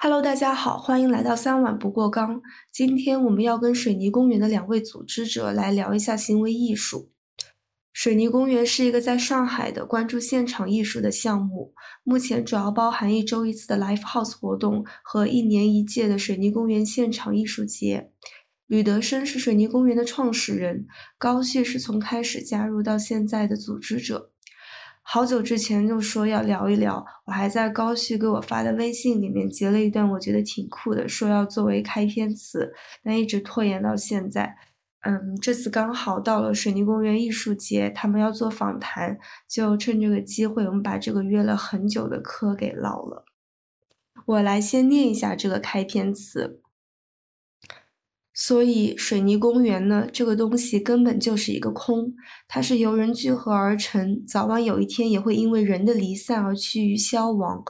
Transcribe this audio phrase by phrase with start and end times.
[0.00, 2.40] Hello，大家好，欢迎来到三碗不过冈。
[2.70, 7.10] 今天我们要跟水泥公园的两位组织者来聊一下行为艺术。
[7.92, 11.74] 水泥公园是一个在上海的关注现场艺术的项目，
[12.04, 18.12] 目前主要包含一周一次的 Live House 活动和一年一届的水泥公园现场艺术节。
[18.68, 20.86] 吕德生是水泥公园的创始人，
[21.18, 24.30] 高旭是从开始加入到现在的组织者。
[25.10, 34.54] 好久之前就说要聊一聊，我还在高旭给我发的微信里面截了一段，我觉得挺酷的，说要作为开篇词，但一直拖延到现在。
[35.00, 39.18] 嗯，这次刚好到了水泥公园艺术节，他们要做访谈，
[39.48, 43.24] 就趁这个机会，我们把这个约了很久的课给唠了。
[44.26, 46.60] 我来先念一下这个开篇词。
[48.40, 52.14] 所以，水泥公园呢，这个东西根本就是一个空，
[52.46, 57.64] 它是由人聚合而成，早晚有一天也会因为人的离散而趋于消亡，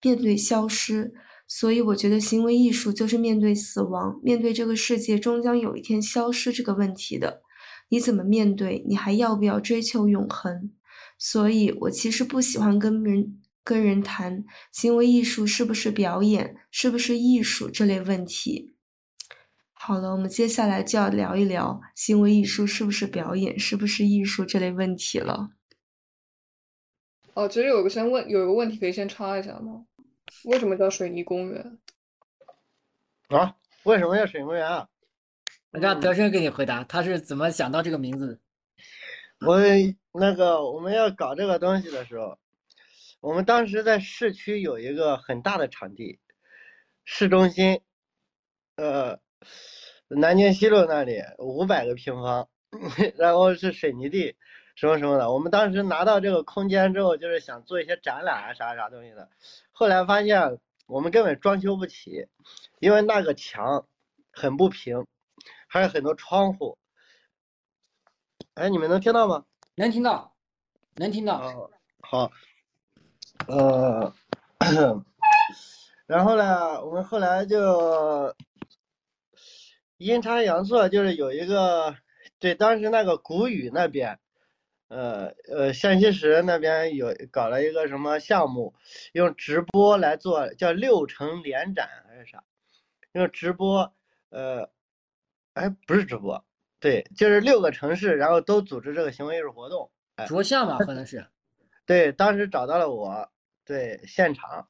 [0.00, 1.12] 面对消失。
[1.48, 7.42] 所以，我觉得行为艺术就是面对死亡，面对这个世界终将有一天消失这个问题的。
[7.88, 8.84] 你怎么面对？
[8.86, 10.70] 你还要不要追求永恒？
[11.18, 18.73] 所以我其实不喜欢跟人跟人谈行为艺术是不是表演，是不是艺术这类问题。
[19.86, 25.50] 好了，我们接下来就要聊一聊行为艺术是不是表演，是不是艺术这类问题了。
[27.34, 29.84] 哦，其实有个先问，有一个问题可以先插一下吗？
[30.44, 31.78] 为什么叫水泥公园？
[33.28, 33.56] 啊？
[33.82, 34.88] 为什么叫水泥公园啊？
[35.70, 38.40] 让德生给你回答，他是怎么想到这个名字？
[39.40, 39.58] 我
[40.12, 42.38] 那个我们要搞这个东西的时候，
[43.20, 46.20] 我们当时在市区有一个很大的场地，
[47.04, 47.82] 市中心，
[48.76, 49.22] 呃。
[50.08, 52.48] 南京西路那里五百个平方，
[53.16, 54.36] 然后是水泥地，
[54.74, 55.30] 什么什么的。
[55.32, 59.28] 我们当时拿到这个空间之后，就是想做一些展览啊，啥啥东西的。
[59.72, 62.28] 后来发现我们根本装修不起，
[62.80, 63.86] 因为那个墙
[64.30, 65.06] 很不平，
[65.66, 66.76] 还有很多窗户。
[68.54, 69.44] 哎，你们能听到吗？
[69.74, 70.34] 能听到，
[70.96, 71.40] 能听到。
[71.40, 71.70] 哦，
[72.02, 72.30] 好。
[73.48, 74.14] 呃，
[76.06, 78.34] 然后呢，我们后来就。
[80.04, 81.96] 阴差阳错，就是有一个，
[82.38, 84.18] 对，当时那个谷雨那边，
[84.88, 88.74] 呃呃，湘西石那边有搞了一个什么项目，
[89.12, 92.44] 用直播来做，叫六城联展还是啥？
[93.12, 93.94] 用直播，
[94.28, 94.68] 呃，
[95.54, 96.44] 哎，不是直播，
[96.80, 99.90] 对，就是六个城市，然后都组织这个行为艺术活动，
[100.28, 101.26] 着相吧，可能是。
[101.86, 103.30] 对，当时找到了我，
[103.64, 104.68] 对，现场。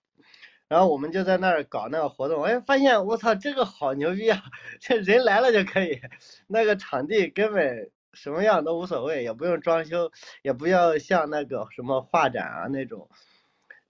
[0.74, 4.42] 然后我们就在那儿搞那个活动，哎，发现我操，这个好牛逼啊！
[4.80, 6.00] 这人来了就可以，
[6.48, 10.10] 那个场地根本什么样都无所谓，也不用装修，
[10.42, 13.08] 也不要像那个什么画展啊那种，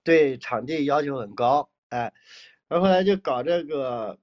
[0.02, 2.12] 对场地要求很高，哎，
[2.68, 4.18] 然后来就搞这个，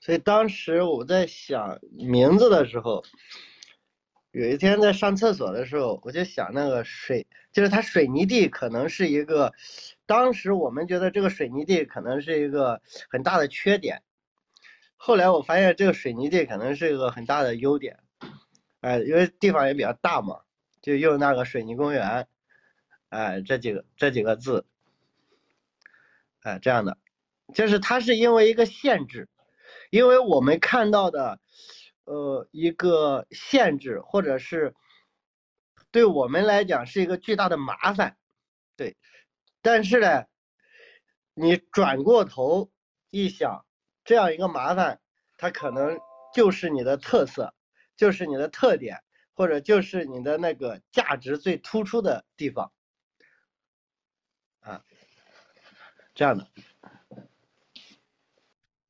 [0.00, 3.04] 所以当时我在想名字的时候，
[4.32, 9.52] 有一天在上厕所的时候，我就想那个水，就是它水泥地可能是一个。
[10.06, 14.02] 当时我们觉得这个水泥地可能是一个很大的缺点，
[14.96, 18.00] 后来我发现这个水泥地可能是一个很大的优点，
[18.80, 20.40] 哎，因为地方也比较大嘛，
[20.82, 22.26] 就用那个水泥公园，
[23.10, 24.66] 哎，这几个这几个字，
[26.42, 26.98] 哎，这样的，
[27.54, 29.28] 就是它是因为一个限制，
[29.90, 31.38] 因为我们看到的，
[32.04, 34.74] 呃，一个限制或者是
[35.90, 38.16] 对我们来讲是一个巨大的麻烦，
[38.76, 38.96] 对。
[39.62, 40.24] 但是呢，
[41.34, 42.70] 你转过头
[43.10, 43.64] 一想，
[44.04, 45.00] 这样一个麻烦，
[45.38, 46.00] 它可能
[46.34, 47.54] 就是你的特色，
[47.96, 52.72] 就是你的特点，或者就是你的那个价值最突出的地方，
[54.60, 54.84] 啊，
[56.12, 56.48] 这样的。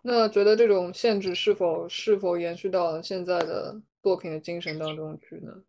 [0.01, 5.63] 那觉得这种限制是否是否延续到现在的作品的精神当中去呢？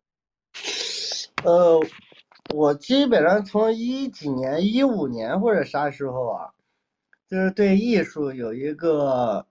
[1.44, 1.78] 呃。
[2.54, 6.54] 我基本上从一几年、一五年或者啥时候啊，
[7.26, 9.44] 就是对艺术有一个，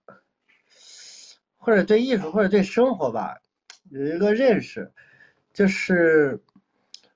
[1.58, 3.42] 或者对艺术或者对生活吧，
[3.90, 4.94] 有一个认识，
[5.52, 6.42] 就是，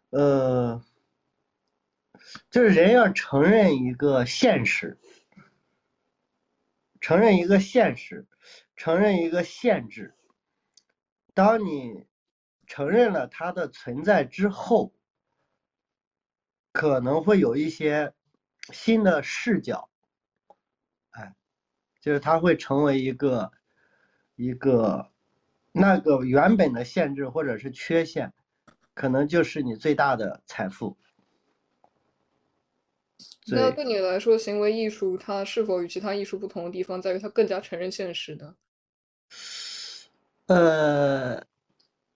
[0.10, 0.84] 呃，
[2.52, 4.98] 就是人要承认一个现实，
[7.00, 8.28] 承认一个现实，
[8.76, 10.14] 承认一个限制。
[11.34, 12.06] 当你
[12.66, 14.92] 承认了它的存在之后，
[16.78, 18.14] 可能会有一些
[18.72, 19.90] 新的视角，
[21.10, 21.34] 哎，
[22.00, 23.52] 就是它会成为一个
[24.36, 25.10] 一个
[25.72, 28.32] 那个原本的限制或者是缺陷，
[28.94, 30.96] 可能就是你最大的财富。
[33.48, 38.56] 那对你来说，行为艺术它是否与其他艺术不同的地方，在于它更加承认现实呢？
[40.46, 41.44] 呃，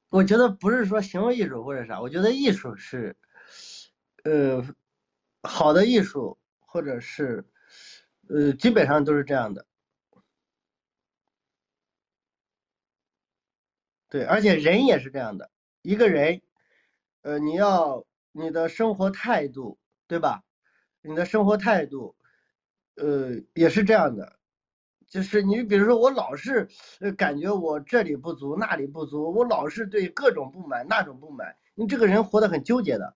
[0.10, 3.18] 我觉得不是说行为艺术或者啥，我觉得艺术是，
[4.23, 4.63] 呃，
[5.44, 7.44] 好的艺术或者是，
[8.29, 9.65] 呃，基本上都是这样的。
[14.09, 15.50] 对，而且人也是这样的，
[15.81, 16.41] 一个人，
[17.21, 20.44] 呃，你要你的生活态度，对吧？
[21.01, 22.15] 你的生活态度，
[22.95, 24.38] 呃，也是这样的。
[25.07, 26.67] 就是你比如说，我老是
[27.17, 33.15] 感觉我这里不足，那里不足，我老是对各种不满，那种不满，你这个人活得很纠结的，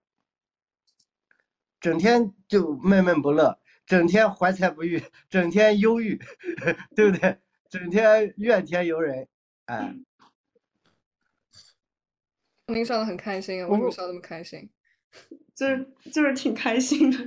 [1.85, 4.99] 整天就闷闷不乐，整天怀才不遇，
[5.29, 6.19] 整天忧郁，
[6.95, 7.37] 对不对？
[7.69, 9.27] 整天怨天尤人，
[9.65, 9.95] 哎，
[12.73, 14.67] 您笑得很开心啊，为什么笑得那么开心？
[15.53, 17.19] 就是就是挺开心的。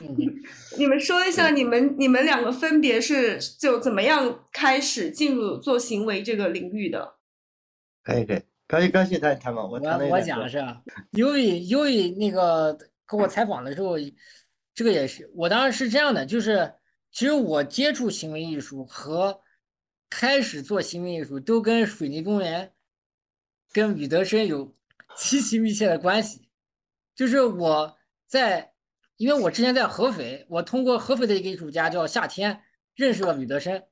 [0.00, 0.16] 嗯，
[0.78, 7.16] 你们说一下，你们你们两个分别是就怎么样开始进入做行为这个领域的？
[8.04, 10.80] 可以可以，高兴高兴谈谈嘛，我我我讲是吧？
[11.14, 13.96] 优于优于那个给我采访的时候，
[14.74, 16.74] 这个也是我当时是这样的，就是
[17.10, 19.40] 其实我接触行为艺术和
[20.10, 22.72] 开始做行为艺术都跟水泥公园、
[23.72, 24.74] 跟吕德生有
[25.16, 26.48] 极其密切的关系。
[27.14, 28.72] 就是我在，
[29.16, 32.62] 因为我之前在合肥，我通过合肥的一个艺术家叫夏天
[32.94, 33.82] 认识了吕德生，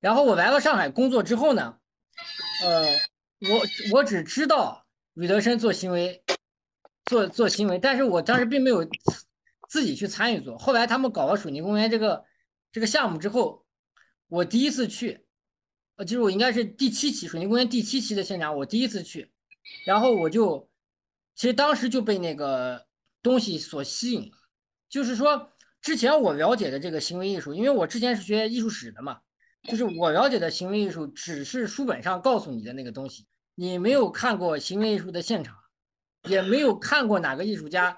[0.00, 1.78] 然后我来了上海工作之后呢，
[2.62, 2.84] 呃，
[3.48, 3.62] 我
[3.94, 6.22] 我只知道吕德生做行为，
[7.08, 8.86] 做做行为，但是我当时并没有
[9.68, 10.56] 自己去参与做。
[10.56, 12.24] 后来他们搞了水泥公园这个
[12.70, 13.64] 这个项目之后，
[14.28, 15.26] 我第一次去，
[15.96, 19.32] 呃，就是我应该是第七期水泥公园第七期的现场，我第一次去，
[19.84, 20.70] 然后我就
[21.34, 22.86] 其实当时就被那个
[23.22, 24.36] 东西所吸引了，
[24.88, 25.50] 就是说
[25.80, 29.18] 之前我了解的这个行为艺术，因为我之前是学艺术史的嘛。
[29.64, 33.26] 就是我了解的行为艺术，只是书本上告诉你的那个东西，
[33.56, 35.56] 你没有看过行为艺术的现场，
[36.24, 37.96] 也没有看过哪个艺术家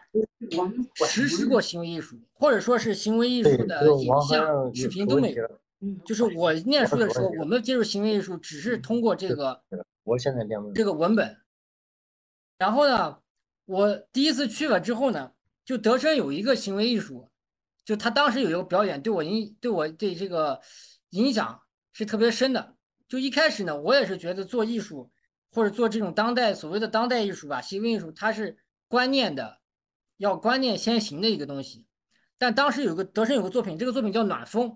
[1.06, 5.60] 实施过行为艺术，或者说是行为艺术，的影像、视频都没有。
[6.04, 9.62] 就是我念书的时候， 我们接触行为艺术只是通过这个
[10.04, 11.38] 我现在这个文本。
[12.58, 13.18] 然后呢，
[13.64, 15.32] 我第一次去了之后呢，
[15.64, 17.30] 就德生有一个行为艺术，
[17.84, 20.60] 就他当时有一个表演对我影对我对这个
[21.10, 21.62] 影响
[21.94, 22.74] 是特别深的。
[23.08, 25.10] 就一开始呢，我也是觉得做艺术
[25.52, 28.58] 或者做这种当代所谓的当代艺术吧，行为艺术，它是
[28.88, 29.58] 观念的，
[30.16, 31.86] 要观念先行的一个东西。
[32.38, 34.68] 但当时有个德生有个作品，这个作品叫《暖风》，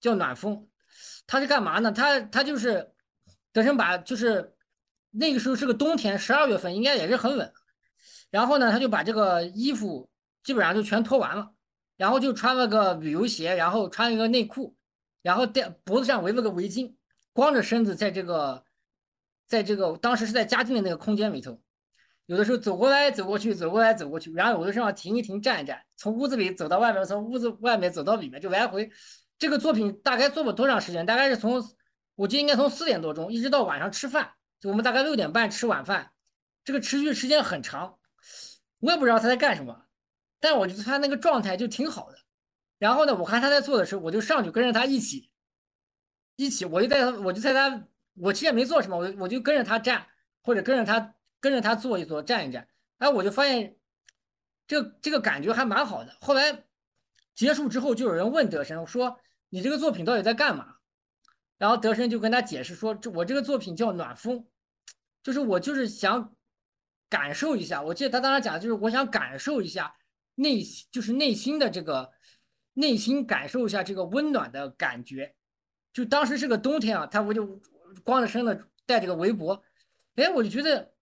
[0.00, 0.56] 叫《暖风》，
[1.26, 1.90] 他是干嘛呢？
[1.90, 2.92] 他他就是
[3.52, 4.54] 德生把就是
[5.10, 7.50] 那个时候是个冬天，十二月份，应该也是很冷。
[8.30, 10.10] 然后呢，他就把这个衣服
[10.42, 11.50] 基本上就全脱完了，
[11.96, 14.76] 然后就穿了个旅游鞋，然后穿一个内裤，
[15.22, 16.94] 然后戴脖子上围了个围巾，
[17.32, 18.62] 光着身子在这个，
[19.48, 21.58] 在这个当时是在嘉定的那个空间里头，
[22.26, 28.88] 有的时候走过来走过去，走过来走过去，然后有的时候停一停站一站，从屋子里走到外面，从屋子外面走到里面，就来回。
[29.38, 31.06] 这个作品大概做了多长时间？
[31.06, 31.64] 大概是从
[32.16, 36.10] 我记得应该从四点多钟一直到晚上吃饭，就我们大概六点半吃晚饭，
[36.64, 37.98] 这个持续时间很长，
[38.80, 39.84] 我也不知道他在干什么，
[40.40, 42.18] 但我觉得他那个状态就挺好的。
[42.78, 45.30] 然后呢，我看他在做的时候，我就上去跟着他一起，
[46.36, 47.84] 一起，我就在他，我就在他，
[48.20, 50.06] 我其实也没做什么，我我就跟着他站，
[50.42, 52.68] 或者跟着他跟着他坐一坐，站一站。
[52.98, 53.76] 哎，我就发现
[54.66, 56.16] 这这个感觉还蛮好的。
[56.20, 56.64] 后来
[57.34, 59.18] 结束之后，就有人问德生说
[59.50, 60.74] ：“你这个作品到底在干嘛？”
[61.58, 64.46] 然后德生就跟他解释说：“这我这个作品叫暖风，
[65.22, 66.34] 就是我就是想
[67.08, 67.82] 感受一下。
[67.82, 69.94] 我记得他当时讲的就是我想感受一下
[70.36, 72.10] 内就是内心的这个
[72.74, 75.34] 内心感受一下这个温暖的感觉。
[75.92, 77.60] 就当时是个冬天啊，他我就
[78.04, 79.62] 光着身子戴着个围脖，
[80.16, 80.92] 哎，我就觉得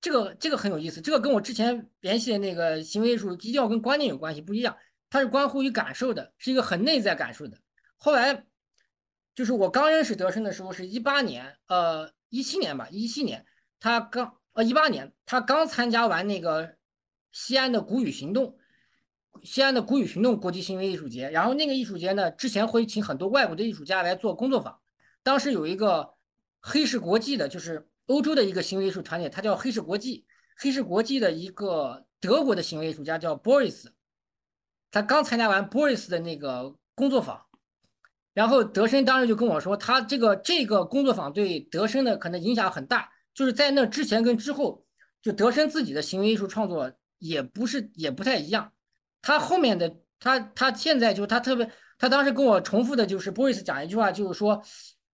[0.00, 1.00] 这个这个很有意思。
[1.00, 4.76] 这个跟我之前联系的那个行为艺术一定要跟观念有关系，不一样。
[5.10, 7.56] 它是关乎于感受的，是一个很内在感受的。
[7.96, 8.44] 后来。
[9.34, 13.46] 就是我刚认识德生的时候，是一八年，呃，一七年吧，一七年，
[13.78, 16.74] 他刚，呃，一八年，他刚参加完那个
[17.30, 18.58] 西安的古语行动，
[19.44, 21.30] 西安的古语行动国际行为艺术节。
[21.30, 24.76] 然后那个艺术节呢，之前会请很多外国的艺术家来做工作坊。
[25.28, 26.14] 当时有一个
[26.58, 30.24] 黑市国际的，就是欧洲的一个行为艺术团体，他叫黑市国际。
[30.56, 33.88] 黑市国际的一个德国的行为艺术家叫 Boris，
[34.90, 37.38] 他刚参加完 Boris 的那个工作坊。
[38.32, 44.82] 然后德生当时就跟我说，他这个这个工作坊对德生的可能影响很大，就是在那之前跟之后，
[45.20, 48.72] 就德生自己的行为艺术创作也不是也不太一样。
[49.20, 54.62] 他后面的他他现在就他特别，他当时跟我重复的就是 Boris 讲一句话，就是说，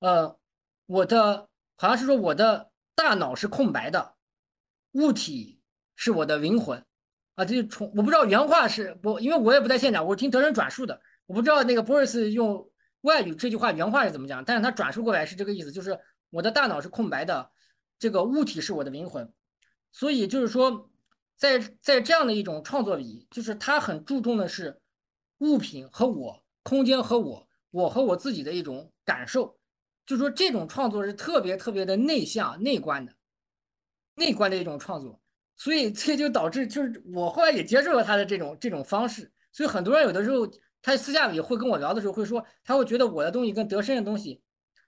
[0.05, 0.39] 呃，
[0.85, 4.17] 我的好像是说我的大脑是空白的，
[4.93, 5.63] 物体
[5.97, 6.85] 是我的灵魂，
[7.37, 12.71] 啊，这就重我不知道原话是不，因为我也不在现场，我听德仁转述的，我不知道那个 Boris 用
[13.01, 17.51] 外语这句话原话是怎么讲，但是他转述过来是这个意思，就是我的大脑是空白的，
[17.99, 19.33] 这个物体是我的灵魂，
[19.91, 20.91] 所以就是说。
[21.37, 24.81] 在在这样的一种创作里，就是他很注重的是
[25.39, 29.59] 物品和我、空间和我、我和我自己的一种感受，
[30.07, 33.13] 就说这种创作是特别特别的内向、内观的、
[34.17, 35.21] 内观的一种创作，
[35.57, 40.47] 所以这就导致就是我后来也接受了他的这种这种方式，所以很多人有的时候
[40.83, 44.43] 他私下里会跟我聊的时候会说，他会觉得我的东西跟德生的东西，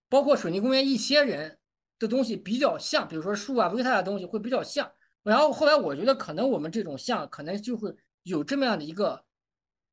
[0.09, 1.59] 包括水泥公园一些人
[1.99, 4.93] 的东西比较像，比如说树啊、维他的东西会比较像。
[5.23, 7.93] 然后后来我觉得可能我们这种像可能就会
[8.23, 9.25] 有这么样的一个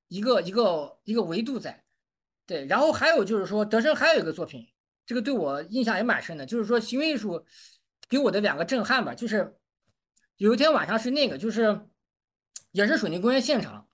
[0.10, 1.84] 一个一个一个维度在，
[2.46, 2.66] 对。
[2.66, 4.68] 然后还有就是说德生还有一个作品，
[5.06, 7.46] 这个对我印象也蛮深的，就是说行为艺术
[8.08, 9.56] 给我的两个震撼吧，就是
[10.38, 11.88] 有一天晚上是那个就是
[12.72, 13.88] 也是水泥公园现场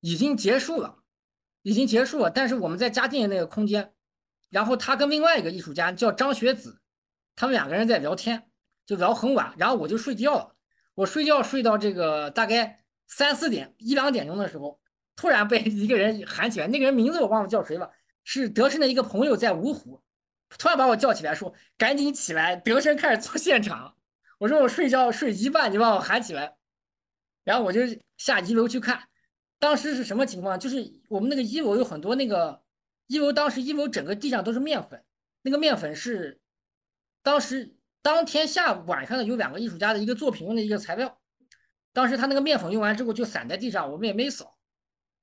[0.00, 1.02] 已经结束了，
[1.62, 3.92] 已经结束了，但是我们在嘉定那个空间，
[4.50, 6.80] 然后他跟另外一个艺术家叫张学子，
[7.34, 8.50] 他们两个人在聊天，
[8.86, 10.56] 就聊很晚，然后我就睡觉了。
[10.94, 14.80] 我睡觉睡到这个大概三四点一两点钟的时候，
[15.14, 17.90] 突然被一个人喊起来，那个人名字我忘了叫谁了，
[18.24, 20.02] 是德胜的一个朋友在芜湖，
[20.50, 23.96] 突然把我叫起来说：“赶紧起来，德生开始做现场。”
[24.38, 26.56] 我说：“我睡觉睡一半，你把我喊起来。”
[27.44, 27.80] 然后我就
[28.16, 29.08] 下一楼去看，
[29.58, 30.58] 当时是什么情况？
[30.58, 30.76] 就是
[31.08, 32.62] 我们那个一楼有很多那个
[33.06, 35.04] 一楼，当时一楼整个地上都是面粉，
[35.42, 36.40] 那个面粉是
[37.22, 37.74] 当时。
[38.02, 41.18] 当天下午晚上呢，有两个艺术家的一个作品用的一个材料，
[41.92, 44.56] 当时他那个面粉用完之后就散在地上，我们也没扫，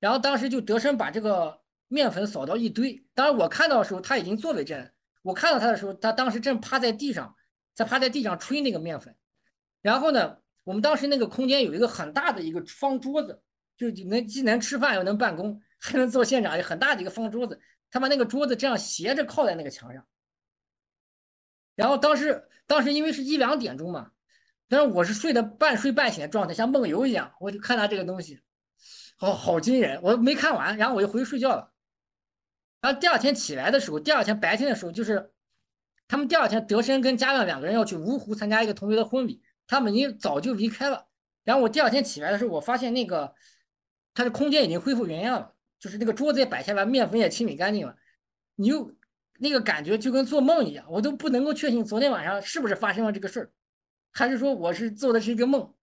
[0.01, 3.01] 然后当时就德生把这个面粉扫到一堆。
[3.13, 4.91] 当时我看到的时候他已经作为证，
[5.23, 7.35] 我看到他的时候，他当时正趴在地上，
[7.73, 9.15] 在趴在地上吹那个面粉。
[9.81, 13.41] 然后呢，我们当时那个空间有一个很大的一个方桌子，
[13.75, 17.59] 就能既能吃饭又能办公，还能做现场，有很大的一个方桌子。
[17.89, 20.05] 他把那个桌子这样斜着靠在那个墙上。
[21.75, 24.11] 然后当时，当时因为是一两点钟嘛，
[24.67, 28.39] 但是我是睡的半睡半醒的状态，像梦游一样，我就看他这个东西，
[29.17, 31.72] 好好惊人，我没看完，然后我就回去睡觉了。
[32.83, 35.31] 然后第二天起来的时候，第二天白天的时候，就是
[36.05, 41.07] 他们第二天德生跟嘉亮两个人要去芜湖参加一个同学的婚礼，他们已经早就离开了。
[41.45, 43.33] 然后我第二天起来的时候，我发现那个
[44.13, 47.95] 他的空间已经恢复原样了，就是那个桌子也摆下来，面粉也清理干净了，
[48.55, 48.93] 你又。
[49.39, 53.51] 那个感觉就跟做梦一样，我都不能够确信昨天晚上是不是发生了这个事儿，
[54.11, 55.73] 还是说我是做的是一个梦。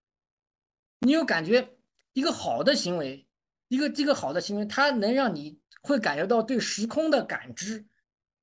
[1.00, 1.76] 你有感觉，
[2.12, 3.26] 一个好的行为，
[3.66, 7.84] 一个这个好的行为，它能让你会感觉到对时空的感知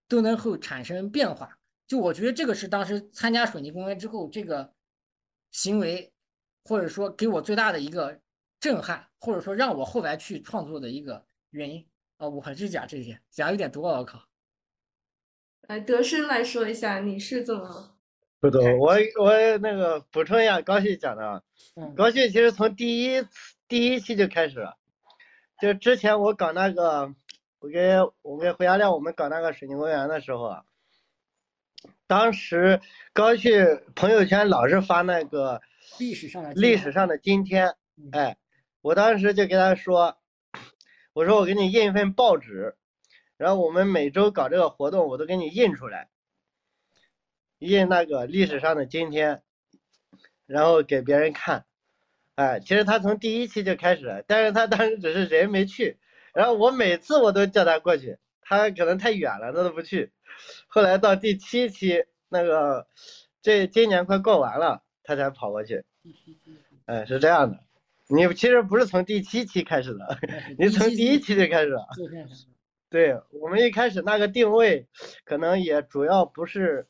[0.08, 1.58] 都能会产生变化。
[1.88, 4.74] 就我觉得这个是当时参加水泥公园之后这个
[5.52, 6.12] 行为，
[6.64, 8.20] 或者说给我最大的一个
[8.60, 12.28] 震撼，或者说让我后来去创作的一个原因啊。
[12.28, 14.28] 我还是讲这些，讲有点多，我靠。
[15.62, 17.98] 来，德生来说一下，你是怎么？
[18.40, 21.44] 不懂，我我那个补充一下高旭讲的，
[21.96, 23.30] 高旭其实从第一次
[23.68, 24.78] 第一期就开始了，
[25.60, 27.14] 就之前我搞那个，
[27.68, 30.64] 我跟我跟胡家亮我们搞那个水晶公园的时候啊，
[32.08, 32.80] 当时
[33.12, 35.62] 刚去朋友圈老是发那个
[36.00, 37.76] 历史上的历史上的今天，
[38.14, 38.38] 哎，
[38.80, 40.18] 我当时就跟他说，
[41.12, 42.78] 我说我给你印一份报纸。
[43.36, 46.10] 然后我们每周搞这个活动，我都给你印出来，
[47.60, 49.44] 印那个历史上的今天，
[50.48, 51.66] 然后给别人看。
[52.34, 56.00] 哎，其实他从第一期就开始了，但是他当时只是人没去。
[56.38, 60.12] 然后我每次我都叫他过去，他可能太远了，他都不去。
[60.68, 62.86] 后来到第七期，那个
[63.42, 65.84] 这今年快过完了，他才跑过去。
[66.86, 67.58] 哎，是这样的，
[68.08, 70.20] 你其实不是从第七期开始的，
[70.60, 71.88] 你从第一期就开始了。
[72.88, 74.88] 对我们一开始那个定位，
[75.26, 76.88] 可能也主要不是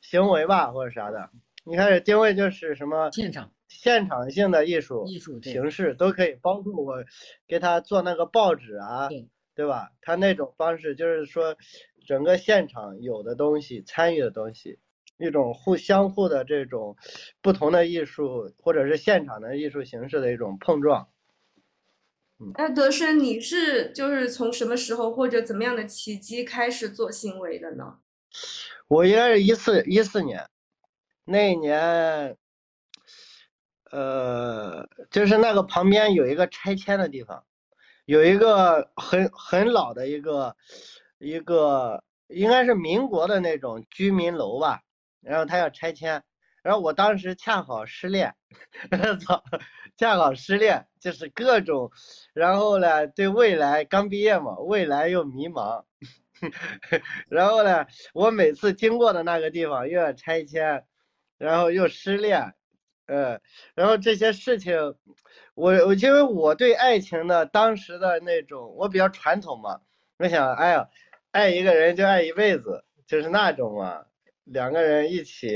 [0.00, 1.30] 行为吧，或者啥的。
[1.66, 7.04] 一开始定位就是什么现场现场性的艺术艺术形式都可以，包括我
[7.46, 9.08] 给他做那个报纸啊，
[9.54, 9.90] 对吧？
[10.00, 11.56] 他那种方式就是说，
[12.06, 14.78] 整个现场有的东西，参与的东西，
[15.18, 16.96] 一种互相互的这种
[17.42, 21.08] 不同的艺术，或者是现场的艺术形式的一种碰撞。
[22.56, 27.98] 那德生，你是就是从什么时候或者怎么样的契机开始做行为的呢？
[28.88, 30.46] 我应该是一四一四年，
[31.24, 32.36] 那一年，
[33.94, 37.44] 呃，就是那个旁边有一个拆迁的地方，
[38.06, 40.56] 有一个很很老的一个
[41.18, 44.80] 一个应该是民国的那种居民楼吧，
[45.20, 46.24] 然后他要拆迁，
[46.64, 48.34] 然后我当时恰好失恋，
[49.24, 49.44] 操，
[49.96, 51.92] 恰好失恋，就是各种，
[52.32, 55.84] 然后呢，对未来刚毕业嘛，未来又迷茫，
[57.30, 60.84] 然后呢，我每次经过的那个地方又要拆迁，
[61.38, 62.54] 然后又失恋。
[63.06, 63.38] 呃，
[63.74, 64.94] 然后这些事情，
[65.54, 69.80] 我我因为我对爱情的当时的那种，我比较传统嘛，
[70.18, 70.88] 我想，哎呀，
[71.30, 74.06] 爱一个人就爱一辈子，就是那种嘛，
[74.44, 75.48] 两个人一起，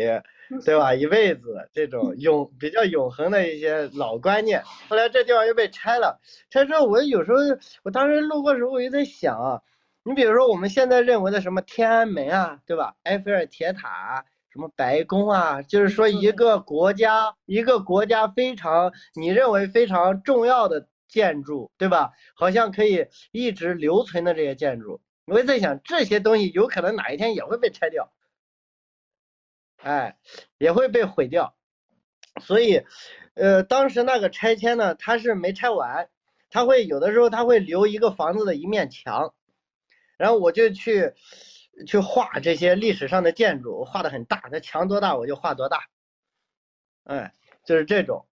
[0.64, 0.94] 对吧？
[0.94, 4.62] 一辈子这种永比较永恒的一些老观念。
[4.88, 7.38] 后来这地方又被拆了，拆之后我有时候，
[7.82, 9.62] 我当时路过时候我就在想啊，
[10.02, 12.96] 你比如说我们现在认为的什么天安门啊，对吧？
[13.04, 14.26] 埃菲尔铁塔。
[14.58, 15.62] 什么白宫啊？
[15.62, 22.10] 就是说一个国家，一个国家非常你认为非常重要的建筑，对吧？
[22.34, 28.10] 好像可以一直留存的这些建筑，我在想这些东西有可能哪一天也会被拆掉，
[29.76, 30.18] 哎，
[30.58, 31.54] 也会被毁掉。
[32.40, 32.82] 所以，
[33.34, 36.08] 呃，当时那个拆迁呢，它是没拆完，
[36.50, 39.34] 它会有的时候它会留一个房子的一面墙，
[40.16, 41.14] 然后我就去。
[41.86, 45.86] 去画这些历史上的建筑，画的很大，那墙多大我就画多大，
[47.04, 47.32] 哎，
[47.64, 48.26] 就是这种，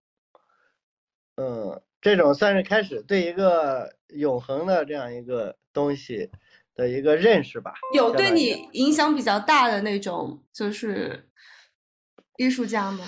[1.37, 6.31] 嗯，这种算是开始对一个永恒的这样一个东西
[6.75, 7.75] 的一个认识吧。
[7.95, 11.29] 有对你影响比较大的那种，就是
[12.37, 13.07] 艺术家吗？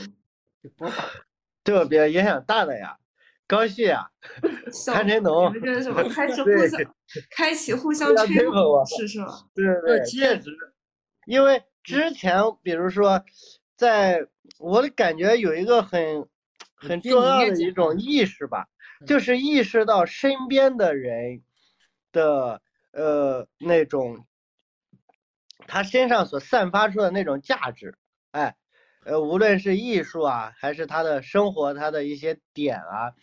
[1.65, 2.98] 特别影响大的呀。
[3.49, 4.11] 高旭啊，
[4.93, 6.05] 潘成龙，这是什么？
[6.13, 6.95] 开始互相，
[7.31, 9.49] 开启互相吹捧是是吗？
[9.55, 10.55] 对对，确实，
[11.27, 13.25] 因为之前比如说，
[13.75, 14.29] 在
[14.59, 16.29] 我的感觉有一个很
[16.77, 18.69] 很重要的一种意识吧，
[19.07, 21.41] 就是意识到身边的人
[22.13, 22.61] 的
[22.93, 24.27] 呃那种
[25.67, 27.97] 他身上所散发出的那种价值，
[28.33, 28.57] 哎，
[29.07, 33.15] 呃，无论是艺术啊，还是他的生活，他的一些点啊。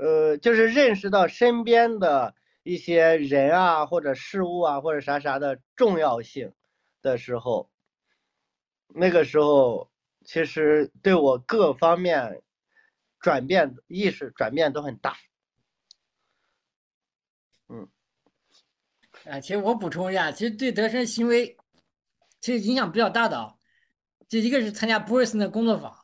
[0.00, 6.54] 呃，就是认识到身边的一些人啊，或者事物啊，或者啥啥的重要性
[7.02, 7.68] 的时候，
[8.88, 9.90] 那个时候
[10.24, 12.42] 其实对我各方面
[13.18, 15.14] 转变意识转变都很大。
[17.68, 17.86] 嗯，
[19.26, 21.54] 啊，其实我补充一下，其实对德生行为
[22.40, 23.54] 其实影响比较大的啊，
[24.28, 25.94] 就一个是参加布瑞森的工作坊。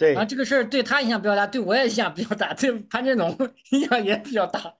[0.00, 3.36] 对，然后这个事儿对他影响比较大，对我也影响比较大，对潘振龙
[3.72, 4.74] 影响也比较大。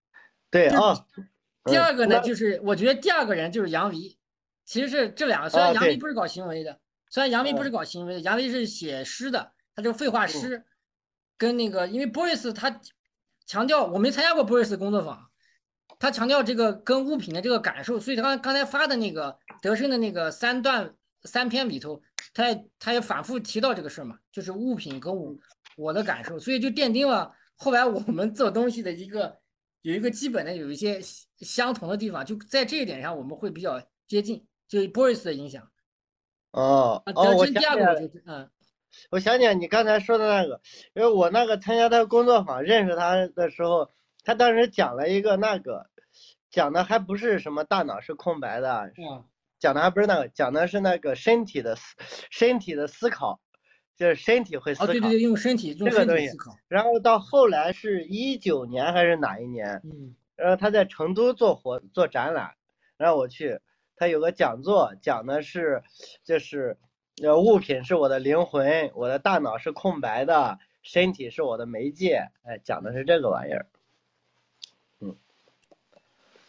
[0.52, 1.06] 对啊。
[1.64, 4.18] 第二个呢，就是我觉得第二个人就是杨维，
[4.66, 5.48] 其实是这两个。
[5.48, 10.62] 虽然杨维不是搞行为的，虽然杨维不是搞行为的，杨维是写诗的，他就废话诗，
[11.38, 12.78] 跟那个因为 Boris 他
[13.46, 15.30] 强调，我没参加过 Boris 工作坊，
[15.98, 20.94] 他强调这个跟物品的这个感受，所以他刚刚才发的那个德胜的那个三段
[21.26, 22.00] 三篇里头。
[22.34, 25.34] 他也他也反复提到这个事儿嘛，就是物品跟我
[25.74, 29.34] 我的感受，所以就奠定了后来我们做东西的一个
[29.80, 31.00] 有一个基本的有一些
[31.38, 35.66] 相同的地方，就在这一点上我们会比较接近，就 Boris 的影响。
[36.50, 38.50] 哦哦，我想起来，嗯，
[39.08, 40.60] 我想起来你刚才说的那个，
[40.92, 43.90] 因为我那个参加他工作坊认识他的时候，
[44.24, 45.88] 他当时讲了一个那个，
[46.50, 48.92] 讲的还不是什么大脑是空白的。
[49.66, 51.96] 讲的还不是那个，讲的是那个身体的思，
[52.30, 53.40] 身体的思考，
[53.96, 54.86] 就是身体会思考。
[54.86, 56.56] 对对对，用身体，用身体思考。
[56.68, 59.82] 然后到后来是一九年还是哪一年？
[59.82, 60.14] 嗯。
[60.36, 62.54] 然后他在成都做活做展览，
[62.96, 63.58] 然后我去，
[63.96, 65.82] 他有个讲座，讲的是
[66.22, 66.78] 就是
[67.20, 73.66] 呃物品是我的灵魂，我的大脑是空白的，身体是我的媒介，哎，讲的是这个玩意儿。
[75.00, 75.16] 嗯。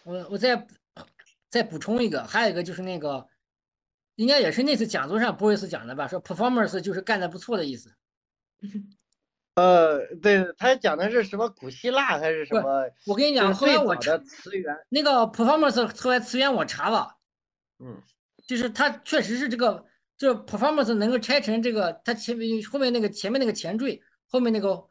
[0.03, 0.67] 我我在。
[1.49, 3.27] 再补充一个，还有一个就是那个，
[4.15, 6.07] 应该也是那次讲座上波瑞斯讲的吧？
[6.07, 7.93] 说 performance 就是干的不错的意思。
[9.55, 12.87] 呃，对他讲的是什么古希腊还是什么？
[13.07, 17.17] 我跟你讲，后来我查词源，那个 performance 后来词源我查了，
[17.79, 17.99] 嗯，
[18.45, 19.83] 就是它确实是这个，
[20.15, 24.87] 就 performance 能够拆成这个，它前面后面那个前面那个前缀，后面那个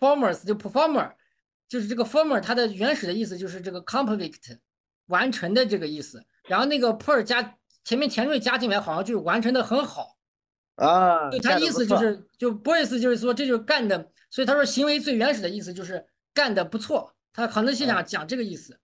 [0.00, 1.12] performance 就 performer，
[1.68, 4.58] 就是这个 former 它的原始的意思就是这个 complete。
[5.06, 10.16] 完成的这个意思，然后那个 per 加前面前缀加进来，好像就是完成的很好
[10.76, 11.30] 啊。
[11.30, 18.78] 就他意思就是，就 boys 就是说这就是干的，所以他说行为最原始的意思就是干的不错，他可能是想讲这个意思。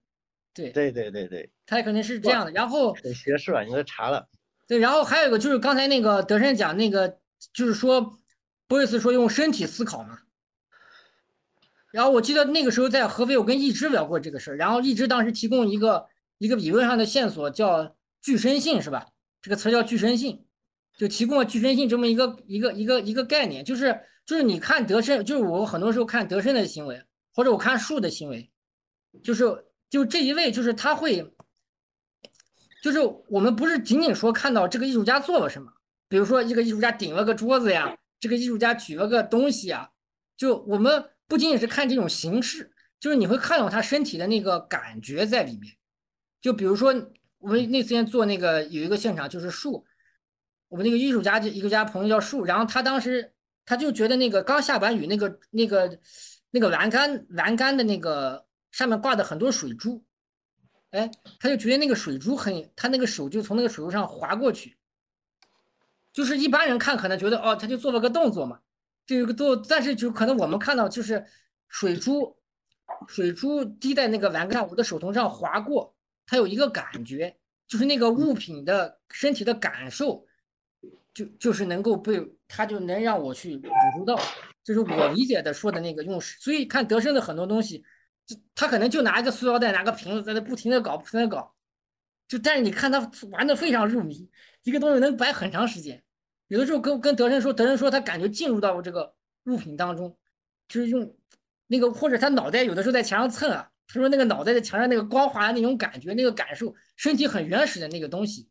[0.53, 2.51] 对对对对对，他可能是这样的。
[2.51, 4.29] 然后很学术啊，你都查了。
[4.67, 7.19] 对，然后还有一个就是刚才那个德胜讲那个，
[7.53, 8.19] 就是说
[8.67, 10.19] 波伊斯说用身体思考嘛。
[11.93, 16.07] 然后我记得那个时候在合肥，我跟易之聊过这个事儿，然后易之当时提供一个
[16.41, 19.07] 一个理论上的线索，叫具身性，是吧？
[19.43, 20.47] 这个词叫具身性，
[20.97, 27.01] 就提供了具身性这么一个一个一个一个概念，就是就是你看德胜，就是我很多时候看德胜的行为，
[27.35, 28.51] 或者我看树的行为，
[29.23, 29.45] 就是
[29.91, 31.31] 就这一类，就是他会，
[32.83, 32.99] 就是
[33.29, 35.71] 我们不是仅仅说看到这个艺术家做了什么，
[36.09, 39.91] 比如说这个艺术家顶了个桌子呀，这个艺术家举了个东西呀，
[40.37, 41.05] 就我们。
[41.31, 45.73] 不仅仅是看这种形式，就是你会看到他身体的那个感觉在里面。
[46.41, 46.95] 就比如说，
[47.39, 49.85] 我们那天做那个有一个现场，就是树，
[50.69, 53.33] 我们那个艺术家就艺术家朋友叫树，然后他当时
[53.65, 55.99] 他就觉得那个刚下完雨，那个那个
[56.51, 60.05] 那个栏杆栏杆的那个上面挂的很多水珠，
[60.91, 64.77] 哎，他就觉得那个水珠很，他那个手就从那个水珠上划过去，
[66.13, 68.61] 就是一般人看可能觉得哦，他就做了个动作嘛。
[69.07, 71.27] 这个做，但是就可能我们看到就是
[71.67, 72.37] 水珠，
[73.09, 75.97] 水珠滴在那个栏杆，我的手头上划过，
[76.31, 80.25] 它有一个感觉，就是那个物品的身体的感受，
[81.13, 84.23] 就就是能够被他就能让我去捕捉到，
[84.63, 87.85] 就是我理解的说的那个用，所以看德生的很多东西，
[88.25, 91.53] 就他可能就拿一个塑料袋，拿个瓶子在那不停的搞，不停的搞，
[92.29, 94.31] 就但是你看他玩的非常入迷，
[94.63, 96.01] 一个东西能摆很长时间。
[96.47, 99.13] 有的时候跟跟德生说，德生说他感觉进入到这个
[99.47, 100.17] 物品当中，
[100.69, 101.13] 就是用
[101.67, 108.49] 那个或者他脑袋有的时候在墙上蹭啊，他说那个脑袋在墙上那个光滑的那种感觉，那个感受，身体很原始的那个东西，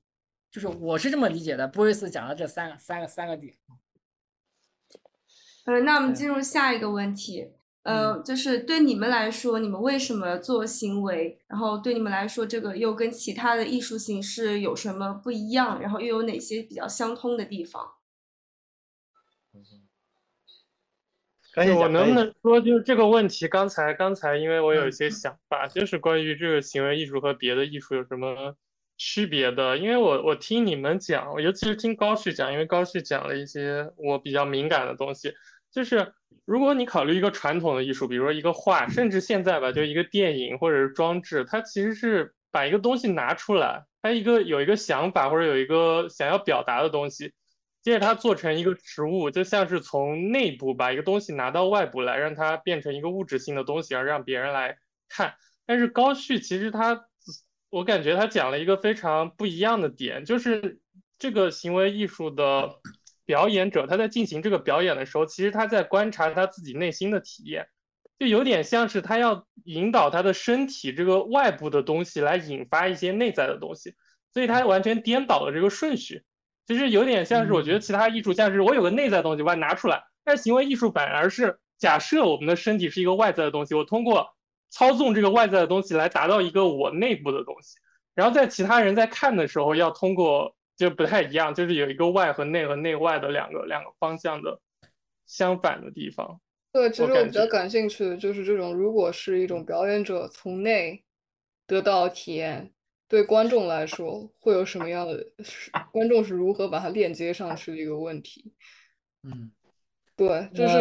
[0.52, 1.67] 就是我是这么理解的。
[1.67, 3.56] 波瑞斯讲了这三个三个三个点。
[5.65, 7.52] 呃，那我们进入下一个问题。
[7.84, 11.39] 呃，就是对你们来说，你们为什么做行为？
[11.47, 15.80] 然后对你们来说，这个又跟其他的艺术形式有什么不一样？
[15.82, 17.93] 然后又有哪些比较相通的地方？
[21.74, 23.48] 我能不能说，就是这个问题？
[23.48, 28.56] 刚才刚才，因为我有一些想法，就是关于这个行为艺术和别的艺术有什么
[28.98, 29.78] 区别的？
[29.78, 35.34] 因为我我听你们讲，尤其是听高旭讲，因为高旭讲了一些我比较敏感的东西，
[35.72, 36.13] 就是。
[36.45, 47.32] 如果你考虑一个传统的艺术，比如说一个画，甚至现在吧，就一个电影或者是装置，它其实是把一个东西拿出来，它一个有一个想法或者有一个想要表达的东西，
[47.82, 55.34] 接着它做成一个实物，就像是从内部把一个东西拿到外部来，让它变成一个物质性的东西，而让别人来看。
[55.65, 57.06] 但是高旭其实他，
[57.70, 60.80] 我感觉他讲了一个非常不一样的点，就是
[61.18, 62.80] 这个行为艺术的。
[63.26, 67.68] 表演者他在进行这个表演的时候，其实他在观察他自己内心的体验，
[68.18, 73.94] 就有点像是他要引导他的身体这个外部的东西来引发一些内在的东西，
[74.34, 76.24] 所以他完全颠倒了这个顺序。
[76.70, 84.30] 其实有点像是我觉得其他艺术像是我有个内在东西我拿出来，但是行为艺术反而是假设我们的身体是一个外在的东西，我通过
[84.70, 87.80] 操纵这个外在的东西来达到一个我内部的东西，
[88.14, 90.56] 然后在其他人在看的时候要通过。
[90.80, 94.62] 就不太一样，就是有一个外和内和内外的两个两个方向的
[95.28, 96.40] 相反的地方。
[96.72, 101.04] 对，其实我比较感兴趣的就是这种，如果是一种表演者从内
[101.68, 102.72] 得到体验，
[103.10, 105.26] 对观众来说会有什么样的？
[105.91, 108.54] 观众是如何把它链接上去的一个问题。
[109.24, 109.52] 嗯，
[110.15, 110.78] 对，就是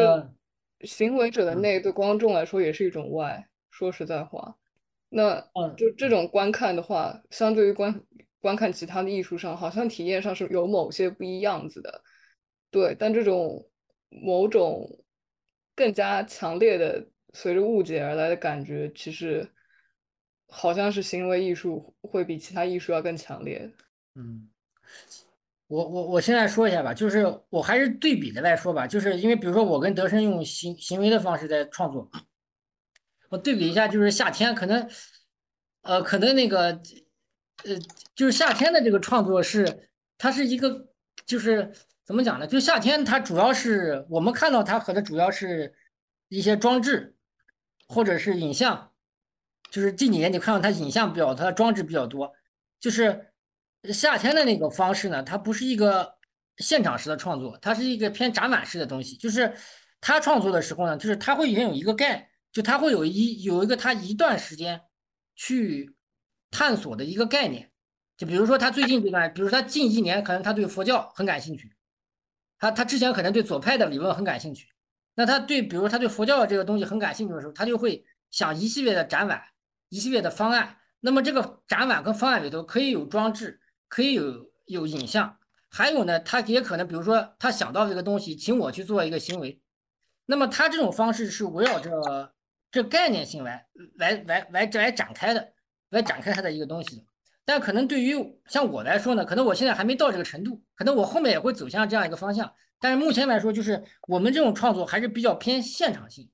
[0.87, 3.49] 行为者的内对观众来说也是一种外。
[3.73, 4.57] 说实在话，
[5.09, 5.41] 那
[5.77, 8.01] 就这种观看的话，相对于观。
[8.41, 12.05] 观看其他的艺术上，好像体验上是有某些不一样子的，
[12.71, 12.95] 对。
[12.97, 13.69] 但这种
[14.11, 14.89] 某种
[15.75, 19.45] 更加强烈的随着误解而来的感觉，其实
[20.49, 23.71] 好像是行为艺术会比其他艺术要更强烈。
[24.15, 24.49] 嗯，
[25.67, 32.11] 我我我现在说一下吧，就是我还是对比的来说吧，就是因为比如说我跟德生用行行为的方式在创作，
[33.29, 34.91] 我对比一下，就是夏天可能，
[35.83, 36.81] 呃，可能那个。
[37.65, 37.77] 呃，
[38.15, 40.87] 就是夏天的这个创作是，它是一个，
[41.27, 41.69] 就是
[42.05, 42.47] 怎么讲呢？
[42.47, 45.75] 就夏天它主要是我们看到它可能主要是
[46.29, 47.17] 一些装置，
[47.89, 48.88] 或者是影像，
[49.71, 52.33] 就是近几年你看到它影像比较，它的装置比较多。
[52.81, 53.33] 就是
[53.93, 56.15] 夏天的那个方式呢，它不是一个
[56.59, 59.17] 现场式的创作，它是一个偏展览式的东西。
[59.17, 59.53] 就是
[60.01, 64.81] 他创作的时候呢，就是他会先有一个概，就他会有一有一个他一段时间
[65.35, 65.95] 去。
[66.51, 67.71] 探索的一个概念，
[68.17, 71.71] 就比如说他最近这段，比如说他近一年可能他对佛教很感兴趣，
[72.59, 74.67] 他他之前可能对左派的理论很感兴趣，
[75.15, 79.43] 那他对比如他对佛教这个东西很感兴趣的时候，他就会想一系列的展览，
[79.89, 80.77] 一系列的方案。
[81.01, 89.61] 那么这个展览跟方案里头可以有装置，可以有有影像，还有呢，他也可能，比如说他想到这个东西，请我去做一个行为，
[90.27, 92.35] 那么他这种方式是围绕着
[92.71, 95.53] 这概念性来来来来来展开的，
[95.91, 97.05] 来展开他的一个东西。
[97.45, 98.15] 但可能对于
[98.47, 102.53] 像我来说呢，可能我现在还没到这个程度，可能我后面也会走向这样一个方向。
[102.81, 106.29] 但是目前来说，就是我们这种创作还是比较偏现场性，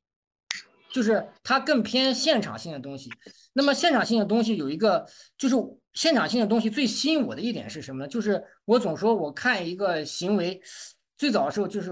[0.94, 3.11] 就是它更偏现场性的东西。
[3.54, 5.04] 那么现场性的东西有一个，
[5.37, 5.57] 就是
[5.92, 8.09] 现场性的东西最吸引我的一点是什么呢？
[8.09, 10.62] 就是我总说我看一个行为，
[11.18, 11.90] 最早的时候就是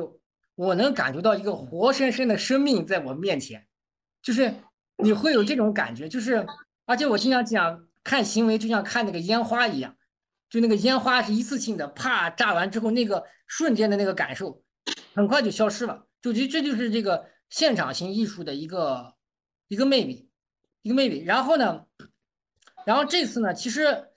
[0.54, 3.66] 我能感觉到一个活生生的生命在我面前，
[4.22, 4.54] 就是
[4.98, 6.46] 你会有这种感觉，就是
[6.86, 9.96] 而且我经常讲看行为就像看那个烟花一样。
[10.48, 14.62] 就那个烟花是一次性的，啪炸完之后，那个瞬间的那个感受，
[15.14, 16.04] 很快就消失了。
[16.20, 19.14] 就这这就是这个现场型艺术的一个
[19.68, 20.30] 一个魅力，
[20.80, 21.22] 一个魅力。
[21.22, 21.84] 然后呢，
[22.86, 24.08] 然后这次呢，其实，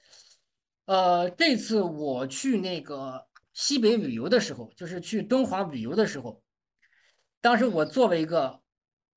[0.86, 6.42] 呃，这次我去那个西北旅游的时候，就是去敦煌旅游的时候，
[7.42, 8.62] 当时我做了一个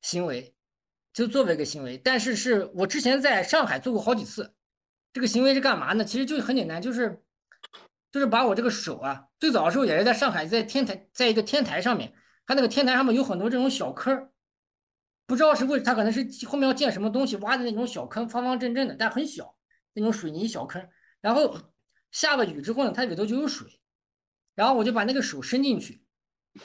[0.02, 0.52] 行为，
[1.12, 4.52] 就做了一个行为，但是是我之前在上海做过好几次。
[5.12, 6.04] 这个行为是干嘛呢？
[6.04, 7.22] 其实就很简单，就是
[8.10, 12.12] 就是把我这个手啊，最早的时候也是在上海，在天台，在一个天台上面，
[12.48, 14.28] 它那个天台上面有很多这种小坑
[15.26, 19.54] 不知道是为它可能是后面要建什么东西挖的那种小坑，方方正正的，但很小，
[19.92, 20.84] 那种水泥小坑。
[21.20, 21.56] 然后
[22.10, 23.80] 下了雨之后呢，它里头就有水，
[24.56, 26.02] 然后我就把那个手伸进去。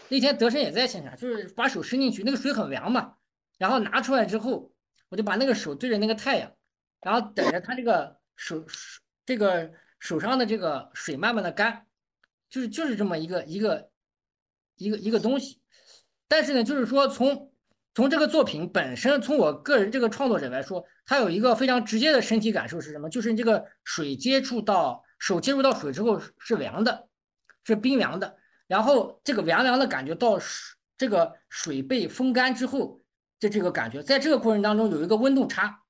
[0.10, 3.16] 那天德生也在现场，就是把手伸进去，那个水很凉嘛，
[3.60, 4.74] 然后拿出来之后，
[5.10, 6.52] 我就把那个手对着那个太阳，
[7.02, 8.20] 然后等着它这个。
[8.36, 11.86] 手手这个手上的这个水慢慢的干，
[12.50, 13.92] 就是就是这么一个一个
[14.76, 15.62] 一个一个东西。
[16.34, 17.54] 但是呢，就是说从
[17.94, 23.08] 从这个作品本身，从我个人这个创作者来说，它有一个非常直接的身体感受是什么？
[23.08, 27.08] 就是这个水接触到手接触到水之后是凉的，
[27.64, 28.36] 是冰凉的。
[28.66, 33.00] 然后这个凉凉的感觉到水这个水被风干之后
[33.40, 35.82] 的这个感觉，在这个过程当中有一个温度差。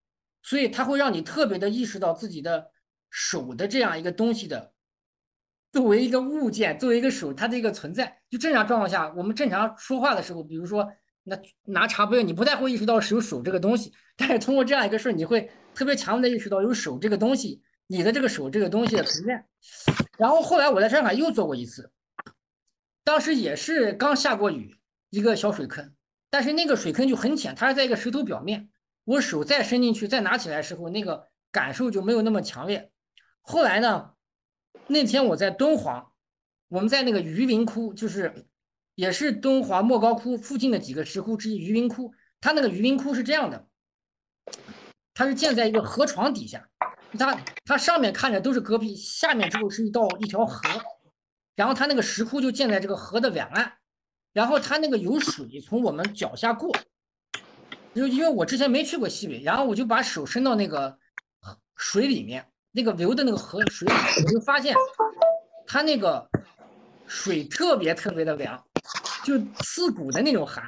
[0.41, 2.69] 所以它会让你特别的意识到自己的
[3.09, 4.72] 手的这样一个东西的，
[5.73, 8.19] 作为一个物件，作为一个手，它的一个存在。
[8.29, 10.87] 就正常状况下，我们正常说话的时候，比如说
[11.23, 19.43] 那拿茶杯，你不太会意识到是有手这个东西，但是通过这样一个事儿，你会特别强烈的意识到有手这个东西，你的这个手这个东西的存在。
[20.19, 21.91] 然后后来我在上海又做过一次，
[23.03, 24.77] 当时也是刚下过雨，
[25.09, 25.91] 一个小水坑，
[26.29, 28.69] 但是那个水坑就很浅，它是在一个石头表面。
[29.05, 32.91] 我手再伸进去，再拿起来的时候，那个感受就没有那么强烈。
[33.41, 34.11] 后来呢，
[34.87, 36.11] 那天我在敦煌，
[36.67, 38.47] 我们在那个榆林窟，就是
[38.95, 41.57] 也是敦煌莫高窟附近的几个石窟之一。
[41.57, 43.67] 榆林窟，它那个榆林窟是这样的，
[45.13, 46.67] 它是建在一个河床底下，
[47.17, 50.61] 它它上面看着都是戈壁，下面之后是一道一条河，
[51.55, 53.73] 然后它那个石窟就建在这个河的两岸，
[54.33, 56.75] 然后它那个有水从我们脚下过。
[57.95, 60.97] 就因为我之前没去过西北，然后我就把手伸到那个
[61.75, 63.87] 水里面，那个流的那个河水，
[64.25, 64.75] 我就发现
[65.65, 66.29] 它那个
[67.07, 68.61] 水特别特别的凉，
[69.23, 70.63] 就刺骨的那种寒。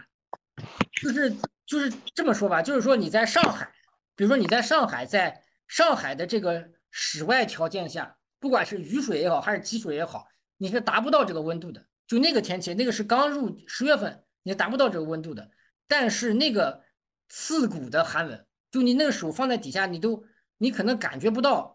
[1.01, 3.69] 就是就是这么说吧，就是说你在上海，
[4.15, 11.85] 比如说你在上海，在上海的这个室外条件下，不管是雨水也好，还是积水也好，你是达不到这个温度的。
[12.07, 15.49] 就那个天气，那个是刚入十月份，你达不到这个温度的。
[15.87, 16.83] 但是那个。
[17.27, 20.23] 刺骨的寒冷，就你那个手放在底下，你都
[20.59, 21.74] 你可能感觉不到，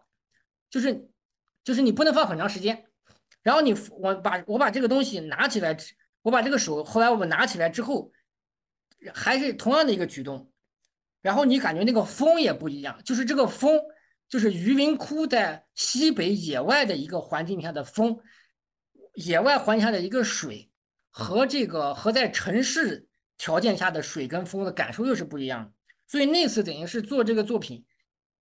[0.71, 1.07] 就是
[1.63, 2.85] 就是你不能放很长时间。
[3.43, 5.77] 然后你我把我把这个东西拿起来，
[6.23, 8.11] 我把这个手后来我们拿起来之后，
[9.13, 10.51] 还是同样的一个举动。
[11.21, 13.79] 然后你感觉那个风也不一样，就是这个风，
[14.27, 18.17] 就是榆林窟在西北野外的一个环境下的风，
[19.13, 20.71] 野外环境下的一个水
[21.11, 23.07] 和这个和在城市。
[23.37, 25.71] 条件下的水跟风的感受又是不一样的，
[26.05, 27.83] 所以那次等于是做这个作品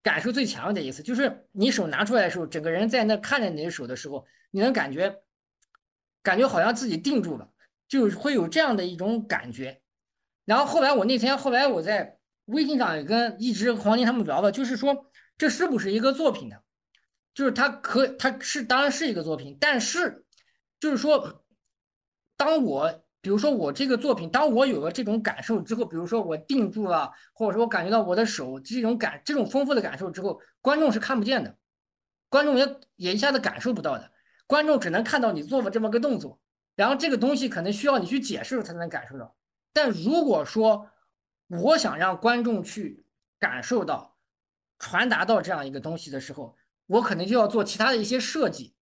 [0.02, 5.22] 感受最强的一次，就是你手拿出来的时候，整个人在那看着你的手的时候，你能感觉
[6.22, 7.50] 感觉好像自己定住了，
[7.88, 9.80] 就会有这样的一种感觉。
[10.44, 16.56] 然后后来我那天后来我在微信上也跟一直黄金他们聊了，就是说这是不是一个作品呢？
[17.34, 20.24] 就是他可他是当然是一个作品，但是
[20.78, 21.44] 就是说
[22.36, 23.04] 当我。
[23.22, 31.54] 比如说我这个作品，当我有了这种感受之后，比如说我定住了，或者说我感觉到我的手这种感、这种丰富的感受之后，观众是看不见的，
[32.30, 34.10] 观众也也一下子感受不到的，
[34.46, 36.40] 观众只能看到你做了这么个动作，
[36.74, 39.36] 然后这个东西可能需要你去解释才能感受到。
[39.74, 40.90] 但如果说
[41.48, 43.04] 我想让观众去
[43.38, 44.16] 感受到、
[44.78, 46.56] 传达到这样一个东西的时候，
[46.86, 48.74] 我可能就要做其他的一些设计，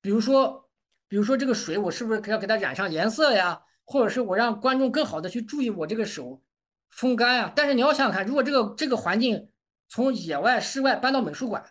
[0.00, 0.68] 比如说。
[1.12, 3.60] 比如说这个水，我是不是要给它染上颜色呀？
[3.84, 6.42] 或者是我让观众更好的去注意我这个手
[6.88, 7.52] 风干呀？
[7.54, 9.50] 但是你要想想看，如果这个这个环境
[9.90, 11.62] 从野外室外搬到美术馆，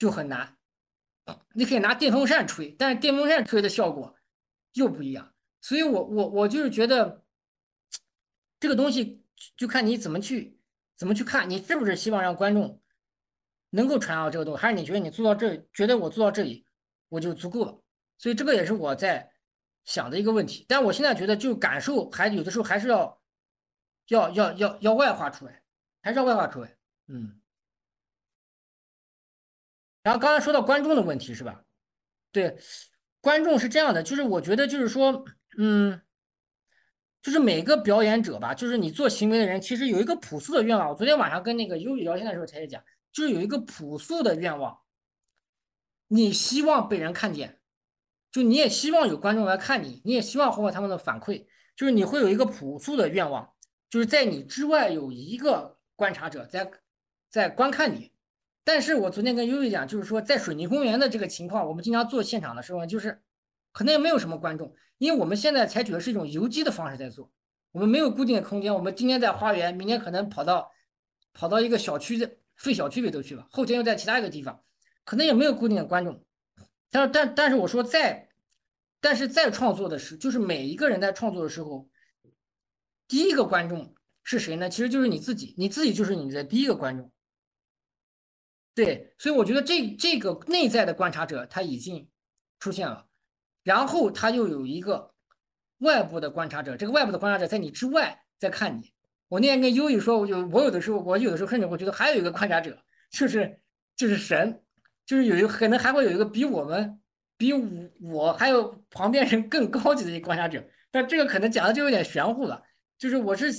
[0.00, 0.56] 就很难。
[1.54, 4.12] 你可以拿电风扇吹，但是电风扇吹的效果
[4.72, 5.32] 又不一样。
[5.60, 7.22] 所以我我我就是觉得
[8.58, 9.24] 这个东西
[9.56, 10.58] 就看你怎么去
[10.96, 12.82] 怎么去看，你是不是希望让观众
[13.70, 16.66] 能够传到这个东西，还是你觉得你做到这，觉得我做到这里
[17.10, 17.80] 我就足够了？
[18.18, 19.32] 所以这个也是我在
[19.84, 20.66] 想的一个问题。
[20.68, 23.20] 但我现在觉得，就感受还有的时候还是要
[24.08, 25.62] 要要要要外化出来，
[26.02, 26.76] 还是要外化出来。
[27.06, 27.40] 嗯。
[30.02, 31.62] 然后刚才说到观众的问题是吧？
[32.32, 32.58] 对，
[33.20, 35.24] 观众是这样的，就是我觉得就是说，
[35.58, 36.00] 嗯，
[37.20, 40.88] 就是每个表演者吧，就是你做行为的人，其实有一个朴素的愿望。
[40.88, 44.78] 我昨天晚上跟那个优宇聊天的时候才讲，就是有一个朴素的愿望，
[46.06, 47.57] 你希望被人看见，
[48.30, 53.50] 就你也希望有观众来看你，你也希望获得他们的反馈，就是你会有一个朴素的愿望，
[53.88, 56.70] 就是在你之外有一个观察者在
[57.30, 58.12] 在观看你。
[58.64, 63.22] 但是我昨天跟悠悠讲，就是说在水泥公园的这个情况，我们经常做现场的时候，就是
[63.72, 67.32] 可能也没有什么观众，因为我们现在采取的是一种游击的方式在做，
[67.72, 68.74] 我们没有固定的空间。
[68.74, 70.70] 我们今天在花园，明天可能跑到
[71.32, 74.62] 跑到一个小区的废小区里头去了，后天又在其他一个地方，
[75.04, 76.22] 可能也没有固定的观众。
[76.90, 78.28] 但但但是我说在，
[79.00, 81.88] 但是在创作的时，就是每一个人在创作的时候，
[83.06, 84.68] 第一个观众是谁呢？
[84.68, 87.12] 其实就是你自己，你自己就是你的第一个观众。
[88.74, 92.08] 对，所以我觉得这这个内在的观察者他已经
[92.60, 93.06] 出现了，
[93.64, 95.12] 然后他又有一个
[95.78, 98.92] 外部的观察者，这个外部的观察者在你之外在看你。
[99.28, 103.60] 我那天跟优宇说，我有我有的时候，我有的时候甚至我觉得还有一个观察者，就是
[103.96, 104.62] 就是神，
[105.08, 107.00] 就是有一个可能还会有一个比我们
[107.38, 107.66] 比我
[108.02, 112.62] 我还有旁边人更高级的一个观察者，但这个可能讲的就有点玄乎了。
[112.98, 113.50] 就是我是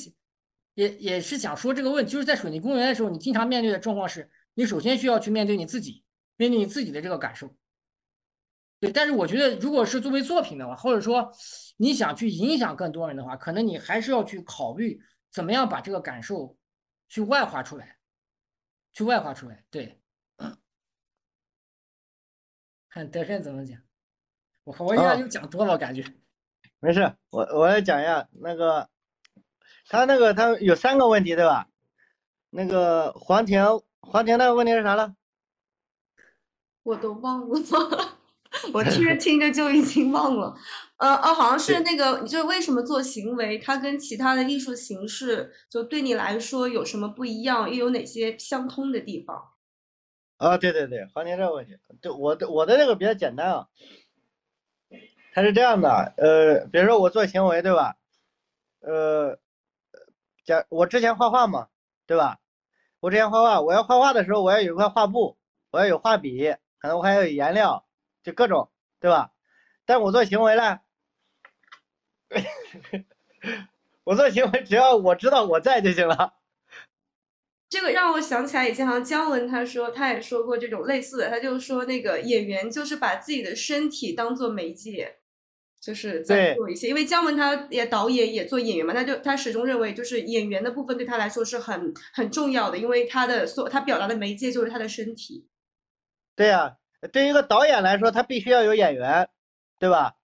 [0.75, 4.29] 也也是想说这个问题，就是在水泥公园的时候，你经常面对的状况是。
[4.55, 6.03] 你首先需要去面对你自己，
[6.35, 7.55] 面对你自己的这个感受。
[8.81, 11.31] 对，但是我觉得，如果是作为作品的话，或者说
[11.77, 16.57] 你想去影响更多人的话，可能你还是要去考虑怎么样把这个感受
[17.07, 17.97] 去外化出来，
[18.91, 19.63] 去外化出来。
[19.69, 19.98] 对，
[22.89, 23.77] 看德胜怎么讲。
[24.63, 26.03] 我我一下又讲多了，感觉。
[26.79, 28.89] 没事，我我来讲一下那个，
[29.87, 31.67] 他那个他有三个问题，对吧？
[32.49, 33.63] 那个黄婷。
[34.01, 35.13] 黄婷那个问题是啥了？
[36.83, 37.59] 我都忘了，
[38.73, 40.55] 我听着听着就已经忘了。
[40.97, 49.51] 呃哦，好像是那个，就是为什么做行为，它跟其他的艺术形式，就对你来说有什么不一样，又有哪些相通的地方？
[50.39, 53.67] 啊，对对对，黄婷这个问题，对我的我的这个比较简单啊，
[55.33, 57.97] 它是这样的，呃，比如说我做行为，对吧？
[58.79, 59.37] 呃，
[60.45, 61.67] 假我之前画画嘛，
[62.07, 62.39] 对吧？
[63.01, 65.37] 我之前画画，我要画画的时候，我要有一块画布，
[65.71, 67.85] 我要有画笔，可能我还要有颜料，
[68.23, 68.71] 就各种，
[69.01, 69.33] 对吧？
[69.85, 70.79] 但我做行为呢，
[74.05, 76.33] 我做行为只要我知道我在就行了。
[77.69, 85.17] 这个让我想起来以前好像姜文他说他也说过这种类似的，他就说那个演员就是把自己的身体当做媒介。
[85.81, 95.47] 就是在做一些，因为姜文他也导演也做演员嘛，他就他始终认为就是演员的部分对他来说是很很重要的，因为他的所他表达的媒介就是他的身体。
[96.35, 96.75] 对呀，
[97.13, 99.29] 对于一个导演来说，他必须要有演员，
[99.79, 100.15] 对吧？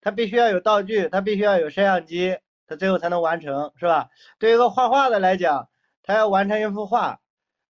[0.00, 2.36] 他必须要有道具，他必须要有摄像机，
[2.66, 4.08] 他最后才能完成，是吧？
[4.40, 5.68] 对于一个画画的来讲，
[6.04, 7.20] 他要完成一幅画，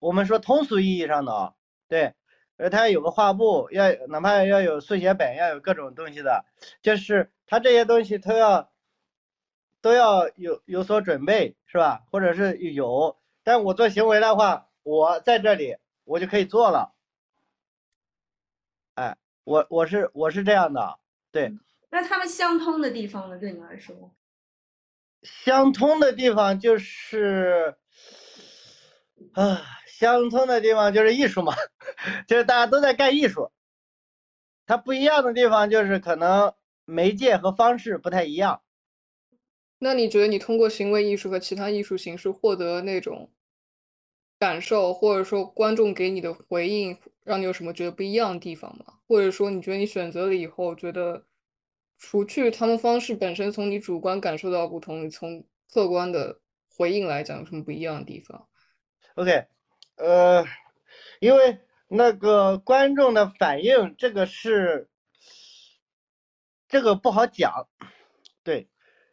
[0.01, 1.55] 我们说通俗意义上的啊，
[1.87, 2.15] 对。
[2.59, 6.45] 而他要有个画布，要哪怕要有速写本，要有各种东西的，
[6.81, 8.71] 就是他这些东西都要
[9.81, 12.05] 都要有有所准备，是吧？
[12.13, 16.95] 或者是有，但我做行为的话，我在这里我就可以做了。
[18.95, 21.01] 哎，我我是我是这样的，
[21.33, 21.53] 对。
[21.91, 23.39] 那他们相通的地方呢？
[23.39, 24.15] 对你来说？
[25.23, 27.77] 相通的地方就是，
[29.33, 29.63] 啊。
[29.87, 31.55] 乡村的地方就是艺术嘛，
[32.27, 33.53] 就是大家都在干艺术。
[34.67, 36.53] 它不一样的地方就是可能
[36.85, 38.63] 媒介和方式不太一样。
[39.79, 43.31] 那你觉得你通过行为艺术和其他艺术形式获得那种
[44.41, 48.95] 感受，或者说观众给你的回应，让你有什么觉得不一样的地方吗？
[49.07, 51.25] 或者说你觉得你选择了以后，觉得
[51.99, 58.49] 除去他们方式本身从你主观感受到不同，你从客观的回应来讲有什么不一样的地方
[59.15, 59.47] ？OK。
[59.97, 60.45] 呃，
[61.21, 64.89] 因为那个观众的反应，这个是
[66.69, 67.69] 这个不好讲，
[68.43, 68.69] 对，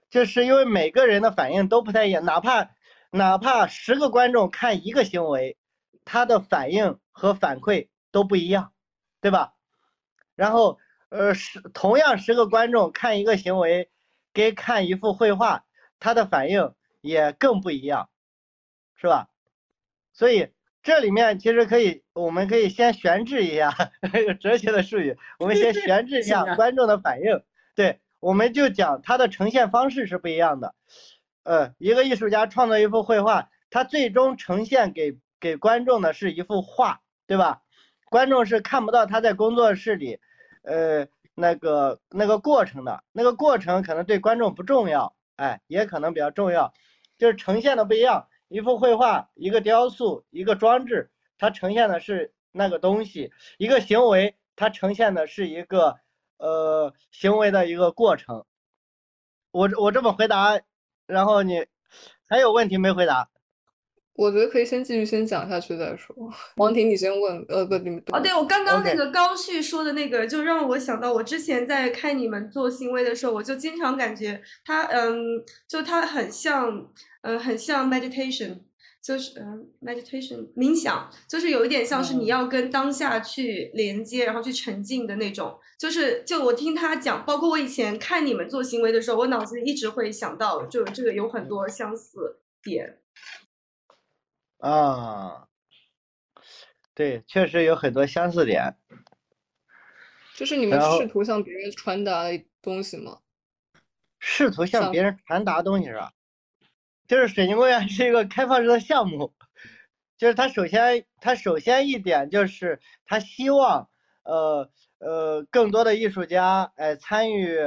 [0.10, 2.72] 就是因为每个人的反应都不太一样，哪怕
[3.12, 5.58] 哪怕十个观众看一个行为，
[6.06, 8.74] 他的反应和反馈都不一样，
[9.22, 9.54] 对吧？
[10.36, 10.80] 然后
[11.10, 13.92] 呃，十同样十个观众看一个行为，
[14.34, 15.66] 跟看一幅绘画，
[16.00, 18.10] 他的反应也更不一样，
[18.96, 19.29] 是吧？
[20.20, 20.50] 所以。
[20.82, 23.92] 这里面其实可以，我们可以先悬置一下
[24.26, 27.44] 有 哲学的术语，我们先悬置一下观众的反应。
[27.76, 30.74] 对，我们就讲它的呈现方式是不一样的。
[31.44, 37.62] 呃，一个艺术家创作一幅绘画，他最终呈现给给观众的是一幅画，对吧？
[38.10, 40.20] 观众是看不到他在工作室里，
[40.64, 46.74] 呃，那个那个过程的，那个过程可能对观众不重要，哎，也可能比较重要，
[47.18, 48.28] 就是呈现的不一样。
[48.50, 55.96] 一幅绘画，一个雕塑，一个装置，它呈现的是那个东西；一个行为，它呈现的是一个
[56.38, 58.44] 呃行为的一个过程。
[59.52, 60.60] 我我这么回答，
[61.06, 61.66] 然后你
[62.28, 63.30] 还有问题没回答？
[64.14, 66.14] 我觉得可以先继续先讲下去再说。
[66.58, 76.86] 王婷，你先问，呃，不，你们哦，对我刚刚那个高旭说的那个，就让我想到我之前在看你们做行为的时候，我就经常感觉他，嗯，就他很像，
[77.22, 78.60] 嗯，很像 meditation，
[79.02, 85.60] 就是嗯，meditation 冥想，就是有一点像是你要跟当下去连接，然后去沉浸的那种。
[85.78, 93.00] 就是就我听他讲，包括我以前看你们做行为的时候，我脑子里一直会想到，就这个有很多相似点。
[94.58, 95.48] 啊，
[96.94, 98.76] 对，确实有很多相似点。
[100.36, 102.26] 就是你们试图向别人传达
[102.62, 103.20] 东西吗？
[104.20, 106.12] 试图向别人传达东西是吧？
[107.10, 109.34] 就是水晶公园是一个开放式的项目，
[110.18, 113.90] 就是他首先他首先一点就是他希望
[114.24, 117.58] 呃呃更多的艺术家哎参与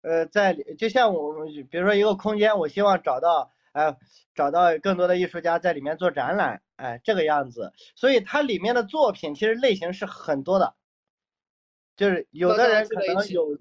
[0.00, 3.52] 呃在就像我们比如说一个空间，我希望找到。
[3.72, 3.96] 哎，
[4.34, 10.74] 找到更多的艺术家在里面做展览，哎，这个样子，所以它里面的作品其实类型是很多的，
[11.94, 13.56] 就是有的人可能有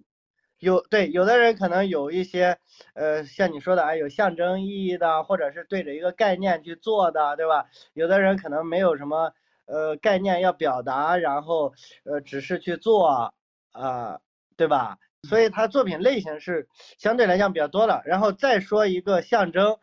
[0.59, 2.57] 有对，有的人可能有一些
[2.93, 7.65] 呃，像你说的，啊，有象征意义的，或者是对着一个概念去做的，对吧？
[7.93, 9.33] 有的人可能没有什么
[9.65, 13.33] 呃概念要表达，然后呃只是去做
[13.71, 14.19] 啊，
[14.55, 14.97] 对吧？
[15.27, 18.01] 所以他作品类型是相对来讲比较多的。
[18.05, 19.77] 然后再说一个象征。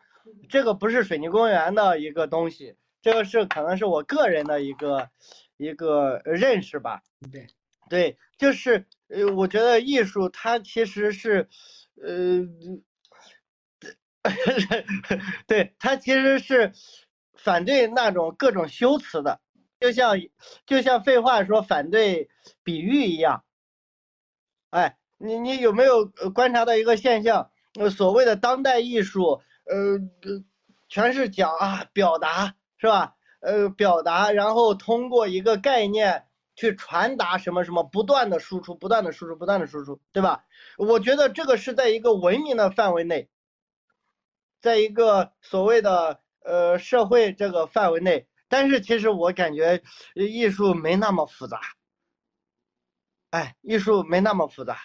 [0.49, 5.07] 这个不是水泥公园的一个东西，这个是可能是我个人的一个
[5.55, 7.03] 一个认识吧。
[7.31, 7.45] 对，
[7.89, 11.49] 对，就是呃，我觉得艺术它其实是，
[12.01, 12.43] 呃，
[15.47, 16.73] 对，它其实是
[17.35, 19.39] 反对那种各种修辞的，
[19.79, 20.15] 就像
[20.65, 22.29] 就像废话说反对
[22.63, 23.43] 比喻一样。
[24.71, 27.51] 哎，你你有没有观察到一个现象？
[27.79, 29.41] 呃，所谓的当代艺术。
[29.67, 29.99] 呃，
[30.87, 33.15] 全是讲啊，表达是吧？
[33.41, 36.25] 呃，表达，然后通过一个概念
[36.55, 40.45] 去传达什么什么，不断的输出，不断的输出，不断的输出，对吧？
[40.77, 43.29] 我觉得这个是在一个文明的范围内，
[44.61, 49.83] 在一个所谓的呃社会这个范围内，但是其实我感觉
[50.13, 51.59] 艺术没那么复杂，
[53.31, 54.79] 哎，艺术没那么复杂，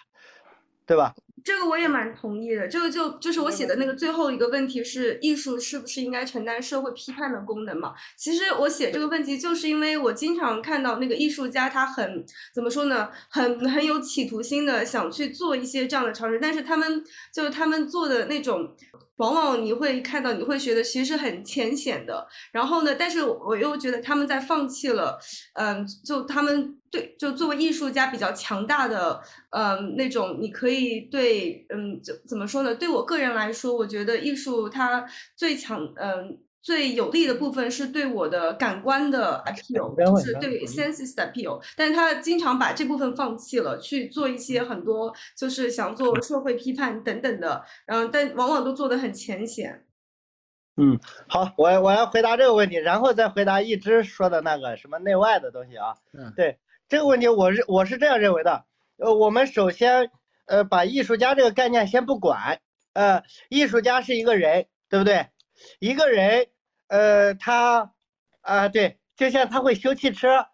[0.85, 1.15] 对吧？
[1.43, 2.67] 这个我也蛮同意的。
[2.67, 7.93] 这个就就是我写的那个最后一个问题是：艺术是不是应该承担社会批判的功能嘛？
[8.17, 13.09] 其实我写这个问题，就是因为我经常看到那个艺术家，他很怎么说呢？
[13.29, 18.75] 很很有企图心的想去做一些这样的尝试，但是他们就是他们做的那种。
[19.17, 22.27] 往往你会看到，你会觉得其实是很浅显的。
[22.51, 25.19] 然后呢，但是我又觉得他们在放弃了，
[25.53, 32.75] 嗯，就他们对，就作为艺术家比较强大的，嗯，那种你可以对，嗯，怎怎么说呢？
[32.75, 36.39] 对我个人来说，我觉得艺术它最强，嗯。
[36.63, 49.87] 最有利的部分是对我的感官的 appeal，就是对 senses 的 appeal，但是他经常把这部分放弃了，去做一些很多就是想做社会批判等等的，然后但往往都做的很浅显。
[50.77, 55.95] 嗯，好，我我要回答这个问题，然后再回答一只说的那个什么内外的东西啊。
[56.13, 56.59] 嗯，对
[56.91, 58.65] 这个问题，我是我是这样认为的，
[58.97, 60.11] 呃，我们首先
[60.45, 62.59] 呃把艺术家这个概念先不管，
[62.91, 65.29] 呃，艺术家是一个人，对不对？
[65.79, 66.47] 一个人，
[66.89, 67.93] 呃，他，
[68.41, 70.47] 啊，对，就像他会修汽车，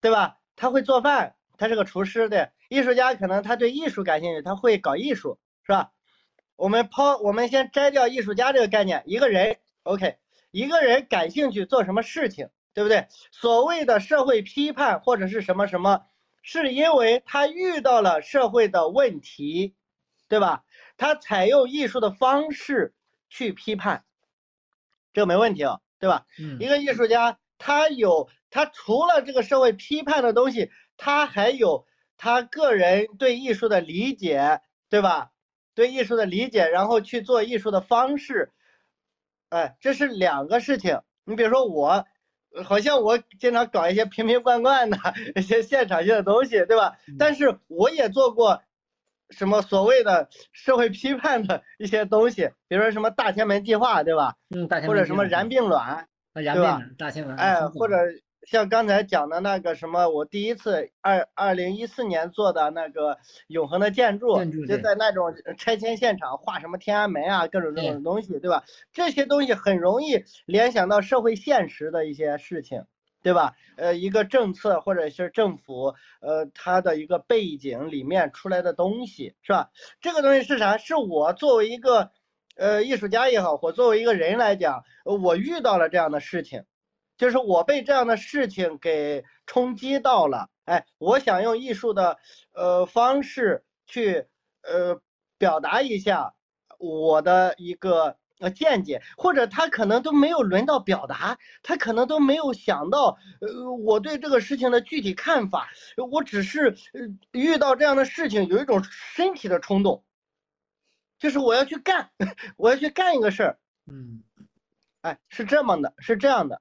[0.00, 0.38] 对吧？
[0.56, 2.48] 他会做饭，他是个厨师，对。
[2.70, 5.92] 艺术家可能他对艺术感兴趣，他会搞艺术，是吧？
[6.56, 10.16] 我们抛，我们先摘掉艺术家这个概念，一个人，OK，
[10.50, 13.06] 一个人感兴趣做什么事情，对不对？
[13.30, 16.04] 所谓的社会批判或者是什么什么，
[16.42, 19.74] 是因为他遇到了社会的问题，
[20.28, 20.64] 对吧？
[20.96, 22.92] 他采用艺术的方式
[23.28, 24.04] 去批判，
[25.12, 26.26] 这个没问题哦，对吧？
[26.58, 35.30] 一个艺术家，他有他除了这个社会批判的东西，他还有他个人对艺术的理解，对吧？
[35.74, 38.52] 对艺术的理解，然后去做艺术的方式，
[39.48, 41.00] 哎，这是两个事情。
[41.24, 42.06] 你比如说我，
[42.62, 44.98] 好像我经常搞一些瓶瓶罐罐的
[45.34, 46.96] 一些现场性的东西，对吧？
[47.18, 48.62] 但是我也做过。
[49.30, 54.36] 什么所谓的社会批判的一些东西，比如说什么大天门计划，对吧？
[54.54, 56.82] 嗯，大天门或者什么燃并卵，对吧？
[56.98, 57.34] 大天门。
[57.34, 57.96] 哎，或者
[58.46, 63.18] 像刚才讲的那个什么，我第一次二二零一四年做的那个
[63.48, 64.34] 永恒的建筑，
[64.66, 68.64] 就在那种拆迁现场画什么天安门啊，各种各种东西，对吧？
[68.92, 72.84] 这些东西很容易联想到社会现实的一些事情。
[73.22, 73.54] 对吧？
[73.76, 79.70] 呃，一个政策或者是政府，呃，它的一个背景里面出来的东西，是吧？
[80.02, 80.76] 这个东西是啥？
[80.76, 82.10] 是我作为一个，
[82.54, 86.64] 呃，艺术家也好，我作为一个人来讲，我遇到了这样的事情，
[87.16, 92.18] 就是我被这样的事情给冲击到了，哎，我想用艺术的，
[92.52, 94.26] 呃，方式去，
[94.62, 95.00] 呃，
[95.38, 96.34] 表达一下
[96.78, 98.16] 我的一个。
[98.40, 99.00] 呃，见解。
[99.16, 105.70] 或者他可能都没有轮到表达，他可能都没有想到，呃，我对这个事情的具体看法，
[106.10, 107.00] 我只是呃
[107.30, 110.02] 遇到这样的事情有一种身体的冲动，
[111.20, 112.10] 就是我要去干，
[112.58, 114.24] 我要去干一个事儿，嗯，
[115.02, 116.60] 哎，是这么的，是这样的，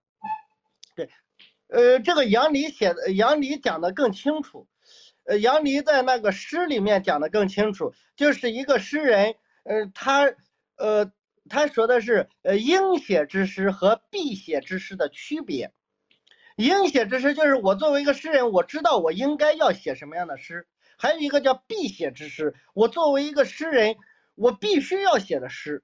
[0.95, 1.09] 对，
[1.67, 4.67] 呃，这个杨黎写的，杨黎讲的更清楚，
[5.25, 10.33] 呃，杨黎在那个诗里面讲的更清楚，就是一个诗人，呃，他，
[10.77, 11.11] 呃。
[11.49, 15.73] 他说的是，呃，应写之诗和必写之诗的区别。
[16.55, 20.61] 应写之诗就是我作为一个诗人，我知道我应该要写什么样的诗；
[20.97, 23.97] 还有一个叫必写之诗，我作为一个诗人，
[24.35, 25.83] 我必须要写的诗。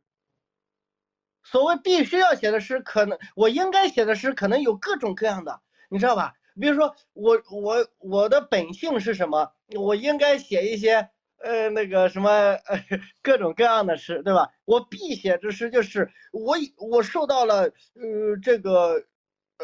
[1.51, 6.33] 所谓必须要写的诗，可能我应该写的诗可能有各种各样的，你知道吧？
[6.59, 9.51] 比如说我我我的本性是什么？
[9.75, 11.09] 我应该写一些。
[11.41, 12.83] 呃，那个什么，呃，
[13.23, 14.49] 各种各样的诗，对吧？
[14.65, 19.05] 我必写之诗就是我，我受到了呃这个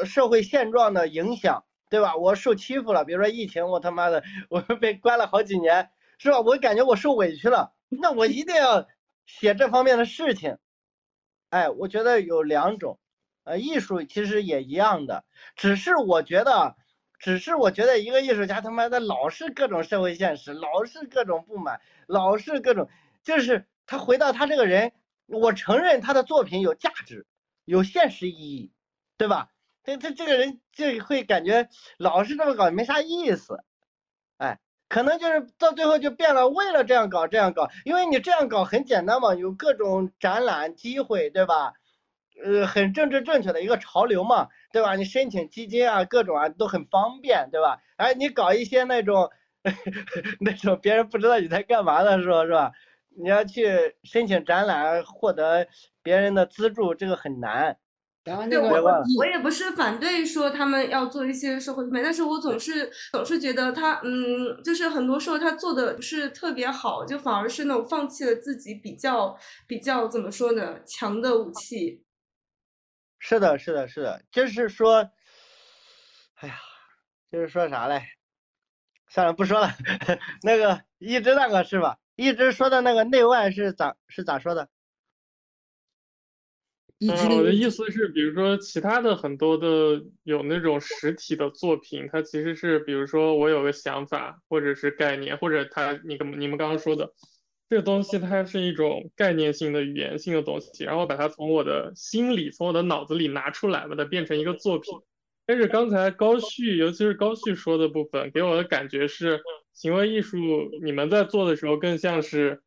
[0.06, 2.16] 社会现状的影响，对吧？
[2.16, 6.40] 我受欺负了，比如说疫情，我他妈的我被关了好几年，是吧？
[6.40, 8.88] 我感觉我受委屈了，那我一定要
[9.26, 10.58] 写这方面的事情。
[11.56, 13.00] 哎，我觉得有两种，
[13.46, 15.24] 呃，艺术其实也一样的，
[15.56, 16.76] 只是我觉得。
[17.18, 22.90] 只是我觉得一个艺术家他妈的老是各种社会现实，老是各种不满，老是各种，
[23.24, 24.92] 就是他回到他这个人，
[25.26, 27.26] 我承认他的作品有价值，
[27.64, 28.72] 有现实意义，
[29.18, 29.50] 对吧？
[29.86, 33.64] 这这这个人就会感觉老是这么搞没啥意思，
[34.88, 41.74] 可能就是到最后就变了，为了这样搞这样搞，因为你这样搞很简单嘛，有各种展览机会，对吧？
[42.44, 44.96] 呃，很政治正确的一个潮流嘛，对吧？
[44.96, 47.80] 你申请基金啊，各种啊都很方便，对吧？
[47.98, 49.30] 哎，你搞一些那种
[50.40, 52.72] 那种别人不知道你在干嘛的时候，是吧？
[53.18, 55.68] 你要去申请展览，获得
[56.04, 57.78] 别人的资助，这个很难。
[58.26, 72.04] 对，我我也不是反对说他们要做一些社会美，但是我总是总是觉得他，嗯，就是很多时候他做的不是特别好，就反而是那种放弃了自己比较比较怎么说呢，强的武器。
[73.20, 75.08] 是的，是的，是的，就是说，
[76.36, 76.56] 哎呀，
[77.32, 78.02] 就是说啥嘞？
[79.08, 79.70] 算了，不说了。
[80.42, 82.00] 那个一直那个是吧？
[82.16, 84.68] 一直说的那个内外是咋是咋说的？
[87.00, 97.14] 嗯，我的意思是，比如说其他的很多的有那种实体的作品，它其实是，比如说我有个想法，或者是概念，或者它你跟你们刚刚说的。
[97.68, 104.94] 这个东西它是一种概念性的、语言性的东西，然后把它从我的心里、从我的脑子里拿出来，把它变成一个作品。
[105.48, 109.42] 但是刚才高旭，尤其是高旭说的部分，给我的感觉是，
[109.74, 110.38] 行为艺术
[110.84, 112.62] 你们在做的时候，更像是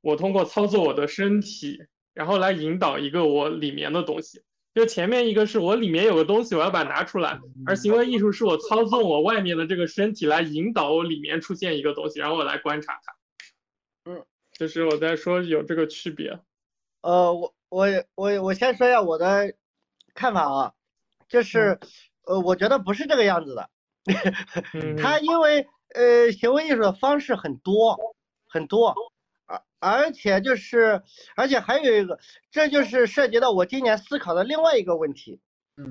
[0.00, 1.78] 我通过操作我的身体，
[2.16, 4.42] 然后来引导一个我里面的东西。
[4.74, 14.10] 就前面一个是我里面有个东西，我要把它拿出来，而行为艺术是我操纵我外面的这个身体来引导我里面出现一个东西，然后我来观察它。
[14.10, 16.38] 嗯就是我在说有这个区别，
[17.02, 19.54] 呃，我我我我先说一下我的
[20.14, 20.72] 看法啊，
[21.28, 21.78] 就是
[22.24, 23.68] 呃，我觉得不是这个样子的，
[24.96, 27.98] 他因为呃，行为艺术的方式很多
[28.48, 28.94] 很多，
[29.78, 31.02] 而而且就是
[31.36, 32.18] 而且还有一个，
[32.50, 35.40] 这就是涉及到我今年思考的另外一个问题，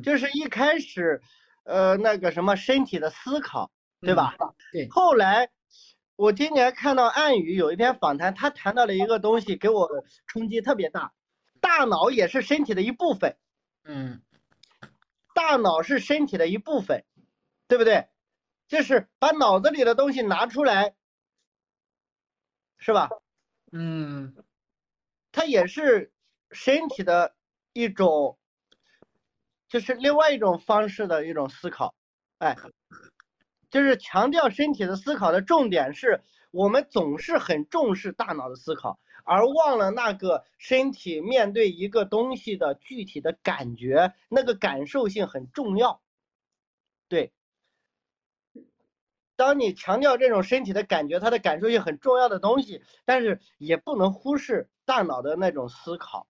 [0.04, 1.22] 就是一开始
[1.64, 3.72] 呃那个什么身体的思考，
[4.02, 4.36] 对吧？
[4.72, 5.50] 对，后来。
[6.18, 9.90] 我今年看到暗语有一篇访谈，他谈到了一个东西，给我
[10.28, 11.12] 冲击特别大。
[11.60, 13.36] 大脑也是身体的一部分，
[13.84, 14.22] 嗯，
[15.34, 17.04] 大脑是身体的一部分，
[17.68, 18.08] 对不对？
[18.70, 20.96] 就是把脑子里的东西拿出来，
[22.78, 23.10] 是吧？
[23.78, 24.34] 嗯，
[25.34, 26.14] 它也是
[26.52, 27.36] 身体的
[27.74, 28.38] 一种，
[29.68, 31.94] 就是另外一种方式的一种思考，
[32.38, 32.56] 哎。
[33.70, 46.02] 就是强调身体的思考的重点是我们总是很重视大脑的思考，而忘了那个身体面对一个东西的具体的感觉，那个感受性很重要。
[47.10, 47.34] 对，
[49.36, 56.28] 当你强调这种身体的感觉，它的感受性很重要的东西，但是也不能忽视大脑的那种思考。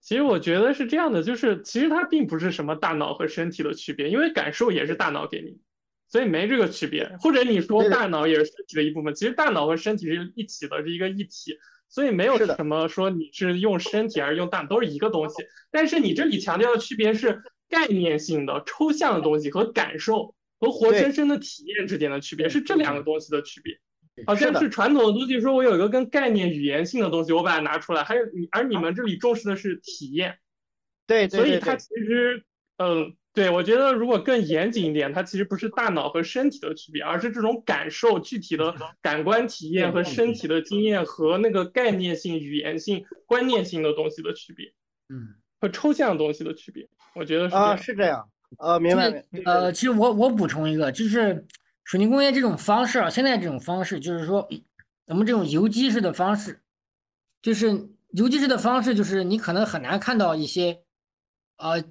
[0.00, 5.60] 其实我觉得是这样的，就是其实它并不是什么大脑和身体的区别，因为感受也是大脑给你。
[6.08, 11.56] 所以没这个区别，或者你说大脑也是身体的一部分，其实大脑和身体是一体的，是一个一体，
[11.88, 15.36] 所以没有什么说你是用身体还是用大脑都是一个东西。
[15.70, 23.80] 但是你这里强调的区别是概念性的、抽象的东西和感受和活生生的体验之间的区别，是这两个东西的区别。
[24.26, 30.38] 好像是传统的东西，说我有一个跟概念语言性的东西，我把它拿出来，还有你，而你们这里重视的是体验。
[31.06, 32.44] 对，所以它其实，
[32.76, 33.16] 嗯。
[33.32, 44.66] 对，我觉得如果更严谨一点，它其实不是大脑和身体的区别，而是这种感受、具体的感官体验和身体的经验和那个概念性、语言性、观念性的东西的区别，
[45.10, 46.88] 嗯，和抽象东西的区别。
[47.14, 48.28] 我觉得是啊，是这样，
[48.58, 49.24] 呃，明白。
[49.44, 51.46] 呃，其实我我补充一个，就是
[51.84, 54.48] 水泥工业这种方式啊，现在这种方式就是说，
[55.06, 56.62] 咱们这种游击式的方式，
[57.42, 60.82] 就是游击式的方式，就是你可能很难看到一些，
[61.56, 61.82] 呃。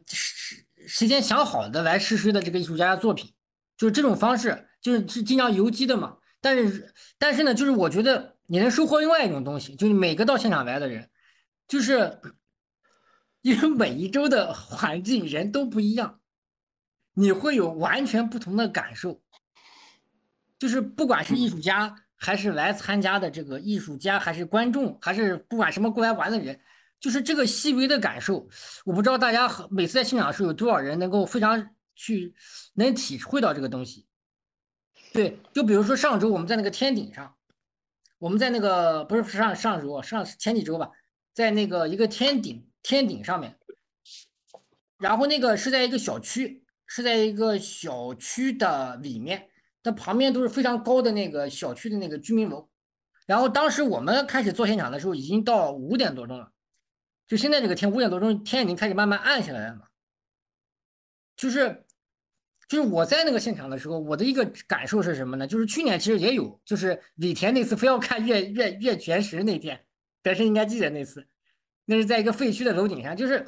[0.88, 3.32] 时间想好的来实施的这个艺术家的作品，
[3.78, 6.18] 就是这种方式，就是是经常游击的嘛。
[6.42, 11.08] 但是，但是呢，就是我觉得你能收获另外一种东西，就是每个到现场来的人，
[11.68, 12.18] 就是
[13.44, 16.19] 因为每一周的环境人都不一样，
[17.14, 19.22] 你会有完全不同的感受。
[20.58, 26.60] 就是不管是艺术家，还是来参加的这个艺术家，还是观众，还是不管什么过来玩的人。
[27.00, 28.46] 就是这个细微的感受，
[28.84, 32.36] 我不知道大家每次在现场的时候有多少人能够非常去
[32.74, 34.06] 能体会到这个东西。
[35.14, 37.34] 对，就比如说上周我们在那个天顶上，
[38.18, 40.90] 我们在那个不是上上周上前几周吧，
[41.34, 43.58] 在那个一个天顶天顶上面，
[44.98, 46.59] 然后那个是在一个小区，
[46.92, 49.48] 是在一个小区的里面，
[49.84, 52.68] 它旁边都是非常高的那个小区的那个居民楼，
[53.28, 56.52] 然后当时我们开始做现场的时候已经到五点多钟了。
[57.28, 59.84] 就现在这个天五点多钟，天已经开始慢慢暗下来了嘛。
[61.38, 61.86] 就是，
[62.68, 65.46] 就是我在那个现场的时候，我的一个感受是什么呢？
[65.46, 69.80] 就是去年其实也有，就是李田那次非要看月月月全食那天，
[70.24, 71.28] 但是应该记得那次，
[71.86, 73.46] 那是在一个废墟的楼顶上，就是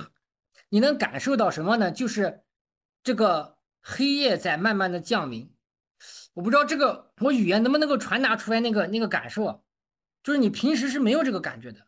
[0.70, 1.92] 你能感受到什么呢？
[1.92, 2.44] 就是
[3.04, 5.54] 这个黑夜在慢慢的降临。
[6.34, 9.64] 我不知道这个我语言能不能够传达出来那个那个感受，
[10.24, 11.80] 就是你平时是没有这个感觉的。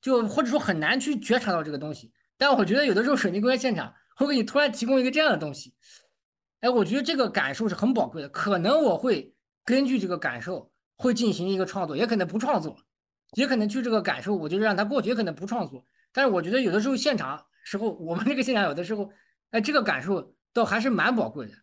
[0.00, 5.74] 就或者说很难去觉察到这个东西，但我觉得有的时候水泥工业现场会给你突然提供一个这样的东西，
[6.58, 8.28] 哎，我觉得这个感受是很宝贵的。
[8.28, 9.32] 可能我会
[9.64, 12.76] 根据这个感受会进行一个创作，也可能不创作，
[13.34, 15.86] 也可能就这个感受我就让它过去，也可能不创作。
[16.12, 19.08] 但是我觉得有的时候现场时候，我们这个现场有的时候，
[19.50, 21.54] 哎，这个感受倒还是蛮宝贵的。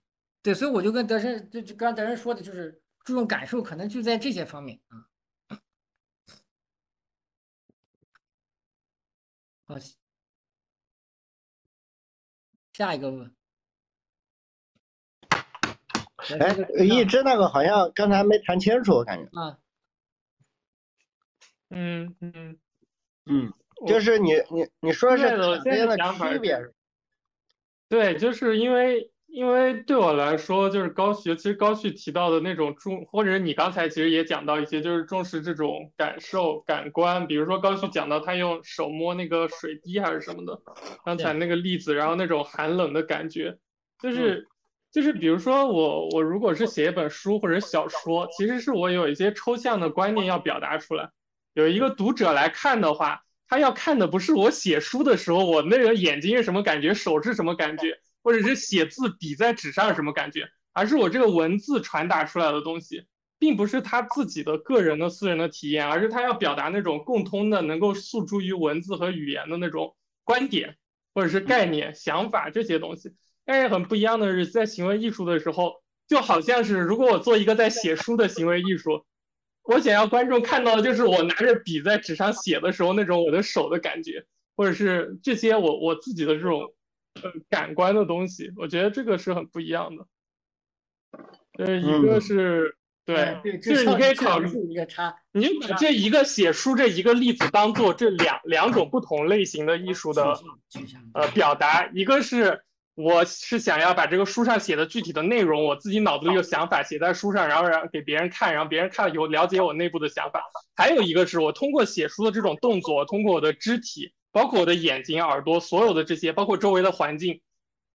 [0.41, 5.05] 对，所以我就跟德生就就刚德生说的就是注重感受可能就在这些方面啊。
[9.65, 9.75] 好，
[12.73, 13.35] 下一个问。
[16.39, 19.39] 哎，一只那个好像刚才没谈清楚，我感觉。
[19.39, 19.59] 啊。
[21.69, 22.59] 嗯嗯
[23.25, 23.53] 嗯，
[23.85, 25.29] 就是你你你说是
[25.63, 26.57] 之间的区别。
[27.89, 29.11] 对，就是因为。
[29.31, 37.27] 因为对我来说，就是高旭，其实高旭提到的那种重，或者你刚才其实也讲到一些，就是重视这种感受、感官。
[37.27, 40.59] 比如说高旭讲到他用手摸那个水滴还是什么的，
[41.05, 43.55] 刚才那个例子，然后那种寒冷的感觉，
[44.01, 44.47] 就是
[44.91, 51.11] 就是比如说我我如果是写一本书或者小说，其实是我有一些抽象的观念要表达出来，
[51.53, 57.99] 有一个读者来看的话，他要看的不是我写书的时候我那个眼睛是什么感觉，手是什么感觉。
[58.21, 63.05] 或者是写字笔在纸上什么感觉，而是我这个文字传达出来的东西，
[63.39, 69.95] 并不是他自己的个人的私人的体验，而是他要表达那种共通的、能够诉诸于文字和语言的那种
[70.25, 70.75] 观点，
[71.13, 73.15] 或者是概念、想法这些东西。
[73.45, 79.05] 但是很不一样的是，在行为艺术的时候，就好像是如果我做一个在写书的行为艺术，
[79.69, 84.25] 我想要观众看到的就是我拿着笔在纸上写的时候那种我的手的感觉，
[84.57, 86.73] 或者是这些我我自己的这种
[87.21, 90.05] 呃感官的东西，我觉得这个是很不一样的。
[91.59, 100.39] 呃，一个是对，就是你可以考虑一个差，你就把这一个写书这一个例子当做这两两种不同类型的艺术的
[101.13, 102.61] 呃表达，一个是。
[103.01, 110.43] 我是想要把这个书上写的具体的内容，我自己脑子里有想法写在书上，然后让给别人看，然后别人看了以后了解我内部的想法。
[110.75, 117.39] 还有一个是我通过写书的这种动作，通过我的肢体，包括我的眼睛、耳朵，所有的这些，包括周围的环境，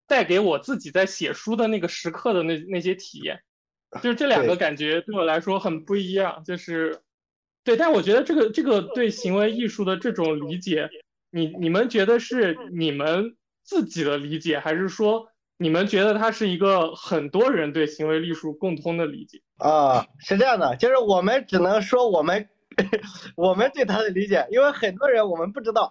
[0.08, 3.38] 带给我自己在写书的那个时刻的那那些体验，
[4.02, 6.42] 就是这两个感觉对我来说很不一样。
[6.46, 6.98] 就是
[7.62, 10.88] 对，但我觉得这个这个对行为艺术的这种理解，
[11.30, 13.36] 你你们觉得是你们？
[13.64, 20.06] 自己的理解，还是说你们觉得它是一个很多人对行为艺术共通的理解啊？
[20.20, 22.48] 是这样的，就是我们只能说我们
[23.36, 25.90] 我们对他的理解，因为很多人我们不知道。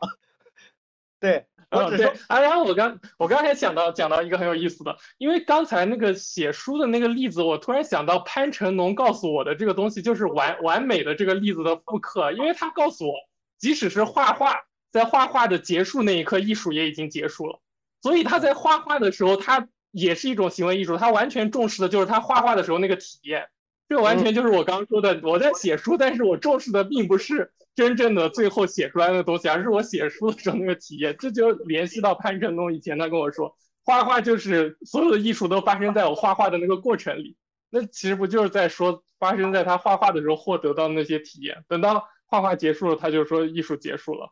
[1.19, 2.41] 对，嗯，对啊。
[2.41, 13.13] 然后我刚我刚才想到讲到一个很有意思的，因为刚才那个写书的那个例子，我突然想到潘成龙告诉我的这个东西就是完完美的这个例子的复刻，因为他告诉我，
[13.57, 14.59] 即使是画画，
[14.91, 17.61] 在画画的结束那一刻，艺术也已经结束了。
[18.03, 20.97] 所以他在画画的时候，他也是一种行为艺术。
[20.97, 23.47] 他完全重视的就是他画画的时候那个体验。
[23.87, 31.15] 这完全就是我刚刚说的，我在写书，但是我重视的并不是真正的最后写出来的东西，而是我写书的时候那个体验。
[31.17, 37.37] 这就联系到潘振东以前他跟我说，画画就是所有的艺术都发生在我画画的那个过程里。
[37.69, 41.63] 那其实不就是在说发生在他画画的时候获得到那些体验？
[41.69, 44.29] 等到画画结束了，他就说艺术结束了。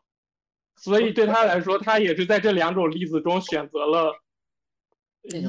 [0.76, 4.12] 所以对他来说，他也是在这两种例子中选择了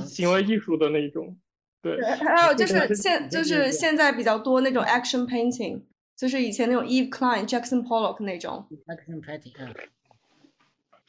[0.05, 1.37] 行为艺术的那种。
[1.81, 5.81] 对，还有就是现就是现在比较多那种 action painting，
[6.15, 8.67] 就是以前那种 Eve Klein、Jackson Pollock 那种。
[8.87, 9.73] action painting。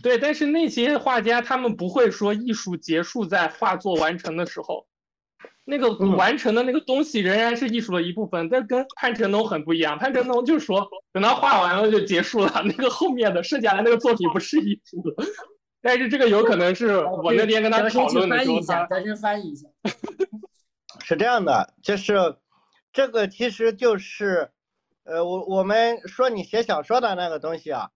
[0.02, 4.86] 对，但是那些画家他们不会说艺术结束在画作完成的时候。
[5.66, 9.98] 那个完成的那个东西仍然是艺术的一部分，但跟潘成东很不一样。
[9.98, 15.02] 潘成东就说，等他画完了就结束了， 那个后面的剩下来那个作品不是艺术。
[15.80, 18.60] 但是这个有可能是我那天跟他讨论的时候，
[18.90, 19.66] 他先翻译一下。
[21.02, 22.36] 是这样的，就是
[22.92, 24.50] 这个其实就是，
[25.04, 27.88] 呃，我我们说你写小说的那个东西啊，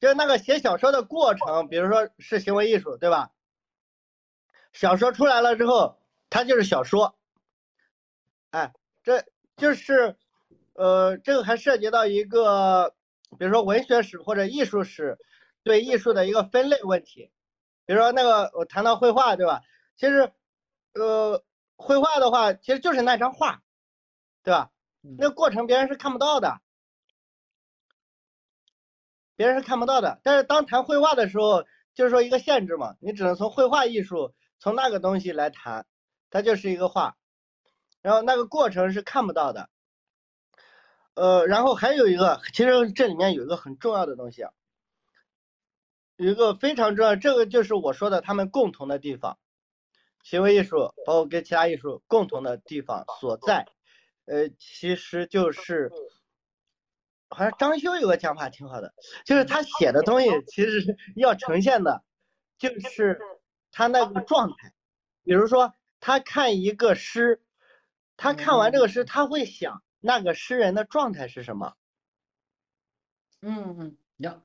[0.00, 3.30] 就是那个写小说的过程，比如说是行为艺术，对吧？
[4.72, 5.98] 小说出来了之后。
[6.28, 7.16] 它就是小说，
[8.50, 8.72] 哎，
[9.02, 9.24] 这
[9.56, 10.16] 就是，
[10.74, 12.94] 呃，这个还涉及到一个，
[13.38, 15.18] 比如说文学史或者艺术史
[15.62, 17.30] 对艺术的一个分类问题。
[17.86, 19.62] 比如说那个我谈到绘画，对吧？
[19.96, 20.32] 其实，
[20.94, 21.44] 呃，
[21.76, 23.62] 绘画的话，其实就是那张画，
[24.42, 24.70] 对吧？
[25.18, 26.60] 那过程别人是看不到的，
[29.36, 30.20] 别人是看不到的。
[30.24, 31.64] 但是当谈绘画的时候，
[31.94, 35.86] 就是说一个限制嘛，你只能从绘画艺术从那个东西来谈。
[36.28, 37.16] 它就是一个画，
[38.02, 39.70] 然后那个过程是看不到的，
[41.14, 44.44] 呃，然后还有一个，其实这里面有一个很重要的东西，
[46.16, 49.38] 有一个非常重要，这个就是我说的他们共同的地方，
[50.24, 53.66] 行为艺术包括跟其他艺术共同的地方所在，
[54.26, 55.90] 呃，其实就是，
[57.28, 58.92] 好像张修有个讲法挺好的，
[59.24, 62.04] 就是他写的东西其实要呈现的，
[62.58, 63.20] 就是
[63.70, 64.74] 他那个状态，
[65.22, 65.72] 比如说。
[66.00, 67.42] 他看一个诗，
[68.16, 71.74] 他看完这个诗，他会想那个诗人的状态是什么？
[73.42, 74.42] 嗯嗯，有，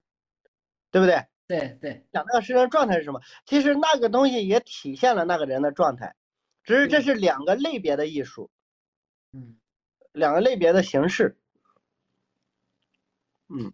[0.91, 1.25] 对不对？
[1.47, 3.21] 对对，想那个诗人状态是什么？
[3.45, 6.15] 其实那个东西也体现了那个人的状态，
[6.63, 8.51] 只是这是两个类别的艺术，
[9.33, 9.57] 嗯，
[10.11, 11.37] 两个类别的形式，
[13.49, 13.73] 嗯，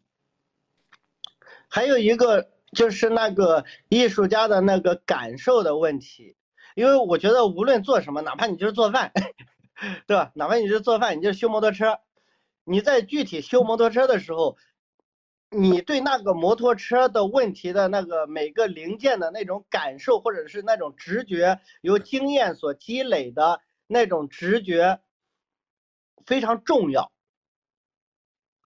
[1.67, 6.36] 还有一个就是那个艺术家的那个感受的问题。
[6.77, 9.11] 因为我觉得无论做什么，哪怕你就是做饭，
[10.05, 10.31] 对吧？
[10.35, 11.97] 哪怕你就是做饭，你就是修摩托车，
[12.65, 14.57] 你在具体修摩托车的时候，
[15.49, 24.99] 你对那个摩托车的问题的那个每个零件的那种感受，或者是那种直觉，由经验所积累的那种直觉
[26.27, 27.11] 非常重要。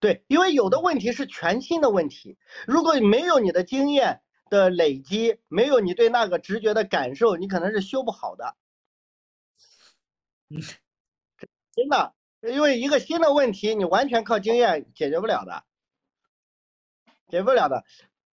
[0.02, 2.38] 对，因为有的问题是全新的问题，
[2.68, 4.22] 如果没有你的经验。
[4.52, 8.56] 的累积没有你对那个直觉的感受，你可能是修不好的。
[11.74, 15.64] 真的，因为一个新的问题，你完全靠经验解决不了的，
[17.30, 17.86] 解决不了的。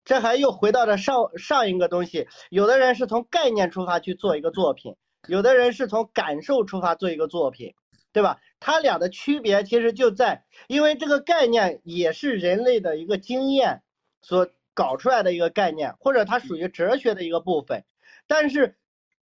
[0.04, 4.96] 这还又回到了上上一个东西，有的人是从概念出发去做一个作品，
[5.28, 7.74] 有的人是从感受出发做一个作品，
[8.12, 8.40] 对吧？
[8.58, 13.84] 它俩的区别其实就在，因为这个概念也是人类的一个经验
[14.20, 17.84] 所搞出来的一个概念，或者它属于哲学的一个部分，
[18.28, 18.78] 但是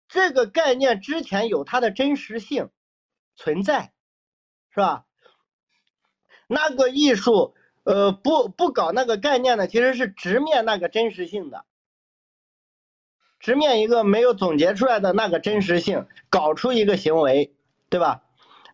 [0.08, 2.70] 这个概念之前有它的真实性
[3.36, 3.92] 存在，
[4.70, 5.06] 是吧？
[6.48, 11.64] 那个艺术，呃，不不搞那个概念的，其实是直面那个真实性的。
[13.38, 17.54] 直面一个没有总结出来的那个真实性，搞出一个行为，
[17.90, 18.24] 对吧？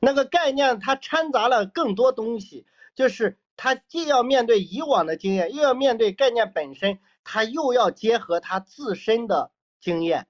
[0.01, 2.65] 那个概念它掺杂了更多东西，
[2.95, 9.53] 就是它既要面对以往的经验，又要面对概念本身，他又要结合他自身的
[9.83, 10.27] 经验。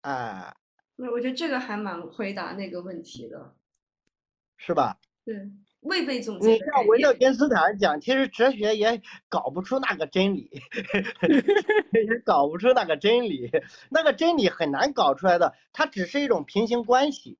[0.00, 0.56] 哎，
[0.96, 3.54] 那我觉得这个还蛮回答那个问题的，
[4.56, 4.98] 是吧？
[5.24, 5.48] 对。
[5.82, 6.54] 未被总结。
[6.54, 10.50] 你像维特根斯坦讲，其实哲学也搞不出那个真理，
[11.94, 13.48] 也搞不出那个真理，
[13.90, 17.38] 那个真理很难搞出来的，它只是一种平行关系。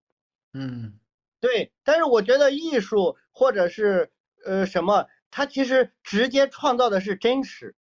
[0.52, 1.00] 嗯，
[1.40, 1.72] 对。
[1.84, 4.12] 但是我觉得艺术或者是
[4.44, 7.74] 呃什么，它其实直接创造的是真实，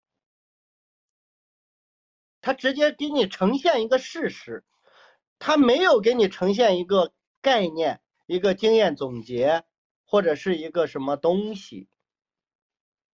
[2.40, 4.64] 它直接给你呈现一个事实，
[5.38, 9.64] 它没有给你呈现一个概念、一个经验总结。
[10.10, 11.86] 或者是一个什么东西，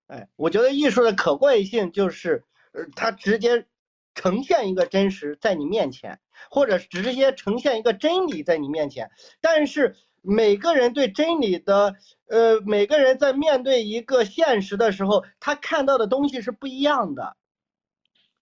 [0.05, 3.65] 哎，我觉得艺术的可贵性就是，呃，它直接
[4.13, 6.19] 呈现一个真实在你面前，
[6.51, 9.09] 或者直接呈现一个真理在你面前。
[9.41, 9.95] 但是
[10.25, 11.95] 每个人对真理的，
[12.27, 17.35] 呃，每个人在面对一个现实的时候，他看到的东西是不一样的，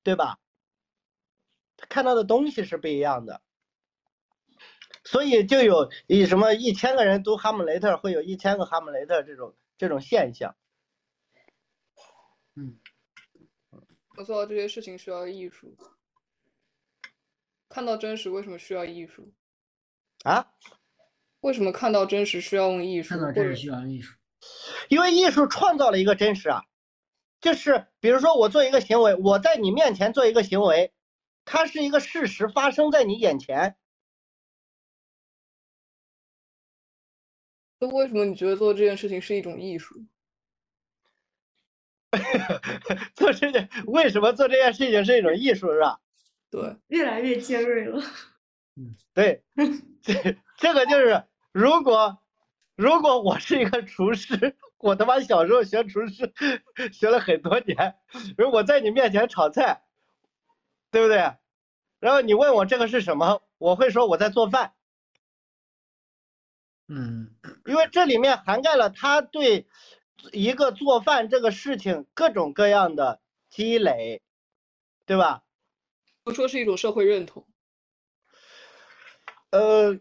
[0.04, 0.38] 对吧？
[1.90, 3.42] 看到的东西是不一样的。
[5.04, 10.56] 所以就有以什么一千个人读哈姆雷特，会有一千个哈姆雷特这种这种现象。
[12.54, 12.80] 嗯，
[14.16, 15.76] 我做到这些事情需要艺术，
[17.68, 19.34] 看到真实为什么需要艺术？
[20.24, 20.54] 啊？
[21.42, 23.10] 为什么看到真实需要用艺术？
[23.10, 24.16] 看到真实需要用艺术，
[24.90, 26.64] 因为艺术创造了一个真实啊，
[27.42, 30.94] 就是比如说我做一个行为，我在你面前做一个行为，
[31.46, 33.76] 它是一个事实发生在你眼前。
[37.80, 40.06] 那为什么你觉得做这件事情是一种艺术？
[43.16, 46.00] 做这件为什么做这件事情是一种艺术，是吧？
[46.52, 48.04] 对，越来越尖锐了。
[48.76, 49.44] 嗯， 对，
[50.04, 52.22] 这这个就是，如果
[52.76, 56.34] 如果我是一个厨师， 我他妈小时候学厨师
[56.92, 57.96] 学了很多年，
[58.38, 59.84] 如果在你面前炒菜，
[60.90, 61.36] 对不对？
[62.00, 64.74] 然后你问我这个是什么，我会说我在做饭。
[66.88, 67.36] 嗯，
[67.66, 69.68] 因为这里面涵盖了他对
[70.32, 74.22] 一个做饭这个事情各种各样的积累，
[75.06, 75.44] 对吧？
[76.24, 77.48] 不说是一种社会认同。
[79.52, 80.00] 呃，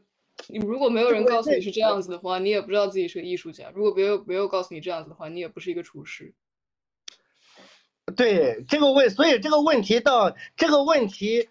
[0.49, 3.71] 你如果没有人告诉你是这样子的话，你也不知道自己是个艺术家。
[3.75, 6.35] 如果没有没有告诉你这样子的话，你也不是一个厨师。
[8.17, 11.49] 对这个问，所以这个问题到这个问题，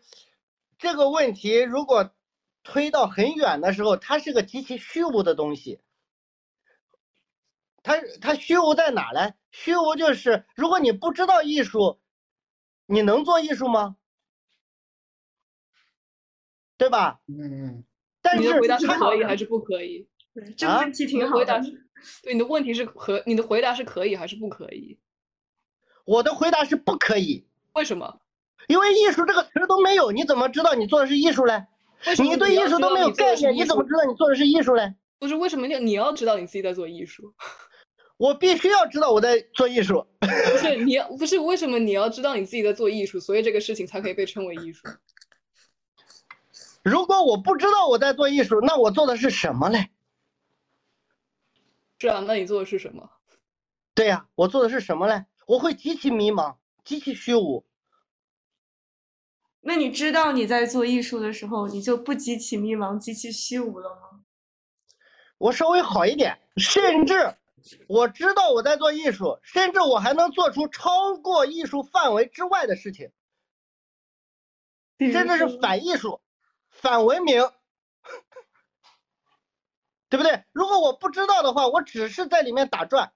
[0.78, 2.12] 这个问题如果。
[2.62, 5.80] 推到很远的时候，它是个极其虚无的东西。
[7.82, 9.34] 它它虚无在哪呢？
[9.50, 12.00] 虚无就是，如果你不知道艺术，
[12.86, 13.96] 你能做艺术吗？
[16.78, 17.22] 对吧？
[17.28, 17.86] 嗯嗯。
[18.22, 20.08] 但是你的回答是可以还是不可以？
[20.56, 21.38] 这个问题挺好。
[21.38, 21.72] 回答是，
[22.24, 24.98] 对你的问题是可，你的回答是可以还是不可以？
[26.06, 27.46] 我的回答是不可以。
[27.74, 28.20] 为什么？
[28.68, 31.66] 因为艺术这个词都没有，你怎么知道你做的是艺术嘞？
[32.24, 34.94] 你对艺术都没有概念，你怎么知道你做的是艺术嘞？
[35.18, 37.34] 不是为什么你你要知道你自己在做艺术？
[38.18, 40.06] 我必须要知道我在做艺术。
[40.20, 44.88] 不是你要不是为什么你要知道你自己在做艺术，所以这个事情才可以被称为艺术。
[46.84, 49.90] 如果我不知道我在做艺术，那我做的是什么嘞？
[52.00, 53.10] 是啊，那你做的是什么？
[53.94, 55.26] 对呀，我做的是什么嘞？
[55.46, 56.56] 我会极其迷茫，
[56.86, 57.66] 极其虚无。
[59.62, 64.22] 那你知道你在做艺术的时候，你就不极其迷茫、极其虚无了吗？
[65.38, 67.36] 我稍微好一点，甚至
[67.88, 73.12] 我知道我在做艺术，甚至我还能做出超过艺术范围之外的事情，
[74.98, 76.22] 甚至是反艺术、
[76.82, 77.42] 反文明，
[80.10, 80.44] 对不对？
[80.52, 83.12] 如果我不知道的话，我只是在里面打转。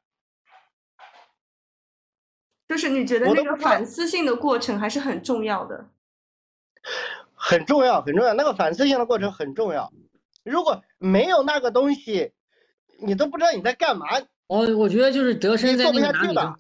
[2.67, 5.89] 就是你觉得那个反思性的过程还是很重要的。
[7.33, 8.33] 很重要，很重要。
[8.33, 9.91] 那个反思性的过程很重要。
[10.43, 12.33] 如果没有那个东西，
[13.05, 14.07] 你都不知道你在干嘛。
[14.47, 16.55] 我我觉得就是德生在那个哪里啊？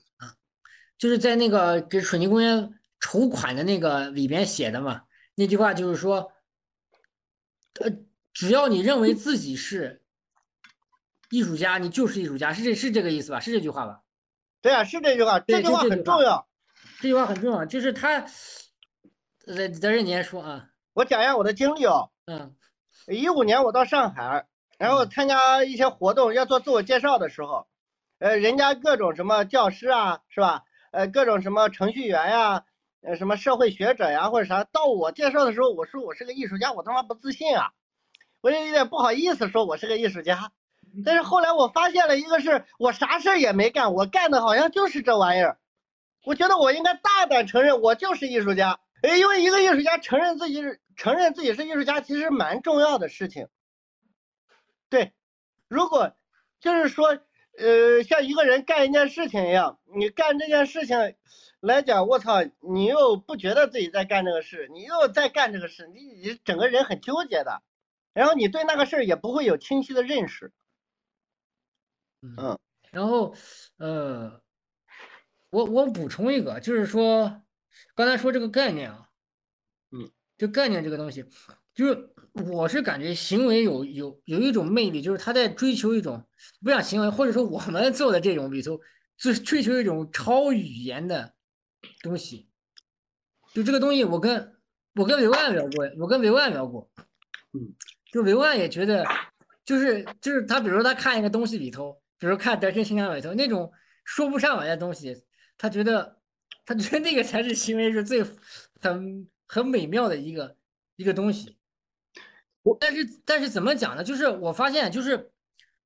[0.97, 5.03] 就是在那个给水泥公园筹款的那个里边写的嘛。
[5.35, 6.31] 那句话就是说，
[7.79, 7.89] 呃，
[8.33, 10.03] 只要你认为自己是
[11.29, 13.39] 艺术家，你就是艺术家，是这是这个意思吧？
[13.39, 14.01] 是这句话吧？
[14.61, 16.47] 对啊，是这句话，这句话很重要。
[17.01, 18.25] 这句话很重要，就是他，
[19.47, 20.69] 呃，德仁你说啊。
[20.93, 22.11] 我讲一下我的经历哦。
[22.25, 22.55] 嗯。
[23.07, 24.45] 一五年我到上海，
[24.77, 27.67] 然后参加一些活动，要做自我介绍的时候，
[28.19, 30.63] 呃，人家各种什么教师啊，是吧？
[30.91, 32.63] 呃，各种什么程序员呀，
[33.05, 37.71] 呃，什么社会学者呀，或者啥，到我介绍的时候，我说我是个艺术家，我他妈不自信啊，
[38.41, 40.51] 我就有点不好意思说我是个艺术家。
[41.05, 45.57] 但是后来我发现了一个是，我啥事儿也没干，我干的好像就是这玩意儿。
[46.23, 48.79] 我觉得我应该大胆承认，我就是艺术家。
[49.01, 53.47] 哎，因为一个艺术家承认自己是承认自己是艺术家，其实蛮重要的事情。
[54.89, 55.11] 对，
[55.67, 56.15] 如果
[56.61, 57.17] 就是说，
[57.57, 61.15] 呃，像一个人干一件事情一样，你干这件事情
[61.59, 67.61] 来讲，我操，你又不觉得自己在干这个事，你又在干这个事，你你整个人很纠结的，
[68.13, 70.51] 然后你对那个事儿也不会有清晰的认识。
[72.21, 72.57] 嗯，
[72.91, 73.35] 然后，
[73.77, 74.41] 呃。
[75.49, 77.43] 我我补充一个，就是说，
[77.93, 79.07] 刚才说这个概念啊，
[79.91, 81.23] 嗯，这概念这个东西，
[81.75, 86.25] 就是我是感觉行为有有有一种魅力，就是他在追求一种
[86.63, 88.79] 不讲行为，或者说我们做的这种里头，
[89.17, 91.33] 是追求一种超语言的
[92.01, 92.49] 东西。
[93.53, 94.55] 就这个东西，我跟
[94.95, 96.89] 我跟刘万聊过，我跟刘万聊过，
[97.53, 97.75] 嗯，
[98.11, 99.05] 就刘万也觉得，
[99.63, 103.71] 就是就是他，比如说他看一个东西里头，比如看德胜新娘里头那种
[104.05, 105.23] 说不上来的东西。
[105.55, 106.17] 他觉得，
[106.65, 108.25] 他觉得那个才是行为是最
[108.81, 110.57] 很很美妙的一个
[110.95, 111.55] 一个东西。
[112.79, 114.03] 但是但是怎么讲呢？
[114.03, 115.31] 就是我发现，就是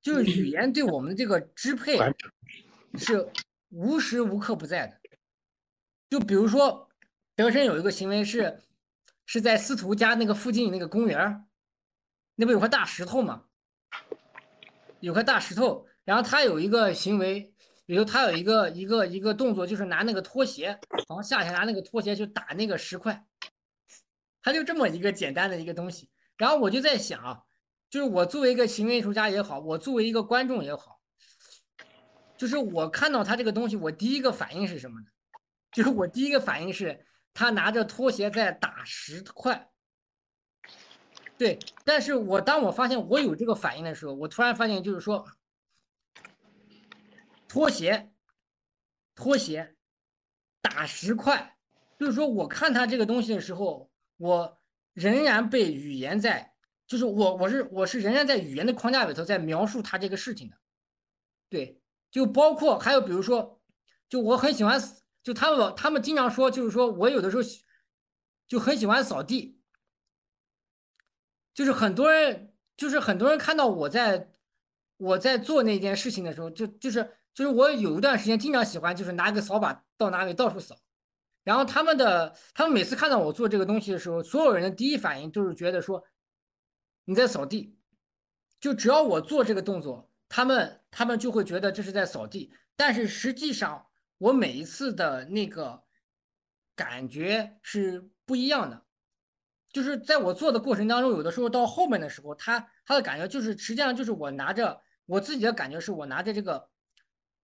[0.00, 1.98] 就是语言对我们的这个支配
[2.98, 3.30] 是
[3.70, 5.00] 无时无刻不在的。
[6.08, 6.88] 就比如说，
[7.34, 8.62] 德生有一个行为是
[9.26, 11.44] 是在司徒家那个附近那个公园
[12.36, 13.44] 那不有块大石头吗？
[15.00, 17.52] 有块大石头，然后他有一个行为。
[17.86, 23.24] 比如他有一个一个一个动作，就是拿那个拖鞋，然后夏天拿那个拖鞋去打那个石块，
[24.42, 26.10] 他就这么一个简单的一个东西。
[26.38, 27.44] 然后我就在想，
[27.90, 31.00] 就是我作为一个行为艺术家也好，我作为一个观众也好，
[32.38, 35.06] 就是我看到他这个东西，我第一个反应是什么呢？
[35.72, 39.70] 就是我第一个反应是他拿着拖鞋在打石块。
[41.36, 45.26] 对，但是我当我发现我有这个反应的时候，我突然发现就是说。
[47.50, 48.12] 拖鞋，
[49.14, 49.74] 拖鞋，
[50.60, 51.56] 打石块，
[51.98, 54.57] 就是说，我看他这个东西的时候，我
[54.98, 56.54] 仍然被语言在，
[56.86, 60.56] 就是我我是我是仍然在语言的框架里头在描述他这个事情的，
[61.48, 61.80] 对，
[62.10, 63.60] 就包括还有比如说，
[64.08, 64.80] 就我很喜欢，
[65.22, 67.42] 就他们他们经常说，就是说我有的时候
[68.46, 69.60] 就很喜欢扫地，
[71.54, 74.32] 就是很多人就是很多人看到我在
[74.96, 77.14] 我在做那件事情的时候，就就是。
[77.34, 80.76] 就是我有一段时间经常喜欢，就是拿个扫把到哪里到处扫，
[81.48, 86.04] 然后他们的他们每次看到我做这个东西的时候，所有人的第一反应就是觉得说
[87.06, 87.74] 你在扫地，
[88.60, 93.86] 就只要我做这个动作，他们他们就会觉得这是在扫地，但是实际上
[94.18, 95.82] 我每一次的那个
[96.76, 98.84] 感觉是不一样的，
[99.72, 106.68] 就是在我做的过程当中，有的时候到后面的时候，他他的感觉就是实际上就是我拿着我自己的感觉是我拿着这个。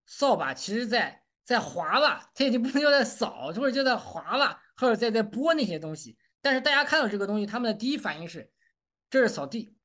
[0.07, 6.17] 扫把其实在在划吧，它已经不能 叫在扫，或者叫在划吧，或者在在拨那些东西。
[6.41, 8.51] 但是大家看到这个东西，他们的第一反应是
[9.09, 9.77] 这是扫地。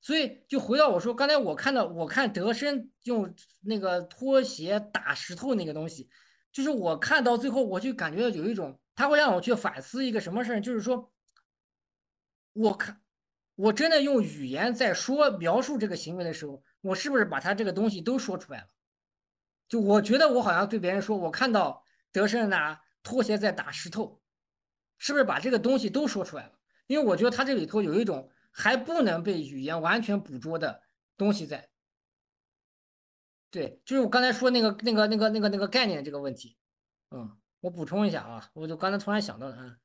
[0.00, 6.08] 所以就回到我说刚才我看到我看德生用那个拖鞋打石头那个东西，
[6.52, 11.12] 就是我看到最后我就感觉有一种，他会让我去反思一个什么事儿，就是说，
[12.52, 13.00] 我看
[13.56, 18.66] 我真的用语言在说描述这个行为的时候，我是不是把他这个东西都说出来了？
[19.68, 24.22] 就我觉得我好像对别人说，我看到德胜拿拖鞋在打石头，
[24.96, 26.52] 是不是把这个东西都说出来了？
[26.86, 30.82] 因为我觉得他这里头有一种还不能被语言完全捕捉的
[31.16, 31.68] 东西在。
[33.50, 36.56] 对，就是我刚才说那个那个那个那个那个概念这个问题。
[37.10, 39.78] 嗯，我补充一下啊，我就刚才突然想到了啊。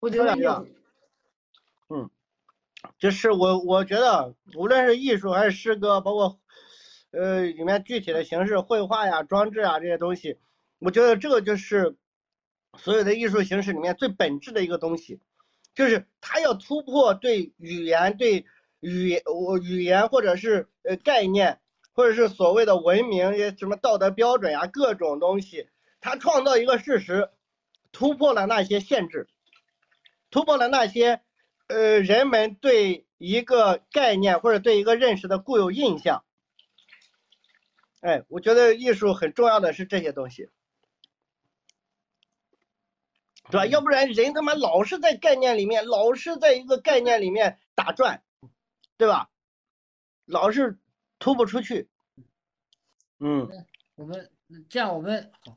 [0.00, 0.68] 我觉得有。
[1.88, 2.10] 嗯，
[2.98, 6.38] 就是我我觉得无论是艺术还是诗歌，包括。
[7.16, 10.36] 呃，里面具体的形式，绘画呀、装置啊这些东西，
[10.80, 11.94] 我觉得这个就是
[12.76, 15.20] 所有的艺术形式里面最本质的一个东西，
[15.76, 18.46] 就是它要突破对语言、对
[18.80, 21.60] 语我语言或者是呃概念，
[21.92, 25.68] 或者是所谓的文明些什么道德标准呀各种东西，
[26.00, 27.28] 它创造一个事实，
[27.92, 29.28] 突破了那些限制，
[30.32, 31.20] 突破了那些
[31.68, 36.24] 呃人们对一个概念或者对一个认识的固有印象。
[38.04, 40.50] 哎，我觉得艺术很重要的是这些东西，
[43.50, 43.66] 对吧？
[43.66, 48.22] 要不然人他妈老是在概念里面，老是在一个概念里面打转，
[48.98, 49.30] 对吧？
[50.26, 50.78] 老是
[51.18, 51.88] 突不出去。
[53.20, 53.48] 嗯，
[53.94, 54.30] 我们
[54.68, 55.56] 这样，我们好，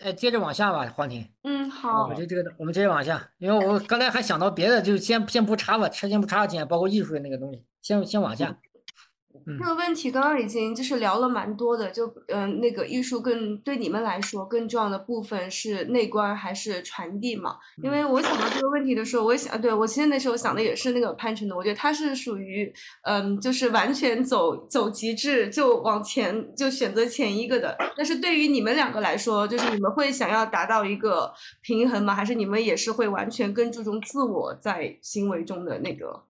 [0.00, 1.30] 哎，接着往下吧，黄婷。
[1.42, 2.06] 嗯，好。
[2.06, 8.58] 我觉得这个，我们接着往下，因为我刚才还想到别的，就先先不插吧，先不插进，包括艺术的那个东西，先先往下。
[9.58, 17.56] 这个问题刚刚已经就是聊了蛮多的，就嗯，那个艺术更对你们来说更重要的部分是内观还是传递嘛？
[17.82, 22.72] 因为我想到这个问题的时候，我也想，对我其实那时候想的也是那个潘晨的，我觉得他是属于
[23.02, 27.76] 嗯，就是完全走走极致，就往前就选择前一个的。
[27.96, 31.32] 但是对于你们两个来说，就是你们会想要达到一个
[31.62, 32.14] 平衡吗？
[32.14, 36.24] 还是你们也是会完全更注重自我在行为中的那个？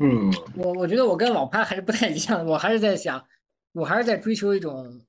[0.00, 3.24] 嗯，我我觉得我跟老潘还是不太一样，我还是在想，
[3.72, 5.00] 我还是在追求一种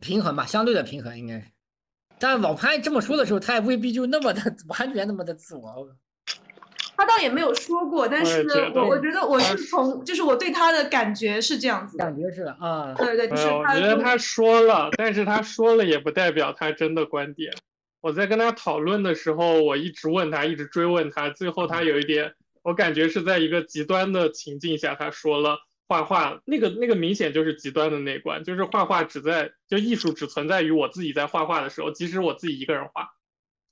[0.00, 1.46] 平衡吧，相对的平衡应该是。
[2.18, 5.88] 但老潘这么说的时候，他也未必就那么的 完全那么的自我。
[6.96, 17.52] 他倒也没有说过，但是我我觉得我是从就是我对他的感觉是这样子，感觉是啊，对对，就是我觉得他说了，但是他说了也不代表他真的观点。
[18.00, 22.34] 我在跟他讨论的时候，我一直问他，一直追问他，最后他有一点。
[22.68, 25.56] 我感觉是在一个极端的情境下，他说了
[25.86, 33.08] 画画，那个那个明显就是极端的内观，就是画画只在就艺术只存在于我自己在画画的时候，即使我自己一个人画，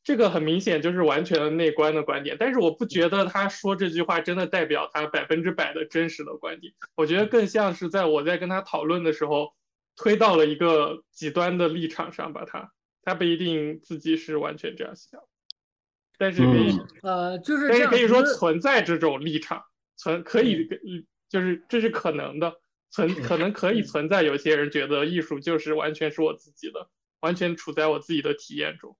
[0.03, 2.39] 这个很明显就是完全的内观的观点。
[2.41, 9.53] 但是我不觉得他说这句话真的代表他百分之百的真实的观点，我觉得更像是在我在跟他讨论的时候
[9.95, 12.73] 推到了一个极端的立场上，把他
[13.03, 15.21] 他不一定自己是完全这样想。
[16.19, 19.65] 但是可以，呃，就是但是可以说存在这种立场，
[19.97, 20.67] 存可以，
[21.29, 22.55] 就是这是可能的，
[22.91, 24.23] 存可能可以存在。
[24.23, 26.89] 有些人觉得艺术就是完全是我自己的，
[27.21, 28.97] 完全处在我自己的体验中。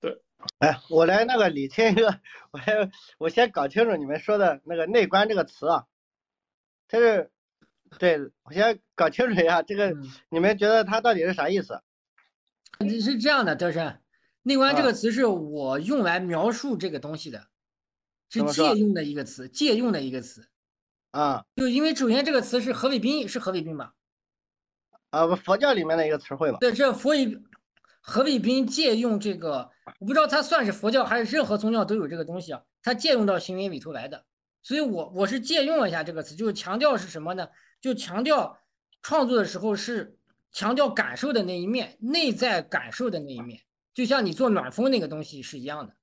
[0.00, 0.20] 对，
[0.58, 2.20] 哎，我来那个理清一个，
[2.50, 5.86] 我来我先搞清楚你们说的那个内观这个词啊，
[6.88, 7.30] 它是，
[7.98, 9.96] 对我先搞清楚一下这个，
[10.28, 11.80] 你们觉得它到底是啥意思？
[12.78, 14.01] 你是这样的，德山。
[14.42, 17.46] 内观这个词是我用来描述这个东西的，
[18.28, 20.48] 是借用的一个词，借用的一个词。
[21.12, 23.94] 啊，就因为首先这个词是何伟斌，是何伟斌吧？
[25.10, 26.58] 啊，佛教里面的一个词汇吧。
[26.58, 27.38] 对，这佛以
[28.00, 29.70] 何伟斌借用这个，
[30.00, 32.62] 我不知道他算是佛教还是任何宗教都有这个东西啊。
[32.82, 34.24] 他借用到行为里头来的，
[34.62, 37.46] 所以我我是借用了一下这个词，就是强调是什么呢？
[37.80, 38.58] 就强调
[39.02, 40.16] 创作的时候是
[40.50, 43.60] 强调感受的那一面，内在感受的那一面。
[43.94, 45.94] 就像你做暖风那个东西是一样的，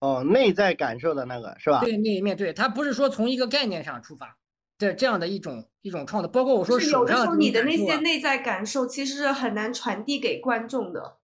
[0.00, 1.80] 哦，内在感受的那个是吧？
[1.80, 4.36] 对，那一面对，它不是说从一个概念上出发，
[4.78, 11.18] 这这样的一种一种创作，包括我说手上你的那些内在感受，其实是很难传递给观众的。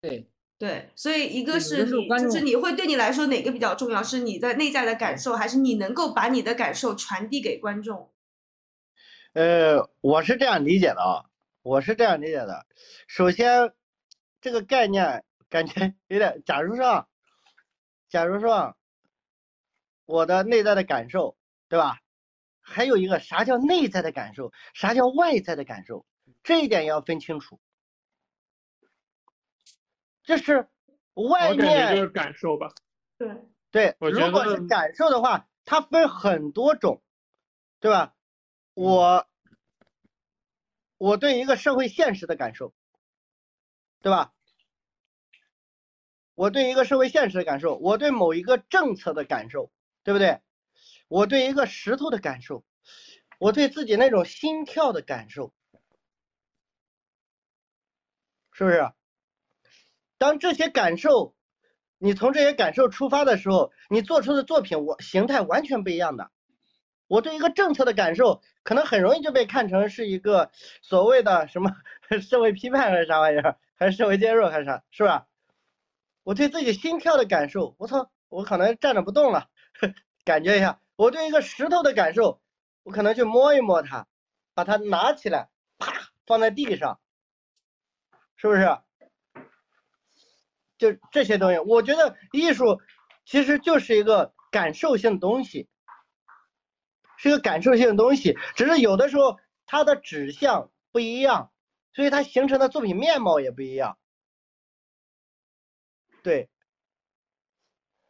[0.00, 0.28] 对
[0.58, 4.02] 对，所以一个是你，就是你会对你来说哪个比较重要？
[4.02, 8.10] 是你的内在的感受，还是你能够把你的感受传递给观众？
[9.34, 11.24] 呃，我是这样理解的啊，
[11.62, 12.66] 我是这样理解的，
[13.06, 13.72] 首先。
[14.40, 17.08] 这个概念感觉有点，假如说，
[18.08, 18.76] 假如说，
[20.06, 21.36] 我的内在的感受，
[21.68, 21.98] 对吧？
[22.60, 26.06] 还有一个啥叫内在的感受，啥叫外在的感受，
[26.42, 27.60] 这一点要分清楚。
[30.22, 30.68] 这是
[31.14, 32.72] 外面就是感受吧？
[33.18, 33.36] 对
[33.70, 37.02] 对，如果是感受的话，它分很多种，
[37.80, 38.14] 对吧？
[38.74, 39.26] 我
[40.96, 42.72] 我对一个社会现实的感受。
[44.02, 44.32] 对吧？
[46.34, 49.70] 我对一个社会现实的感受，我对某一个政策的感受，
[50.04, 50.40] 对不对？
[51.08, 52.64] 我对一个石头的感受，
[53.38, 55.52] 我对自己那种心跳的感受，
[58.52, 58.90] 是不是？
[60.16, 61.34] 当这些感受，
[61.98, 66.30] 你从这些感受出发的时候，你做出的作品，我形态完全不一样的。
[67.06, 70.50] 我对一个政策的感受，可能很容易就被看成是一个
[70.80, 71.70] 所谓的什么
[72.22, 73.58] 社会批判还是啥玩意儿。
[73.80, 75.26] 还是社会介入还是啥，是吧？
[76.22, 79.48] 我对自己心跳的感受，我操，我可能站着不动了，
[80.22, 80.82] 感觉一下。
[80.96, 82.42] 我对一个石头的感受，
[82.82, 84.06] 我可能去摸一摸它，
[84.52, 85.48] 把它拿起来，
[85.78, 87.00] 啪，放在地上，
[88.36, 88.78] 是不是？
[90.76, 92.82] 就这些东西，我觉得艺术
[93.24, 95.70] 其实就是一个感受性的东西，
[97.16, 101.50] 是一个感受性的东西，只是有的时候它的指向不一样。
[101.92, 103.98] 所以它形成的作品面貌也不一样，
[106.22, 106.48] 对，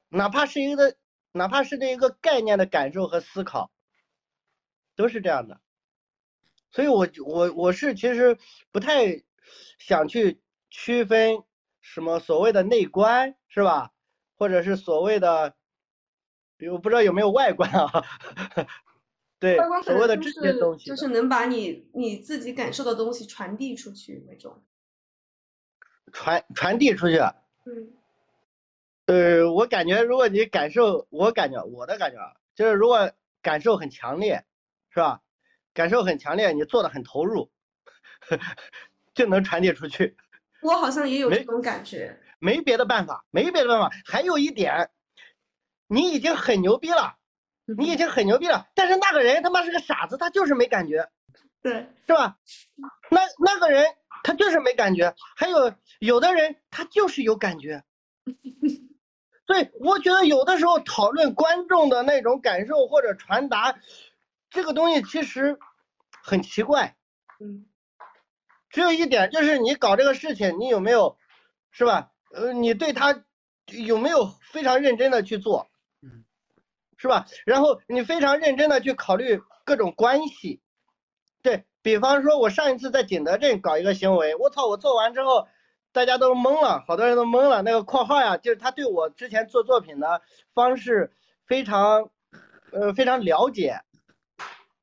[0.09, 0.97] 哪怕是一个，
[1.32, 3.70] 哪怕是这一个概念的感受和思考，
[4.97, 5.61] 都是这样的。
[6.70, 8.39] 所以，我我我是其实
[8.70, 9.24] 不太
[9.78, 11.43] 想去区分
[11.81, 13.93] 什么所谓的内观，是吧？
[14.36, 15.57] 或者是所谓的，
[16.57, 18.05] 比如不知道有没有外观啊？
[19.41, 24.62] 对，所谓的这些东西，就是能把你你自己感受的东西传递出去那种。
[26.12, 27.17] 传传递出去。
[27.65, 27.93] 嗯。
[29.07, 33.11] 呃，我感觉如果你感受，我感觉我的感觉啊，就是如果
[33.43, 34.45] 感受很强烈，
[34.91, 35.23] 是吧？
[35.73, 37.51] 感受很强烈，你做的很投入，
[39.15, 40.17] 就能传递出去。
[40.62, 42.21] 我好像也有这种感觉。
[42.39, 43.91] 没别的办法，没别的办法。
[44.05, 44.91] 还有一点，
[45.87, 47.17] 你已经很牛逼了，
[47.77, 51.09] 你已经很牛逼了，但是那个人他妈是个傻子，他就是没感觉。
[51.63, 52.39] 对，是吧？
[53.11, 53.87] 那那个人
[54.25, 55.15] 他就是没感觉。
[55.37, 57.85] 还有有的人他就是有感觉。
[59.47, 63.79] 所以，我觉得有的时候讨论观众的那种感受或者传达，
[64.49, 65.59] 这个东西其实
[66.23, 66.97] 很奇怪。
[67.41, 67.67] 嗯，
[68.69, 71.19] 只有一点就是你搞这个事情，你有没有，
[71.73, 72.11] 是吧？
[72.33, 73.25] 呃，你对他
[73.67, 75.70] 有没有非常认真的去做？
[77.01, 77.27] 嗯，是吧？
[77.44, 80.60] 然后你非常认真的去考虑各种关系。
[81.43, 85.48] 对比方说，我上一次在景德镇搞一个行为，我操，我做完之后。
[85.93, 87.62] 大家都懵了，好多人都懵了。
[87.62, 90.22] 那个括号呀，就是他对我之前做作品的
[90.55, 91.10] 方式
[91.48, 92.10] 非常，
[92.70, 93.81] 呃，非常了解。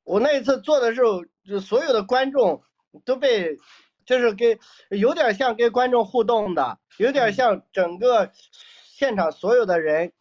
[0.04, 2.62] 我那一次做的时候，就所有的观众
[3.06, 3.56] 都被，
[4.04, 4.58] 就是跟
[4.90, 8.30] 有点像跟观众互动的，有点像整个
[8.84, 10.12] 现场所有的人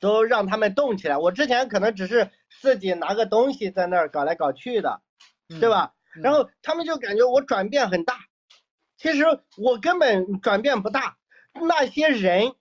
[0.00, 1.18] 都让他们动起来。
[1.18, 2.30] 我之前可能只是
[2.60, 5.00] 自己拿个东西在那儿搞来搞去的，
[5.48, 5.94] 对吧？
[6.22, 8.18] 然后他们就感觉我转变很大。
[8.96, 9.24] 其实
[9.56, 11.16] 我根本转变不大，
[11.52, 12.54] 那些人，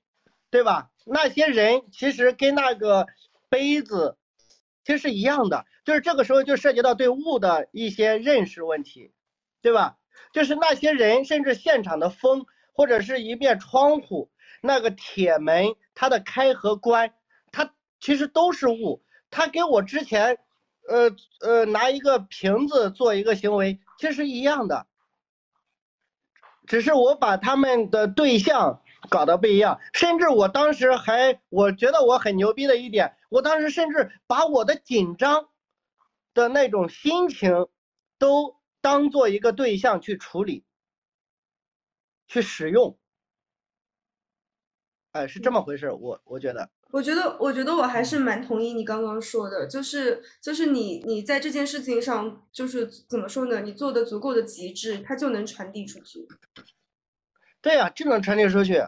[0.52, 0.92] 对吧？
[1.06, 3.08] 那些人其实跟那个
[3.50, 4.18] 杯子
[4.84, 9.14] 其实是一样的，就是这个时候就涉及到对物的一些认识问题，
[9.62, 9.98] 对吧？
[10.34, 14.30] 就是那些人，甚至现场的风，或者是一面窗户，
[14.62, 17.17] 那个铁门它的开和关，它
[18.00, 19.04] 其实都是物。
[19.30, 20.38] 他跟我之前，
[20.88, 24.88] 呃呃，拿一个瓶子做一个行为，其实一样的。
[26.66, 35.50] 只是我把他们的对象搞得不一样，甚至我当时还我觉得我很牛逼的一点，我当时甚至把我的紧张
[36.34, 37.68] 的那种心情
[38.18, 40.66] 都当做一个对象去处理、
[42.28, 42.98] 去使用。
[45.14, 46.70] 哎，是这么回事，我我觉得。
[46.92, 53.62] 我觉得，我觉得我还是蛮同意你刚刚说的，就是就是你你在这件事情上，就是怎么说呢？
[53.62, 56.28] 你做的足够的极致，它就能传递出去。
[57.62, 58.82] 对呀，就能传递出去，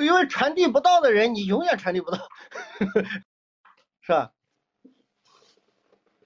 [0.00, 2.18] 因为传递不到的人，你永远传递不到，
[4.02, 4.32] 是吧？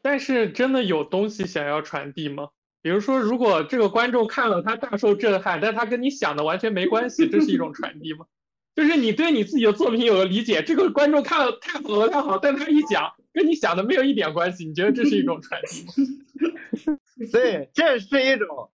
[0.01, 2.49] 但是真的有东西想要传递吗？
[2.81, 8.25] 比如说，如果这个观众看了他大受震撼，但他跟你想的完全没关系，这是一种传递吗？
[8.75, 16.99] 就是你对你自己的作品有了理解，这个观众看了太好了太好，但他一讲跟你想的没有一点关系，你觉得这是一种传递吗？
[17.33, 18.71] 对，这是一种，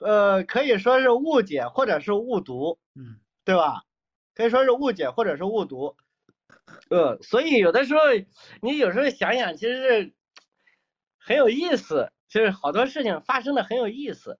[0.00, 3.84] 呃，可以说是误解或者是误读，嗯，对吧？
[4.34, 5.96] 可以说是误解或者是误读，
[6.90, 8.00] 呃，所以有的时候
[8.60, 10.12] 你有时候想想，其实是
[11.18, 14.38] 很有意思，就是好多事情发生的很有意思，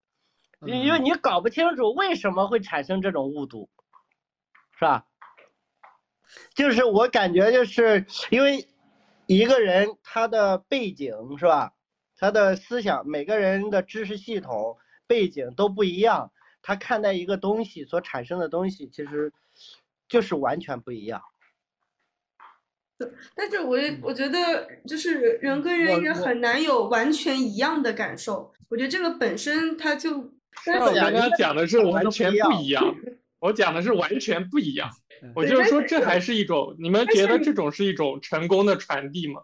[0.66, 3.70] 因为你搞不清楚为什么会产生这种误读。
[4.78, 5.06] 是吧？
[6.54, 8.68] 就是我感觉，就是因为
[9.26, 11.72] 一个人他的背景是吧，
[12.16, 14.76] 他的思想，每个人的知识系统
[15.06, 16.32] 背景都不一样，
[16.62, 19.32] 他看待一个东西所产生的东西，其实
[20.08, 21.22] 就是完全不一样。
[23.34, 28.52] 但是我也我觉得，就是人跟人也很难有完全一样的感受。
[28.68, 30.32] 我觉得这个本身它就。
[30.64, 32.82] 但我刚刚讲的是完全不一 样。
[33.38, 34.90] 我讲的是完全不一样，
[35.34, 39.42] 我就是说这还是一种，你们觉得这种是一种成功的传递吗？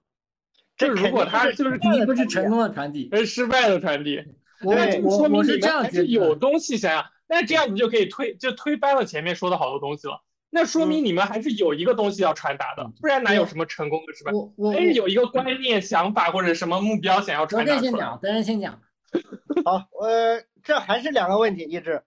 [0.77, 4.23] 这如果他就是肯定不是成功的传递，是失败的传递。
[4.63, 4.75] 我
[5.11, 10.23] 说明是这样是有东西想要，那这样你就可以推就推翻了前面说的好多东西了。
[10.51, 14.33] 那说明你们还是有一个东西要传达的，不然哪有什么成功的失败？
[14.57, 17.79] 我是有一个观念、想法或者什么目标想要传达。
[17.79, 18.81] 先讲，德仁先讲。
[19.65, 22.03] 好，呃，这还是两个问题，一致。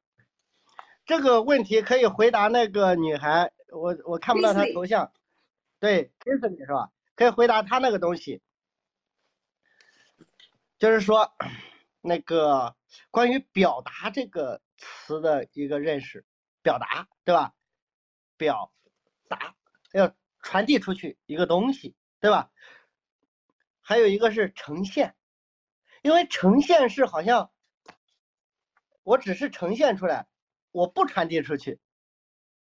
[1.05, 5.11] 这个问题可以回答那个女孩，我我看不到她头像，
[5.79, 6.91] 对 k i s s y 是吧？
[7.15, 8.41] 可以回答她那个东西，
[10.79, 11.35] 就是说
[12.01, 12.75] 那个
[13.11, 16.25] 关于表达这个词的一个认识，
[16.61, 17.53] 表达对吧？
[18.37, 18.73] 表
[19.29, 19.55] 达
[19.93, 22.51] 要传递出去一个东西，对吧？
[23.79, 25.15] 还有一个是呈现，
[26.01, 27.51] 因为呈现是好像
[29.03, 30.27] 我只是呈现出来，
[30.75, 31.79] 我不传递出去，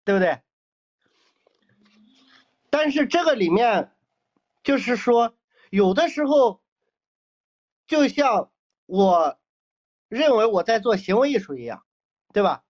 [0.03, 0.41] 对不对？
[2.71, 3.91] 但是这个里面
[4.63, 5.37] 就是说，
[5.69, 6.59] 有的时候
[7.85, 8.49] 就像
[8.87, 9.37] 我
[10.07, 11.85] 认为我在做行为艺术一样，
[12.33, 12.63] 对吧？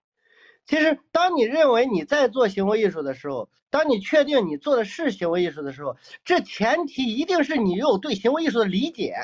[0.66, 9.16] 其实，当你认为你在做行为艺术的时候，当你确定你做的是行为艺术的时候，这前提一定是你有对行为艺术的理解。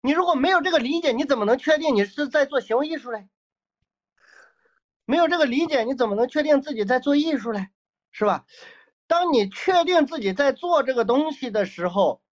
[0.00, 3.28] 你如果没有这个理解，你怎么能确定你是在做行为艺术嘞？
[5.08, 7.70] 没有这个理解，你怎么能确定自己在做艺术嘞？
[8.12, 8.44] 是吧？
[9.06, 12.22] 当你确定自己在做这个东西的时候，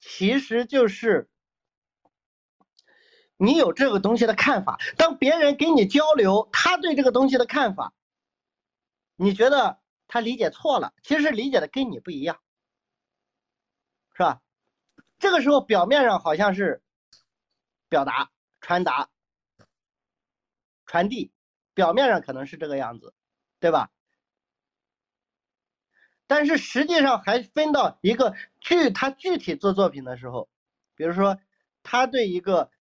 [0.00, 1.28] 其实就是。
[3.36, 7.92] 你有这个东西的看法，当别人给你交流他对这个东西的看法，
[9.14, 9.78] 你觉得
[10.08, 12.40] 他理解错了，其实理解的跟你不一样，
[14.14, 14.40] 是吧？
[15.18, 16.82] 这个时候表面上好像是
[17.90, 18.30] 表达、
[18.62, 19.10] 传达、
[20.86, 21.30] 传递，
[21.76, 23.14] 表面上可能是这个样子，
[23.60, 23.90] 对吧？
[26.26, 30.48] 但是实际上还分到一个具他具体做作品的时候，
[30.96, 31.38] 比如说
[31.84, 32.72] 他对一个。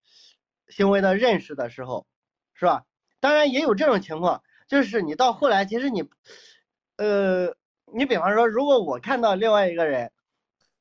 [0.68, 2.08] 行为的认识的时候，
[2.56, 2.86] 是吧？
[3.20, 6.10] 当然也有这种情况，就是你到后来，其实你，
[6.98, 7.56] 呃，
[7.94, 10.12] 你比方说，如果我看到另外一个人，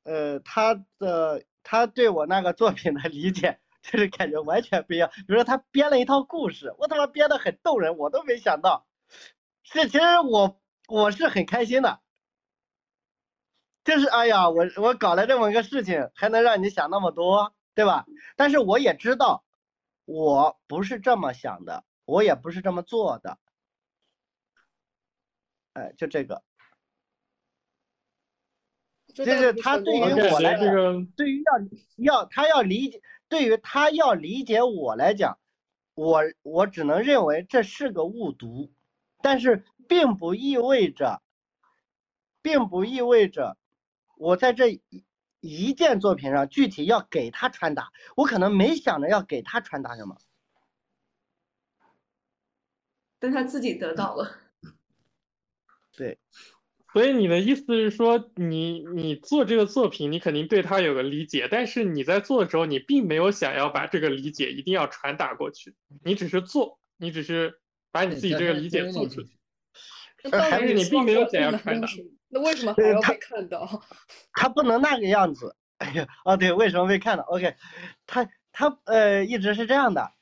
[0.01, 3.59] 呃，他的他对我那个作品的理解，
[3.91, 5.09] 就是感觉完全不一样。
[5.15, 8.87] 比如说他编了一套故事，我他妈编的很动人，我都没想到。
[9.63, 12.01] 这其实我我是很开心的，
[13.83, 18.05] 就是哎呀，我我搞了这么个事情，还能让你想那么多，对吧？
[18.35, 19.43] 但是我也知道。
[20.07, 23.39] 我不是这么想的，我也不是这么做的，
[25.73, 26.43] 哎，就这个，
[29.15, 33.01] 就是他对于我来讲，对于要要他要理解，
[33.35, 35.37] 对于他要理解我来讲，
[35.93, 38.71] 我我只能认为这是个误读，
[39.21, 41.21] 但是并不意味着，
[42.41, 43.57] 并不意味着
[44.15, 44.79] 我在这。
[45.41, 50.17] 一件作品上具体要给他传达，我可能没想着要给他传达什么，
[53.19, 54.39] 但他自己得到了。
[55.91, 56.17] 对，
[56.95, 67.59] 所以你的意思是说，你你做这个作品，你肯定对他有个理解，但是你在做的时候，你并没有想要把这个理解一定要传达过去，你只是做，你只是
[67.91, 69.37] 把你自己这个理解做出去，
[70.31, 71.87] 还是你并没有想要传达。
[72.29, 73.83] 那为什么还要被看到？
[74.31, 75.53] 他不能那个样子。
[75.79, 77.55] 哎呀，哦对，为什么被看到？OK，
[78.07, 80.13] 他他呃一直是这样的，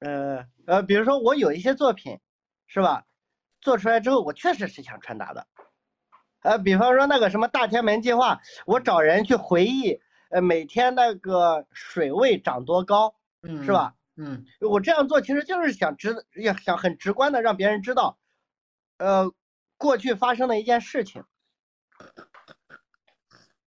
[0.00, 2.18] 呃呃，比如说我有一些作品，
[2.66, 3.06] 是吧？
[3.62, 5.46] 做出来之后，我确实是想传达的。
[6.42, 10.00] 呃，比方说那个什么大天门计划，我找人去回忆，
[10.30, 13.94] 呃每天那个水位涨多高，嗯是吧？
[14.16, 18.18] 嗯，我这样做其实就是想直，要想很直观的让别人知道，
[18.98, 19.32] 呃
[19.76, 21.24] 过去发生的一件事情。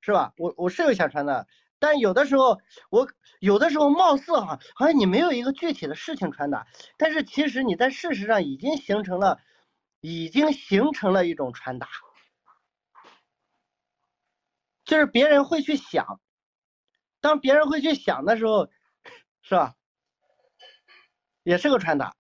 [0.02, 0.34] 是吧？
[0.38, 1.48] 我我是有想传达，
[1.80, 2.60] 但有的时候
[2.90, 3.08] 我
[3.40, 6.68] 有的时候貌似哈，好像你没有一个具体的事情传达，
[6.98, 9.40] 但是其实你在事实上已经形成了，
[10.02, 11.88] 已经形成了一种传达，
[14.86, 16.20] 就是别人会去想，
[17.22, 18.68] 当别人会去想的时候，
[19.42, 19.76] 是吧？
[21.44, 22.16] 也是个传达。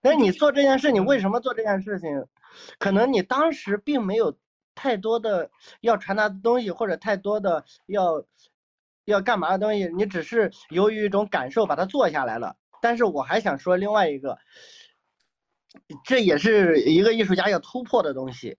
[0.00, 2.26] 那你做这件事，你为什么做这件事情？
[2.78, 4.38] 可能你当时并没有。
[4.74, 5.50] 太多的
[5.82, 8.24] 要传达的东西，或者太多的要
[9.04, 12.56] 要干嘛的东西，你只是由于一种感受把它做下来了。
[12.80, 14.38] 但是我还想说另外一个，
[16.06, 18.56] 这也是一个艺术家要突破的东西，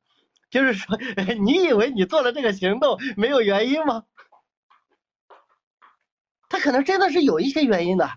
[0.53, 0.95] 就是说，
[1.43, 4.03] 你以为你做了这个行动没有原因吗？
[6.47, 8.07] 他可能真的是有一些原因的。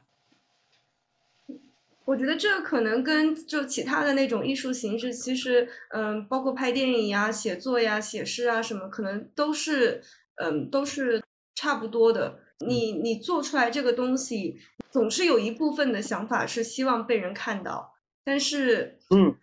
[2.04, 10.02] 我觉得这可能跟就其他的那种艺术形式，其实嗯，包括拍电影呀、写作呀、写诗啊什么，可能都是
[10.36, 12.38] 嗯都是差不多的。
[12.58, 14.60] 你你做出来这个东西，
[14.90, 19.34] 总是有一部分的想法是希望被人看到，但是嗯，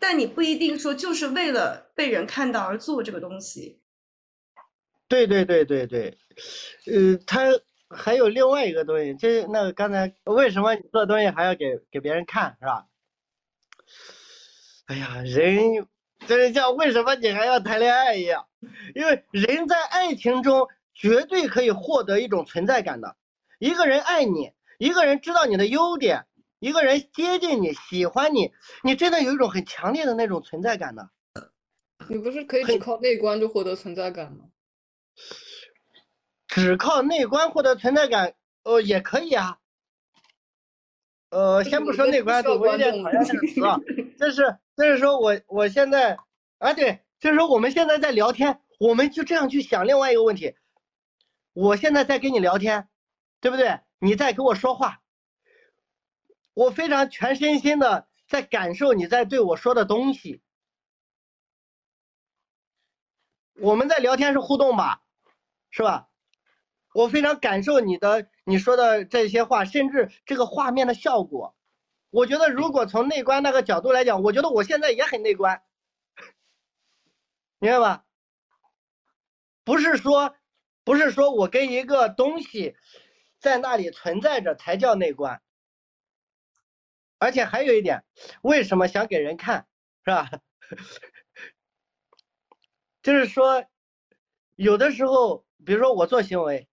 [0.00, 3.80] 但你不一定说就是为了被人看到而做这个东西。
[5.06, 6.18] 对对对对对，
[6.86, 7.44] 呃，他。
[7.92, 12.86] 还有另外一个东西，就是那个刚才为什么你做东西还要给给别人看，是吧？
[14.86, 15.88] 哎呀，人
[16.24, 18.46] 就是像为什么你还要谈恋爱一样，
[18.94, 23.16] 因为人在爱情中绝对可以获得一种存在感的。
[23.58, 26.26] 一个人爱你，一个人知道你的优点，
[26.60, 28.52] 一个人接近你，喜欢你，
[28.84, 31.10] 你真的有一种很强烈的那种存在感的。
[32.08, 34.44] 你不是可以只靠内观就获得存在感吗？
[36.46, 39.58] 只靠内观获得存在感，呃，也可以啊。
[41.30, 43.78] 呃， 先不说内观，我有点讨厌这个词啊。
[44.18, 46.18] 就是，就是说我我现在
[46.58, 50.54] 啊，对，就是说我们现在在聊天，我们就这样去想另外一个问题。
[51.54, 52.88] 我现在在跟你聊天，
[53.40, 53.80] 对不对？
[53.98, 55.00] 你在跟我说话，
[56.54, 60.42] 我非常全身心的在感受你在对我说的东西。
[63.54, 65.02] 我们在聊天是互动吧，
[65.70, 66.08] 是吧？
[66.94, 71.54] 我非常感受你的你说的这些话，甚至这个画面的效果。
[72.10, 75.62] 我觉得如果从内观那个角度来讲，我觉得我现在也很内观，
[77.58, 78.04] 明白吧？
[79.64, 80.34] 不是说。
[80.82, 82.74] 不是说我跟一个东西
[83.38, 85.40] 在那里存在着才叫内观，
[87.20, 88.02] 而且还有一点，
[88.42, 89.66] 为什么想给人看，
[90.04, 90.30] 是吧？
[93.02, 93.64] 就是说，
[94.56, 96.66] 有的时候，比如说我做行为，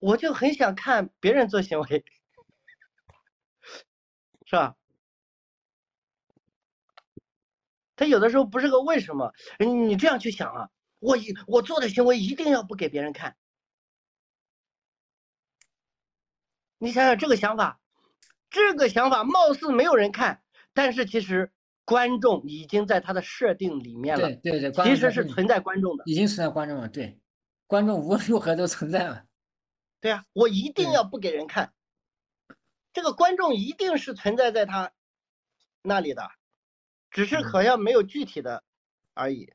[0.00, 2.04] 我就很想看别人做行为，
[4.46, 4.74] 是吧？
[7.96, 10.68] 他有的时候不是个为什么，你这样去想啊，
[10.98, 13.36] 我一我做的行为一定要不给别人看。
[16.78, 17.80] 你想想这个想法，
[18.54, 20.40] 这个想法貌似没有人看，
[20.72, 21.50] 但是其实
[21.84, 24.32] 观众已经在他的设定里面了。
[24.36, 26.88] 对对对，其实是存在观众的，已经存在观众了。
[26.88, 27.18] 对，
[27.66, 29.24] 观众无论如何都存在了。
[30.00, 31.72] 对啊，我一定要不给人看，
[32.92, 34.92] 这个观众一定是存在在他
[35.82, 36.30] 那里的，
[37.10, 38.62] 只是好像没有具体的
[39.14, 39.52] 而已。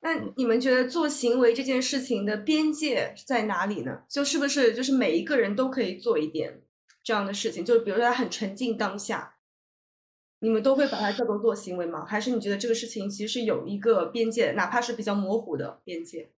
[0.00, 4.04] 那你们觉得做行为这件事情的边界在哪里呢？
[4.08, 6.62] 就是不是就是每一个人都可以做一点
[7.02, 7.64] 这样的事情？
[7.64, 9.36] 就是比如说他很沉浸当下，
[10.40, 12.04] 你们都会把它叫做做行为吗？
[12.04, 16.30] 还是你觉得这个事情其实是有一个边界，哪怕是比较模糊的边界？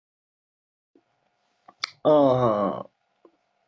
[2.02, 2.88] 嗯，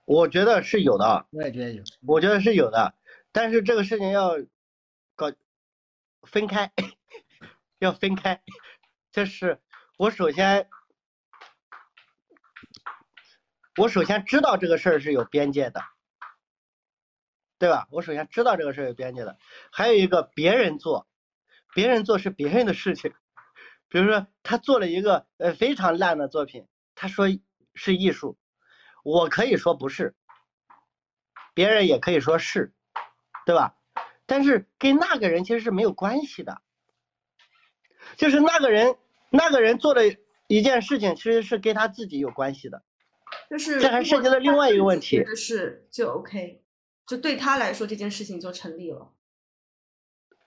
[0.04, 1.26] 我觉得是有的。
[1.30, 1.82] 我也觉得有。
[2.06, 2.94] 我觉得是有的，
[3.32, 4.38] 但是这个事情要
[5.14, 5.32] 搞
[6.22, 6.72] 分开，
[7.78, 8.42] 要分开，
[9.10, 9.60] 就是。
[9.98, 10.68] 我首先，
[13.76, 15.80] 我首先知道这个事儿是有边界的，
[17.62, 17.86] 对吧？
[17.92, 19.38] 我首先知道这个事儿有边界的。
[19.70, 21.06] 还有一个，别人做，
[21.72, 23.12] 别人做是别人的事情。
[23.88, 26.66] 比如说，他做了一个呃非常烂的作品，
[26.96, 27.26] 他说
[27.74, 28.36] 是艺术，
[29.04, 30.16] 我可以说不是，
[31.54, 32.72] 别人也可以说是，
[33.46, 33.76] 对吧？
[34.26, 36.62] 但是跟那个人其实是没有关系的，
[38.16, 38.96] 就是那个人。
[39.30, 40.02] 那个人做的
[40.48, 42.82] 一件事情，其实是跟他自己有关系的，
[43.48, 45.24] 就是这还涉及到另外一个问题。
[45.36, 46.61] 是就 OK，
[47.06, 49.12] 就对他来说这件事情就成立了。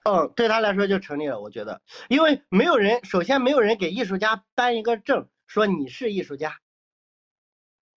[0.03, 6.60] 嗯，对他来说就成立了，我觉得，因为没有人，首先没有人给艺术家颁一个证，说你是艺术家，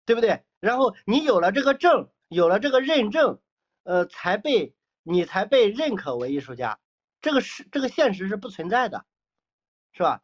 [0.04, 0.44] 对不对？
[0.60, 3.40] 然后你有了这个证，有了这个认证，
[3.82, 6.78] 呃，才被你才被认可为艺术家，
[7.20, 9.04] 这个是这个现实是不存在的，
[9.92, 10.22] 是吧？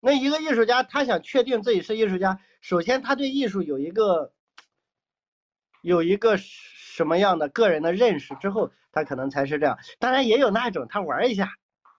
[0.00, 4.32] 那一个艺术家，他想确定自己是艺术家，首先他对艺术有一个
[5.82, 9.78] 有一个什么样的个人的认识之后，他可能才是这样。
[9.98, 11.50] 当然也有那种他玩一下，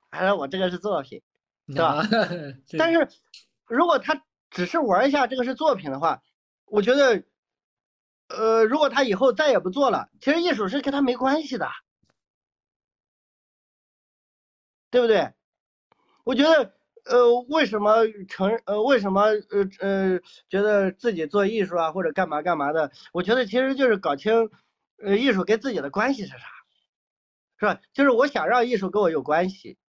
[0.10, 1.22] 哎，我这个是作品，
[1.68, 2.03] 对吧？
[2.77, 3.07] 但是
[3.68, 6.22] 如果他只是玩一下这个是作品的话，
[6.65, 7.23] 我觉得，
[8.27, 11.69] 呃，如果他以后再也不做了，其实艺术是跟他没关系的，
[14.89, 15.34] 对不对？
[16.23, 16.78] 我觉得。
[17.10, 22.91] 呃，为什么承呃为什么呃呃觉得自己做艺术啊或者干嘛干嘛的？
[23.11, 24.52] 我觉得其实就是搞清
[25.03, 26.45] 呃艺术跟自己的关系是啥，
[27.57, 27.81] 是吧？
[27.94, 29.80] 就是我想让艺术跟我有关系，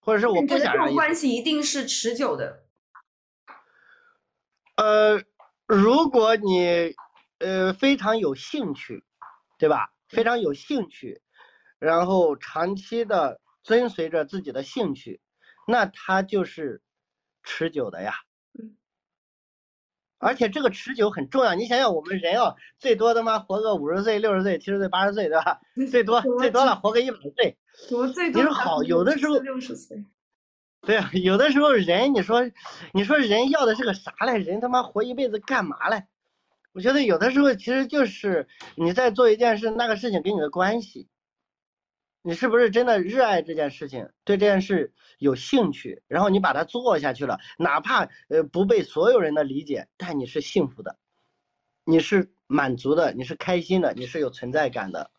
[0.00, 2.64] 或者是我不想让关系一定是持久的。
[4.76, 5.22] 呃，
[5.66, 6.94] 如果你
[7.38, 9.04] 呃非常有兴趣，
[9.58, 9.92] 对吧？
[10.08, 11.20] 非常有兴趣，
[11.78, 15.20] 然后长期的遵随着自己的兴趣。
[15.66, 16.80] 那它就是
[17.42, 18.14] 持久的呀，
[20.18, 21.54] 而且这个持久很重要。
[21.54, 25.60] 你想想，我们人啊，最多他妈活个五十岁、六十岁、七十岁、八十岁，对吧？
[25.90, 27.58] 最多最多了活个一百岁。
[28.32, 30.04] 你说好，有的时候六十岁。
[30.82, 32.48] 对啊，有的时候人，你说
[32.92, 34.38] 你说人要的是个啥嘞？
[34.38, 36.04] 人他妈活一辈子干嘛嘞？
[36.72, 41.08] 我觉得有的时候其实就是你在做一件事，那个事情跟你的关系。
[42.26, 50.98] 你是不是真的热爱这件事情，对这件事有兴趣，然后你把它做下去了，哪怕呃不被所有人的理解，但你是幸福的，
[51.84, 55.12] 你是满足的，你是开心的，你是有存在感的。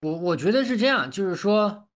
[0.00, 1.88] 我我觉得是这样，就是说，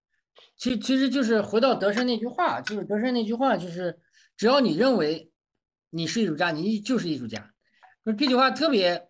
[0.56, 3.96] 其其实就是回到德生那句话，就是德生那句话，就是
[4.36, 5.30] 只要你认为
[5.90, 7.54] 你是艺术家，你就是艺术家。
[8.02, 9.07] 那这句话特别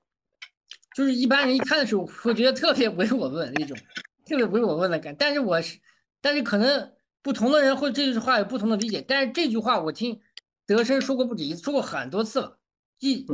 [0.99, 3.79] 就是一般人一看的时候会觉得特别唯我论那种，
[4.27, 5.15] 特别唯我问的感。
[5.17, 5.79] 但是我是，
[6.21, 6.93] 但是可能
[7.23, 9.01] 不同的人会这句话有不同的理解。
[9.07, 10.21] 但是这句话我听
[10.67, 12.59] 德生说过不止一次，说过很多次了，
[12.99, 13.25] 一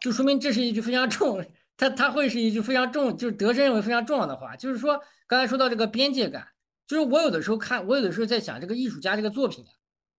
[0.00, 1.46] 就说明这是一句非常重。
[1.76, 6.48] 他他会是一句非常重，就是德生认为非常重要的话，就是说刚才说到这个边界感，
[6.84, 9.70] 就是我有的时候看，我有的时候在想这个艺术家这个作品啊，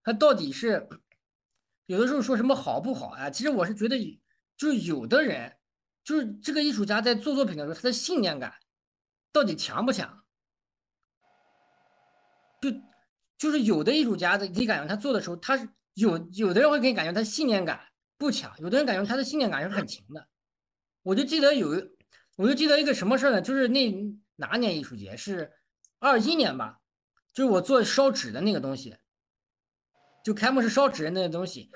[0.05, 0.89] 他到底是
[1.87, 3.29] 有的时候说什么好不好啊？
[3.29, 3.99] 其实我是觉得，
[4.57, 5.55] 就是有的人，
[6.05, 8.55] 就是这个艺术家在做作品的时候，他的信念感
[9.33, 10.23] 到底强不强？
[12.61, 12.71] 就
[13.37, 17.81] 就是有的艺术家的，你感觉他做的时候，他是有有的人会给你感觉他信念感
[18.17, 20.29] 不强，有的人感觉他的信念感是很强的。
[21.03, 21.71] 我就记得有，
[22.37, 23.41] 我就记得一个什么事呢？
[23.41, 23.93] 就是那
[24.37, 25.53] 哪年艺术节是
[25.99, 26.81] 二一年吧？
[27.33, 28.97] 就是我做烧纸的那个东西，
[30.23, 31.71] 就开幕式烧纸的那个东西，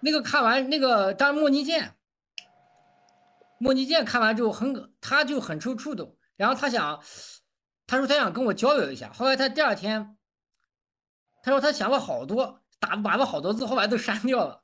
[0.00, 1.97] 那个看完那个当时莫尼健，
[3.58, 7.02] 莫尼健看完之后很，他就很受触动，然后他想，
[7.86, 9.12] 他说他想跟我交流一下。
[9.12, 10.16] 后来他第二天，
[11.42, 14.62] 他说他想了好多，打打了好多字，后来都删掉了。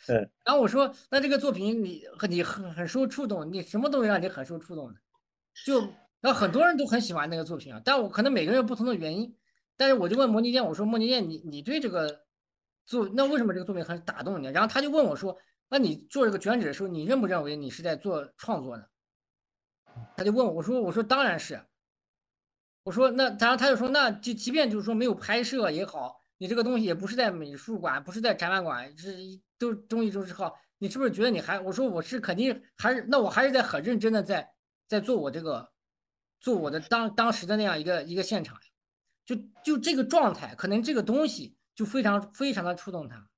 [0.08, 0.16] 嗯，
[0.46, 4.98] 然后我说，那这个作品你你很很受触动，你什么东西让你很受触动呢？
[5.66, 5.78] 就
[6.22, 9.36] 然后很多人都很喜欢那个作品啊，但我可能每个人有不同的原因，
[9.76, 12.24] 但是我就问莫尼健，我说莫尼健，你你对这个
[12.86, 14.46] 作那为什么这个作品很打动你？
[14.46, 15.36] 然后他就问我说，
[15.70, 18.84] 那你做这个卷纸的时候，你认不认为你是在做创作呢？
[20.16, 21.64] 他就问我，我说我说当然是，
[22.82, 26.20] 我说那然他就说，那就即便就是说没有拍摄也好。
[26.38, 29.16] 你这个东西也不是在美术馆，不是在展览馆，是
[29.58, 30.58] 都东西都是靠。
[30.78, 31.60] 你是不是觉得你还？
[31.60, 34.50] 我说我是肯定还是，那我还是在很认真的在
[34.88, 35.70] 在做我这个
[36.40, 38.58] 做我的当当时的那样一个一个现场，
[39.24, 43.29] 就就这个状态，可能这个东西就非常非常的触动他。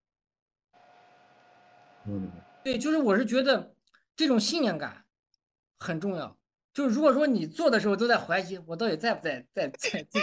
[2.06, 2.30] 嗯，
[2.64, 3.74] 对，就是我是觉得
[4.16, 5.04] 这种信念感
[5.78, 6.38] 很重要。
[6.72, 10.20] 就是如果说你做的时候都在怀疑我到底在不在在在做，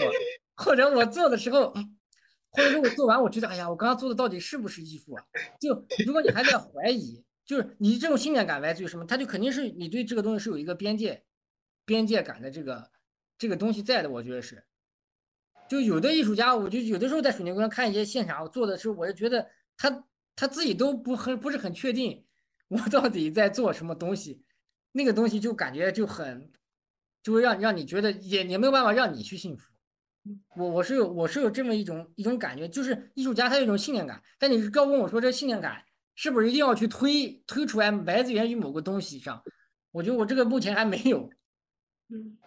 [0.56, 1.74] 或者我做的时候。
[2.52, 5.24] 或者说我做完，我觉得，哎呀，我刚刚做的到底是不是艺术啊？
[5.62, 9.06] 就如果你还在怀疑，就是你这种信念感来自于什么？
[9.06, 11.24] 他就肯定是你对这个东西是有一个边界、
[11.86, 12.90] 边界感的这个
[13.38, 14.10] 这个东西在的。
[14.10, 14.64] 我觉得是，
[15.70, 19.48] 就有的艺术家，我就有的时候在水泥公园看一些现场我做的时候，我就觉得
[19.78, 20.04] 他
[20.40, 22.24] 他自己都不很不是很确定，
[22.70, 24.42] 我 到底在做什么东西，
[24.94, 26.50] 那个东西就感觉就很，
[27.22, 29.70] 就会让让你觉得也也没有办法让你去幸福。
[30.56, 35.84] 我我是有我是有这么一种一种感觉，就是艺术家他有一种信念感，但你是要问我说这信念感
[36.16, 39.44] 是不是一定要去推推出来来自源于某个东西上？
[39.92, 41.30] 我觉得我这个目前还没有。
[42.08, 42.38] 嗯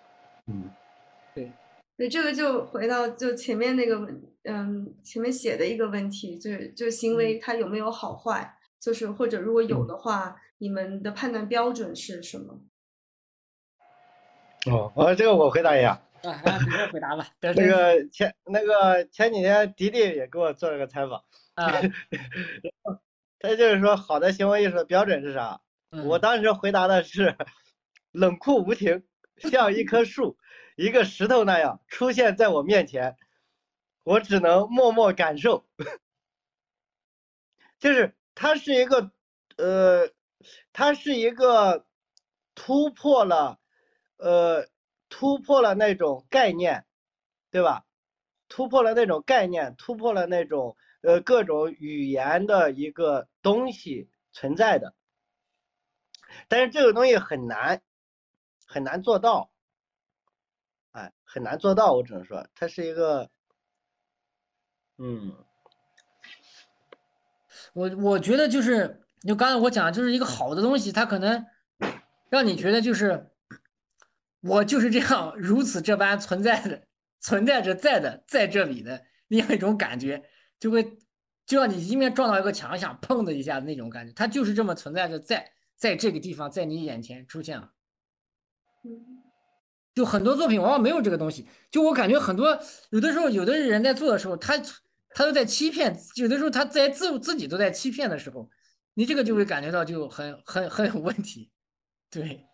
[0.47, 0.71] 嗯，
[1.35, 1.53] 对
[1.99, 8.57] 对，这个就回到就前面那个问，嗯，前面写的一个问题，就是就行为它有没有好坏？
[8.81, 12.61] 就是或者如果有的话，你们的判断标准是什么？
[14.71, 16.03] 哦，呃，这个我回答一下。
[16.23, 17.27] 啊，你回答吧。
[17.41, 21.25] 那个前那个前几天迪迪也给我做了个采访，
[21.55, 21.81] 啊，
[23.41, 25.61] 他就是说好的行为艺术的标准是啥？
[26.05, 27.37] 我当时回答的是
[28.13, 29.03] 冷酷无情，
[29.39, 30.39] 像一棵树、
[30.77, 33.17] 一个石头那样出现在我面前，
[34.05, 35.67] 我只能默默感受。
[37.79, 39.11] 就是它是一个
[39.57, 40.11] 呃，
[40.73, 41.87] 它是一个
[42.55, 43.59] 突破了
[44.17, 44.69] 呃。
[45.15, 46.87] 突破了那种概念，
[47.51, 47.85] 对吧？
[48.49, 54.95] 突破了那种概念，突破了那种呃各种语言的一个东西存在的。
[56.49, 57.83] 但是这个东西很难，
[58.67, 59.53] 很难做到，
[60.93, 61.93] 哎，很难做到。
[61.93, 63.31] 我只能说，它是一个，
[65.03, 65.35] 嗯，
[67.75, 71.45] 我我觉得就是，就刚才我讲，就是一个好的东西，它可能
[72.31, 73.29] 让你觉得就是。
[74.45, 76.83] 我就是这样如此这般存在的，
[77.21, 80.21] 存在着在的在这里的那样一种感觉，
[80.59, 80.99] 就会
[81.47, 87.71] 就让你一面撞到一个墙上，砰的一下那种感觉，它就是这么存在着在在这个地方，在你眼前出现了。
[89.95, 92.59] 就很多作品往往没有这个东西，就我感觉很多
[92.91, 94.61] 有的时候有的人在做的时候，他
[95.15, 98.49] 他都在欺骗，有的时候他在自自己都在欺骗的时候，
[98.95, 101.51] 你这个就会感觉到就很很很有问题，
[102.11, 102.47] 对。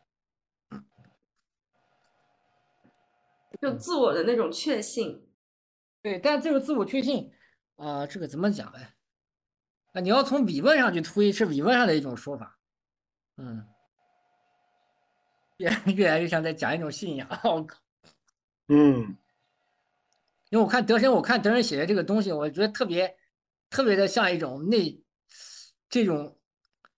[3.60, 5.28] 就自我的那种确信，
[6.00, 7.32] 对，但这个自我确信
[7.74, 8.94] 啊，这个怎么讲哎？
[9.94, 12.56] 啊，你要从理论上去推，是理论上的一种说法，
[13.36, 13.66] 嗯，
[15.56, 17.76] 越 越来越像在讲一种信仰，我靠。
[18.68, 19.16] 嗯，
[20.50, 23.14] 因为我看德生，我看德生写的这个东西，我觉得特别
[23.70, 25.02] 特别的像一种那
[25.88, 26.34] 这种。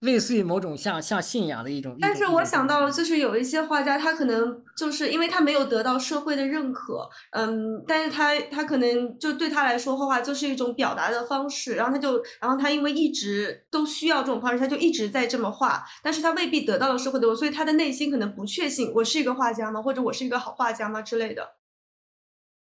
[0.01, 19.83] 类似于某种像像信仰的一种，但是我想到就是有一些画家，他可能就是因为他没有得到社会的认可，嗯，但是他他可能就对他来说画画就是一种表达的方式，然后他就然后他因为一直都需要这种方式，他就一直在这么画，但是他未必得到了社会的，所以他的内心可能不确信，我是一个画家吗？
[19.83, 21.47] 或者我是一个好画家吗之类的？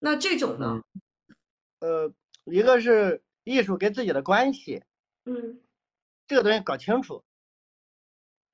[0.00, 0.82] 那这种呢？
[1.78, 2.12] 呃，
[2.44, 4.82] 一个是艺术跟自己的关系，
[5.24, 5.60] 嗯。
[6.26, 7.24] 这个东西搞清楚，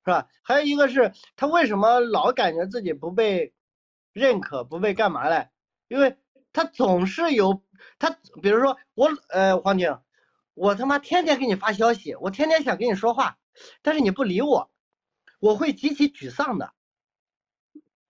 [0.03, 0.27] 是吧？
[0.41, 3.53] 还有一个是他为什么老感觉自己不被
[4.13, 5.49] 认可，不被干嘛嘞？
[5.87, 6.17] 因为
[6.51, 7.61] 他总是有
[7.99, 8.09] 他，
[8.41, 9.99] 比如说我，呃，黄婷，
[10.55, 13.37] 我他妈天天给你发消息，我天天想跟你说话，
[13.83, 14.71] 但是你不理我，
[15.39, 16.73] 我会极其沮丧的，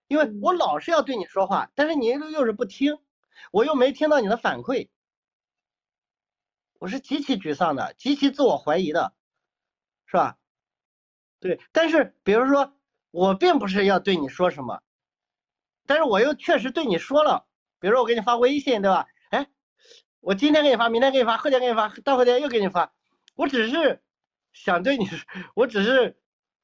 [0.07, 2.97] 因为我老是要对你说话，但是你又是不听，
[3.51, 4.89] 我又没听到你的反馈，
[6.79, 9.13] 我是极其沮丧的，极其自我怀疑的。
[10.09, 10.37] 是吧？
[11.41, 12.73] 对，但是比如说，
[13.11, 14.81] 我并不是要对你说什么，
[15.85, 17.45] 但是我又确实对你说了，
[17.81, 19.05] 比如说我给你发微信，对吧？
[19.31, 19.47] 哎，
[20.21, 22.93] 我今天给你发，明天给你发，后天给你发，大后天又给你发，
[23.35, 24.01] 我只是
[24.53, 25.05] 想对你，
[25.55, 26.17] 我只是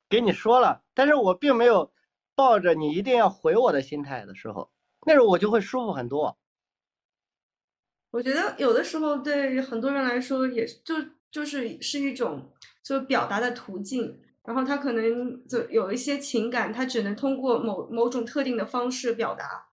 [0.07, 1.91] 给你说了，但是我并没有
[2.33, 4.71] 抱着你一定要回我的心态的时候，
[5.05, 6.39] 那时候我就会舒服很多。
[8.13, 10.95] 我觉得有的时候对很多人来说，也就
[11.31, 12.49] 就是是一种。
[12.83, 19.69] 就表达的途径，然后他可能就有一些情感，他只能通过某某种特定的方式表达。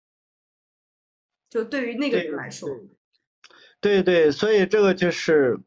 [1.48, 2.68] 就对于那个人来说，
[3.80, 5.58] 对对，所以这个就是，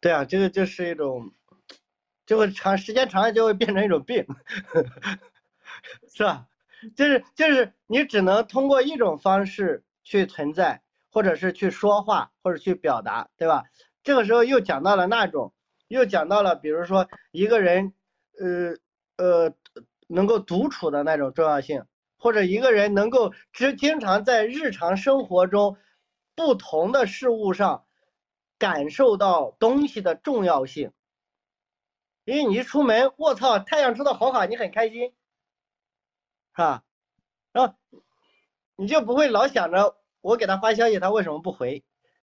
[0.00, 1.34] 对啊，这个就是一种，
[2.24, 4.24] 就会长时间长了就会变成一种病，
[6.16, 6.46] 是吧？
[6.96, 10.80] 就是就是你只能通过一种方式去存在，
[11.10, 13.64] 或者是去说话，或者去表达，对吧？
[14.02, 15.52] 这个时候又讲到了那种。
[15.88, 17.92] 又讲到了，比如说一个人，
[18.38, 18.76] 呃
[19.16, 19.52] 呃，
[20.06, 21.84] 能够独处的那种重要性，
[22.16, 25.76] 或者一个人能够只经常在日常生活中
[26.36, 27.86] 不同的事物上
[28.56, 30.92] 感受到东西的重要性。
[32.24, 35.12] 因为你一出门，我操，太阳出的好好，你很开心，
[36.54, 36.84] 是吧？
[37.50, 37.74] 然后
[38.76, 41.82] 你就不会老想着我给他发消息，他为什么不回？